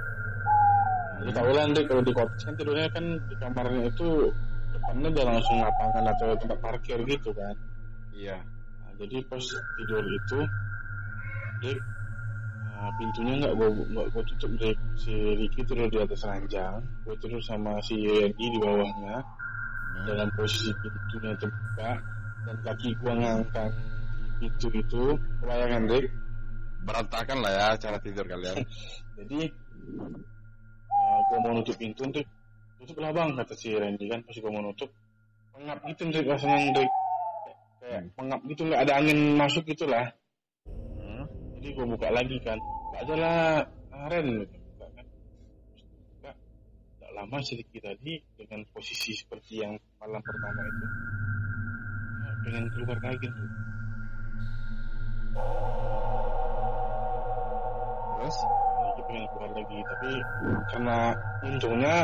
Lu 1.23 1.31
tau 1.31 1.51
lah 1.55 1.63
Andri 1.71 1.87
kalau 1.87 2.03
di 2.03 2.13
kota 2.13 2.35
kan 2.43 2.55
tidurnya 2.59 2.89
kan 2.91 3.05
di 3.31 3.35
kamarnya 3.39 3.87
itu 3.87 4.09
depannya 4.75 5.09
udah 5.15 5.25
langsung 5.31 5.57
lapangan 5.63 6.05
atau 6.11 6.29
tempat 6.35 6.59
parkir 6.59 6.99
gitu 7.07 7.31
kan. 7.31 7.55
Iya. 8.11 8.43
Nah, 8.83 8.93
jadi 8.99 9.23
pas 9.31 9.45
tidur 9.79 10.03
itu 10.03 10.39
Dek 11.63 11.79
nah, 12.83 12.93
pintunya 12.99 13.35
nggak 13.39 13.55
gue 13.55 13.69
nggak 13.95 14.07
gue 14.11 14.23
tutup 14.35 14.51
Dek 14.59 14.77
si 14.99 15.15
Ricky 15.39 15.63
tidur 15.63 15.87
di 15.87 15.99
atas 16.03 16.27
ranjang. 16.27 16.83
Gue 17.07 17.15
tidur 17.23 17.39
sama 17.39 17.79
si 17.79 17.95
Randy 17.95 18.47
di 18.51 18.59
bawahnya. 18.59 19.23
Dalam 20.03 20.29
posisi 20.35 20.75
pintunya 20.83 21.31
terbuka 21.39 21.91
dan 22.43 22.57
kaki 22.67 22.91
gue 22.99 23.13
ngangkat. 23.15 23.73
Pintu 24.43 24.69
itu 24.75 25.15
kebayangan 25.39 25.87
Dek 25.87 26.11
Berantakan 26.83 27.39
lah 27.47 27.53
ya 27.55 27.67
cara 27.79 27.99
tidur 28.03 28.27
kalian. 28.27 28.67
jadi 29.23 29.41
gue 31.23 31.39
mau 31.39 31.55
nutup 31.55 31.77
pintu 31.79 32.03
Dek 32.11 32.27
tutup 32.83 32.99
lah 32.99 33.15
bang 33.15 33.31
kata 33.39 33.55
si 33.55 33.79
Randy 33.79 34.11
kan 34.11 34.19
pas 34.27 34.35
gue 34.35 34.51
mau 34.51 34.63
nutup. 34.67 34.91
Pengap 35.55 35.79
gitu 35.87 36.11
Dek 36.11 36.27
rasanya 36.27 36.75
Dek 36.75 36.91
kayak 37.83 38.03
pengap 38.19 38.41
gitu 38.51 38.63
nggak 38.67 38.83
ada 38.91 38.93
angin 38.99 39.39
masuk 39.39 39.63
gitu 39.71 39.87
lah. 39.87 40.11
Hmm. 40.11 40.22
Jadi 41.63 41.79
gue 41.79 41.87
buka 41.95 42.11
lagi 42.11 42.43
kan 42.43 42.59
gak 42.91 43.07
ada 43.07 43.15
lah 43.23 43.39
Aren. 44.11 44.43
Buka 44.43 44.87
kan. 44.99 45.07
Buka. 46.19 46.31
Gak 46.99 47.13
lama 47.15 47.39
sedikit 47.39 47.87
tadi 47.87 48.19
dengan 48.35 48.67
posisi 48.75 49.15
seperti 49.15 49.63
yang 49.63 49.79
malam 50.03 50.19
pertama 50.27 50.59
itu 50.59 50.87
ya, 52.19 52.31
pengen 52.43 52.65
keluar 52.75 52.99
lagi 52.99 53.27
tuh 53.31 53.49
Terus? 58.19 58.37
jadi 58.83 59.03
pengen 59.07 59.25
keluar 59.31 59.51
lagi 59.55 59.79
tapi 59.87 60.13
karena 60.75 60.99
untungnya 61.47 61.97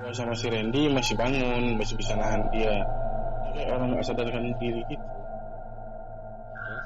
gue 0.00 0.12
sama 0.16 0.32
si 0.32 0.48
Randy 0.48 0.88
masih 0.88 1.12
bangun 1.20 1.76
masih 1.76 1.94
bisa 2.00 2.16
nahan 2.16 2.40
dia 2.56 2.72
kayak 3.52 3.68
orang 3.76 4.00
nggak 4.00 4.06
sadarkan 4.08 4.48
diri 4.56 4.80
gitu 4.88 5.06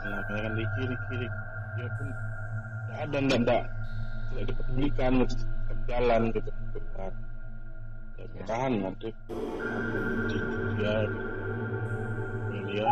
nah 0.03 0.23
kan 0.27 0.51
Ricky 0.59 0.83
Ricky 0.91 1.31
dia 1.77 1.89
pun 2.01 2.09
nggak 2.89 2.99
ada 3.05 3.19
nggak 3.21 3.41
ada. 3.45 3.59
Tidak 4.27 4.45
dipedulikan 4.51 5.13
tetap 5.29 5.79
jalan 5.87 6.23
gitu. 6.33 6.51
Keluar 6.73 7.13
ya 8.17 8.25
bertahan 8.33 8.73
nanti 8.81 9.09
di 10.29 10.39
dia 10.81 10.95
dia 12.65 12.89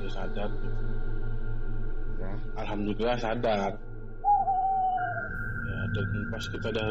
dia 0.00 0.10
sadar 0.10 0.48
gitu. 0.48 0.80
Ya. 2.20 2.32
alhamdulillah 2.64 3.16
sadar. 3.20 3.72
Ya 5.64 5.78
dan 5.92 6.08
pas 6.32 6.44
kita 6.48 6.66
udah 6.72 6.90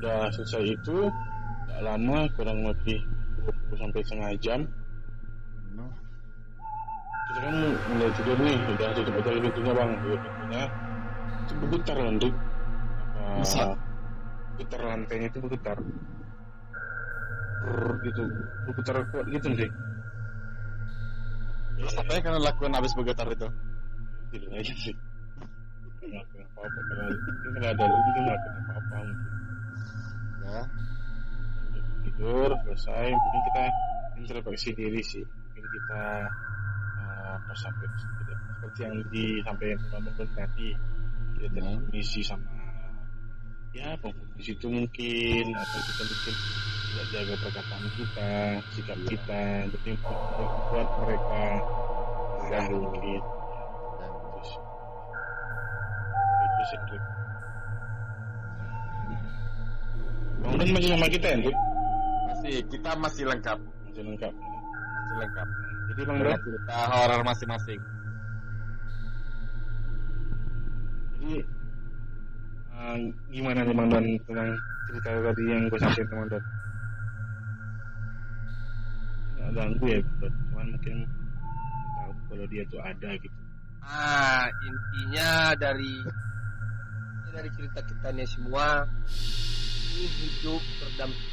udah 0.00 0.18
selesai 0.32 0.64
itu 0.72 0.96
nggak 1.68 1.80
lama 1.84 2.18
kurang 2.34 2.64
lebih 2.64 2.98
20 3.44 3.80
sampai 3.80 4.00
setengah 4.04 4.32
jam. 4.40 4.60
Kita 7.30 7.38
kan 7.46 7.56
mulai 7.94 8.10
tidur 8.18 8.38
nih 8.42 8.56
udah 8.58 8.88
tutup 8.98 9.14
aja 9.14 9.38
pintunya 9.38 9.72
bang. 9.72 9.90
Tutup 10.02 10.20
pintunya 10.20 10.62
itu 11.40 11.52
bergetar 11.62 11.96
lantai 11.98 12.30
Bisa. 13.40 13.64
bergetar 14.58 14.80
lantainya 14.82 15.26
itu 15.30 15.38
bergetar. 15.38 15.78
Brrr, 17.60 17.92
gitu. 18.02 18.22
Bergetar 18.66 18.94
kuat 19.12 19.26
gitu 19.30 19.46
nih 19.52 19.70
Terus 21.80 21.94
apa 21.96 22.10
yang 22.12 22.24
kalian 22.28 22.44
lakukan 22.44 22.72
habis 22.76 22.92
bergetar 22.92 23.28
itu? 23.30 23.48
tidur 24.30 24.50
aja 24.54 24.74
sih 24.78 24.94
kena 26.00 26.22
apa-apa 26.24 26.80
kalau 26.88 27.04
mungkin 27.12 27.50
kalau 27.54 27.68
ada 27.68 27.84
mungkin 27.84 28.12
kena 28.16 28.32
apa-apa 28.34 28.96
mungkin. 29.04 29.18
Ya. 30.40 30.60
tidur 32.00 32.50
selesai. 32.64 33.06
Mungkin 33.12 33.40
kita 33.52 33.62
introspeksi 34.16 34.68
diri 34.72 35.02
sih. 35.04 35.24
Mungkin 35.24 35.64
kita 35.68 36.02
apa 37.36 37.52
sampai 37.54 37.86
seperti 37.94 38.80
yang 38.82 38.96
disampaikan 39.12 39.78
teman 39.90 40.28
tadi 40.34 40.68
kita 41.40 41.58
Hmm. 41.60 41.80
mengisi 41.88 42.20
sama 42.20 42.44
ya 43.70 43.94
penghuni 44.02 44.42
situ 44.42 44.66
mungkin 44.66 45.44
atau 45.54 45.78
kita 45.78 46.02
mungkin 46.04 46.34
tidak 46.90 47.06
jaga 47.14 47.34
perkataan 47.38 47.84
kita 47.94 48.30
sikap 48.74 48.98
Iya. 48.98 49.08
kita 49.14 49.42
jadi 49.70 49.90
buat 50.02 50.88
mereka 51.06 51.42
terganggu 52.42 52.76
mungkin 52.82 53.22
Dan 54.00 54.10
terus 54.10 54.50
itu 56.40 56.76
Drik. 56.90 57.04
Bang 60.40 60.54
Dan 60.56 60.68
masih 60.72 60.88
sama 60.92 61.06
kita 61.08 61.26
ya 61.30 61.38
masih 62.30 62.54
kita 62.72 62.90
masih 62.96 63.24
lengkap, 63.28 63.58
masih 63.86 64.02
lengkap 64.02 64.32
masih 64.34 65.16
lengkap. 65.20 65.48
Jadi 65.90 66.02
Dan 66.06 66.22
cerita 66.38 66.76
horor 66.86 67.20
masing-masing. 67.22 67.80
jadi 71.12 71.34
eh, 72.72 72.96
gimana 73.28 73.60
nih 73.60 73.74
Bang 73.74 73.88
Dan 73.90 74.04
tentang 74.24 74.50
cerita 74.88 75.10
tadi 75.20 75.42
yang 75.44 75.62
gue 75.68 75.78
sampaikan 75.78 76.16
Bang 76.24 76.40
nggak 79.36 79.50
ganggu 79.52 79.84
ya 79.86 79.98
Bang 80.20 80.34
cuman 80.48 80.66
mungkin 80.72 80.96
tahu 81.96 82.12
kalau 82.28 82.46
dia 82.48 82.62
tuh 82.68 82.80
ada 82.80 83.10
gitu 83.16 83.38
Ah, 83.80 84.44
intinya 84.60 85.56
dari 85.56 86.04
dari 87.32 87.48
cerita 87.56 87.80
kita 87.80 88.12
ini 88.12 88.28
semua 88.28 88.84
ini 89.90 90.04
hidup 90.04 90.60
berdampingan. 90.78 91.29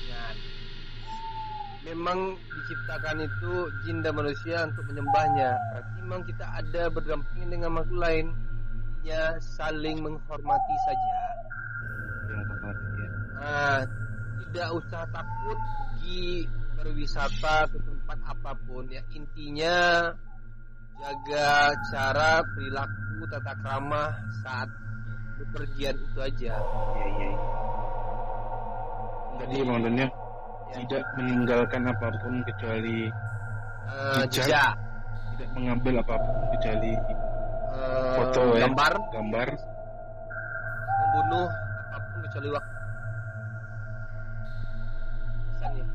Memang 1.87 2.35
diciptakan 2.35 3.23
itu 3.23 3.53
jin 3.87 4.03
dan 4.03 4.11
manusia 4.11 4.67
untuk 4.67 4.83
menyembahnya. 4.91 5.55
Berarti 5.71 5.91
memang 6.03 6.21
kita 6.27 6.45
ada 6.51 6.83
berdampingan 6.91 7.47
dengan 7.47 7.71
makhluk 7.79 7.99
lain. 8.03 8.27
Intinya 9.07 9.39
saling 9.39 9.97
menghormati 10.03 10.75
saja. 10.83 11.19
ya 12.27 13.07
Nah, 13.39 13.79
tidak 14.43 14.67
usah 14.83 15.03
takut 15.15 15.55
pergi 15.55 16.43
berwisata 16.75 17.71
ke 17.71 17.77
tempat 17.79 18.19
apa 18.35 18.51
pun 18.67 18.83
ya. 18.91 18.99
Intinya 19.15 20.11
jaga 20.99 21.71
cara 21.87 22.43
perilaku 22.51 23.23
tata 23.31 23.53
krama 23.63 24.11
saat 24.43 24.67
bepergian 25.39 25.95
itu 25.95 26.19
aja. 26.19 26.53
iya 26.59 27.07
iya 27.15 27.27
iya. 27.31 27.39
tadi 29.39 29.55
Bang 29.63 29.79
Dan 29.87 29.95
ya 29.95 30.07
Ya. 30.09 30.26
Tidak 30.73 31.03
meninggalkan 31.15 31.83
apa 31.85 32.07
pun 32.19 32.43
kecuali 32.43 33.07
Eh, 33.87 34.23
Jejak. 34.27 34.51
jejak, 34.51 34.71
tidak 35.31 35.49
mengambil 35.55 35.93
apa 36.03 36.15
pun 36.19 36.35
kecuali 36.51 36.91
eh, 36.91 38.15
Foto, 38.19 38.41
ya. 38.51 38.67
gambar, 38.67 38.93
gambar 39.15 39.47
membunuh 40.97 41.47
apa 41.87 42.05
pun 42.11 42.19
kecuali 42.27 42.47
waktu. 42.51 42.73
Pesannya. 45.47 45.85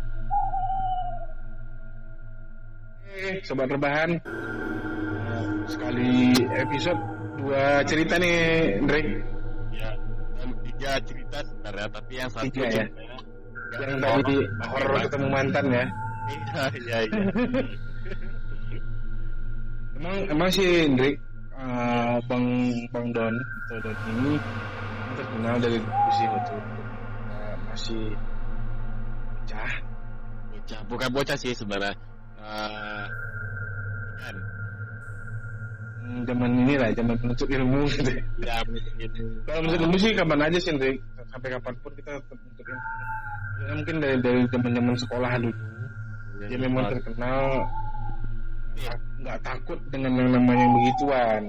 Eh, 3.12 3.34
sobat 3.44 3.68
rebahan. 3.68 4.10
Nah, 4.16 5.42
sekali 5.68 6.32
episode 6.56 7.00
dua 7.36 7.84
cerita 7.84 8.16
nih, 8.16 8.36
Andre. 8.80 9.00
Ya, 9.70 9.90
dan 10.40 10.48
tiga 10.64 10.92
cerita 11.04 11.38
sebenarnya, 11.44 11.86
tapi 11.92 12.12
yang 12.16 12.30
satu 12.32 12.44
Tiga 12.48 12.66
ya? 12.72 12.84
Yang 13.72 13.98
tadi 14.00 14.36
horor 14.68 14.98
ketemu 15.08 15.26
mantan 15.28 15.64
ya. 15.70 15.84
Iya, 16.22 16.62
iya, 16.78 16.98
iya. 17.08 17.20
Emang 20.02 20.16
emang 20.26 20.50
sih, 20.50 20.88
Andre, 20.88 21.14
eh, 21.54 22.16
Bang 22.26 22.46
Bang 22.90 23.06
Don 23.14 23.34
atau 23.70 23.78
Don 23.86 23.96
ini 24.10 24.34
terkenal 25.14 25.54
dari 25.62 25.78
divisi 25.78 26.24
waktu 26.26 26.56
eh, 27.30 27.54
masih 27.70 28.02
pecah. 29.38 29.72
bocah, 30.50 30.80
bukan 30.90 31.08
bocah 31.14 31.36
sih 31.38 31.52
sebenarnya. 31.54 31.94
Eh, 32.42 33.04
kan, 34.18 34.36
Hmm, 36.02 36.26
Zaman 36.26 36.50
inilah, 36.66 36.90
zaman 36.98 37.14
menuntut 37.22 37.46
ilmu 37.46 37.86
gitu. 37.94 38.10
ya 38.42 38.58
menuntut 38.66 38.94
ilmu. 38.98 39.38
Kalau 39.46 39.60
menuntut 39.62 39.80
ilmu 39.86 39.96
sih 40.02 40.10
kapan 40.18 40.40
aja 40.50 40.58
sih, 40.58 40.74
Andre. 40.74 40.98
Sampai 41.32 41.48
kapan 41.50 41.74
pun 41.80 41.92
kita 41.96 42.10
tetap. 42.14 42.38
Maksudnya 42.38 42.78
Mungkin 43.72 43.96
dari 43.98 44.16
dari 44.18 44.40
zaman 44.50 44.70
zaman 44.74 44.96
sekolah 44.98 45.32
dulu. 45.38 45.54
dia 46.42 46.58
memang 46.58 46.90
terkenal 46.90 47.62
Iya. 48.74 48.92
nggak 49.22 49.38
takut 49.46 49.78
dengan 49.94 50.10
yang 50.18 50.30
namanya 50.34 50.66
begituan 50.66 51.42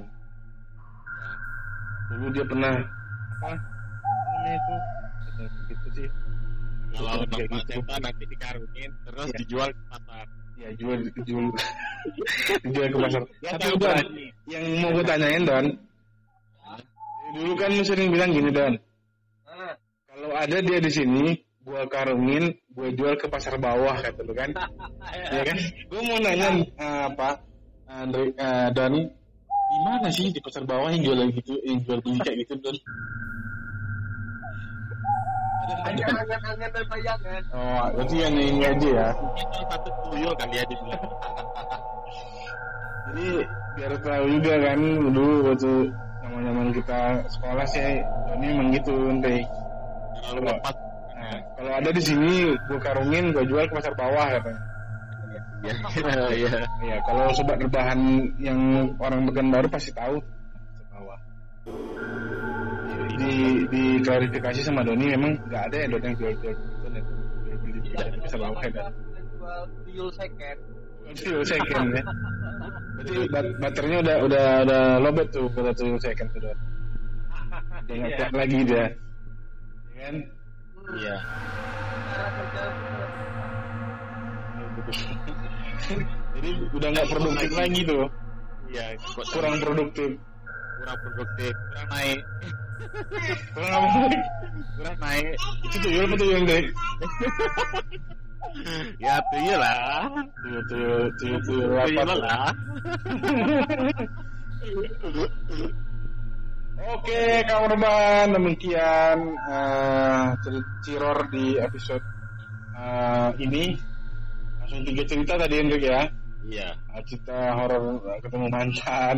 dulu 2.11 2.27
dia 2.29 2.45
pernah 2.45 2.73
apa 2.77 3.49
namanya 3.57 4.53
itu 4.53 4.73
begitu 5.65 5.87
sih 5.97 6.07
Kalau 6.93 7.25
Kayak 7.25 7.49
gitu. 7.49 7.79
nanti 7.89 8.23
dikarungin, 8.29 8.89
terus 9.01 9.25
Iya. 9.25 9.37
dijual 9.41 9.69
ke 9.73 9.81
pasar. 9.89 10.25
ya 10.53 10.69
jual 10.77 10.97
jual 11.25 11.45
jual 12.77 12.87
ke 12.93 12.97
pasar 13.01 13.21
Ya, 13.41 13.51
tapi 13.57 13.73
Don 13.81 13.97
yang 14.45 14.63
mau 14.77 14.89
gue 14.93 15.05
tanyain 15.09 15.41
Don 15.41 15.65
dulu 17.33 17.53
kan 17.57 17.69
lu 17.73 17.81
sering 17.81 18.13
bilang 18.13 18.29
gini 18.29 18.53
Don 18.53 18.77
kalau 20.23 20.39
ada 20.39 20.57
dia 20.63 20.79
di 20.79 20.87
sini 20.87 21.35
gua 21.67 21.83
karungin 21.91 22.55
gua 22.71 22.87
jual 22.95 23.19
ke 23.19 23.27
pasar 23.27 23.59
bawah 23.59 23.91
kata 23.99 24.23
lu 24.23 24.31
kan. 24.31 24.55
Ya 25.35 25.43
kan? 25.43 25.57
Gue 25.91 25.99
mau 26.07 26.15
nanya 26.23 26.63
eh, 26.63 27.01
apa? 27.11 27.43
Andre 27.91 28.31
eh, 28.31 28.67
Don 28.71 28.95
di 29.03 29.77
mana 29.83 30.07
sih 30.07 30.31
di 30.31 30.39
pasar 30.39 30.63
bawah 30.63 30.87
yang 30.95 31.03
jual 31.03 31.19
gitu 31.35 31.59
yang 31.67 31.83
jual 31.83 31.99
beli 31.99 32.23
kayak 32.23 32.39
gitu 32.47 32.55
Don? 32.63 32.77
Angan-angan 35.83 36.69
dan 36.71 36.85
bayangan. 36.87 37.41
oh 37.51 37.85
berarti 37.91 38.15
yang 38.23 38.35
ini 38.39 38.63
aja 38.63 38.87
ya? 38.87 39.09
Salah 39.51 39.67
satu 39.75 39.89
tuyul 40.07 40.31
kali 40.39 40.55
ya 40.55 40.63
dibilang. 40.71 41.03
jadi 43.11 43.27
biar 43.75 43.91
tahu 43.99 44.25
juga 44.39 44.53
kan 44.71 44.79
dulu 45.11 45.51
waktu 45.51 45.73
zaman-zaman 46.23 46.67
kita 46.71 46.99
sekolah 47.27 47.65
sih 47.67 47.99
Doni 48.31 48.47
emang 48.55 48.69
gitu 48.71 48.95
Andre 49.11 49.43
Terlalu 50.23 50.41
lepas. 50.47 50.75
nah, 51.13 51.37
kalau 51.59 51.71
ada 51.77 51.89
di 51.91 52.01
sini 52.03 52.31
gua 52.71 52.79
karungin 52.79 53.25
gua 53.35 53.43
jual 53.43 53.65
ke 53.67 53.73
pasar 53.75 53.93
bawah 53.99 54.27
katanya 54.39 54.61
Ya, 55.63 55.71
ya. 56.35 56.51
Iya, 56.83 56.97
kalau 57.07 57.31
sobat 57.31 57.55
rebahan 57.55 57.95
yang 58.35 58.59
orang 58.99 59.23
baru 59.47 59.67
pasti 59.71 59.95
tahu 59.95 60.19
pasar 60.19 60.85
bawah. 60.91 61.19
Di 63.15 63.63
di 63.71 63.83
klarifikasi 64.03 64.59
sama 64.59 64.83
Doni 64.83 65.15
memang 65.15 65.31
nggak 65.47 65.63
ada 65.71 65.75
ya 65.79 65.87
Doni 65.87 66.03
yang 66.11 66.15
jual 66.19 66.33
jual 66.43 66.53
beli 67.63 67.79
di 67.79 67.89
pasar 67.95 68.39
bawah 68.43 68.59
ya. 68.67 68.71
Jual 69.39 69.61
tuyul 69.87 70.09
second. 70.11 70.57
Tuyul 71.15 71.43
second 71.47 71.87
ya. 71.95 72.03
Berarti 72.99 73.13
bat- 73.31 73.55
baterainya 73.63 73.99
udah 74.03 74.17
udah 74.27 74.45
udah 74.67 74.81
lobet 74.99 75.27
tuh 75.31 75.47
kalau 75.55 75.71
tuyul 75.71 75.99
second 76.03 76.27
tuh 76.35 76.39
Don. 76.43 76.57
Udah 77.87 77.95
nggak 78.03 78.11
kuat 78.19 78.31
lagi 78.35 78.59
dia. 78.67 78.85
Kan? 80.03 80.15
Iya. 80.99 81.15
Jadi 86.35 86.49
udah 86.75 86.87
nggak 86.91 87.07
produktif 87.07 87.51
lagi 87.55 87.81
tuh. 87.87 88.03
Iya, 88.67 88.85
Kurang 89.31 89.55
produktif. 89.63 90.11
kurang 90.83 90.99
produktif, 90.99 91.53
kurang 91.55 91.87
naik, 91.95 92.19
Kurang 93.55 93.71
apa? 93.71 93.87
kurang 94.75 94.97
naik. 94.99 95.27
Itu 95.63 95.77
tuyul 95.79 96.03
apa 96.03 96.15
tuyul 96.19 96.43
Dek? 96.43 96.65
Ya 98.99 99.15
tuyul 99.31 99.55
lah. 99.63 100.03
Tuyul 100.43 100.61
tuyul 100.67 101.03
tuyul 101.15 101.39
tuyul 101.47 102.03
tuh? 102.03 102.19
lah. 102.19 102.51
Oke, 106.73 107.45
kawan 107.45 107.69
rebahan 107.77 108.27
demikian 108.33 109.17
cer- 110.41 110.67
ciror 110.83 111.17
di 111.29 111.55
episode 111.61 112.03
eh, 112.73 113.29
ini. 113.39 113.77
Langsung 114.59 114.81
tiga 114.83 115.03
cerita 115.05 115.33
tadi 115.37 115.55
Hendrik 115.61 115.83
ya. 115.85 116.01
Iya. 116.43 116.69
Eh, 116.97 117.01
cerita 117.07 117.55
horor 117.55 118.01
ketemu 118.19 118.47
mantan, 118.51 119.15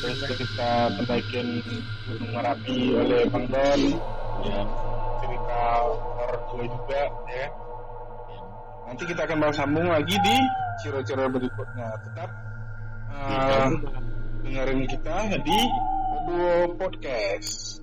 terus 0.00 0.24
cerita 0.24 0.88
pendakian 0.96 1.60
Gunung 2.08 2.32
Merapi 2.32 2.78
oleh 2.96 3.22
Bang 3.28 3.46
Don, 3.50 3.80
Iya. 4.46 4.60
cerita 5.20 5.58
horor 6.16 6.40
gue 6.54 6.64
juga, 6.70 7.02
ya. 7.28 7.46
Nanti 8.86 9.02
kita 9.04 9.20
akan 9.26 9.38
bahas 9.42 9.56
sambung 9.58 9.84
lagi 9.90 10.16
di 10.22 10.36
ciro-ciro 10.80 11.26
berikutnya. 11.28 11.88
Tetap 12.08 12.30
eh, 13.12 13.68
dengerin 14.46 14.80
kita 14.88 15.16
di 15.44 15.58
Podcast. 16.26 17.80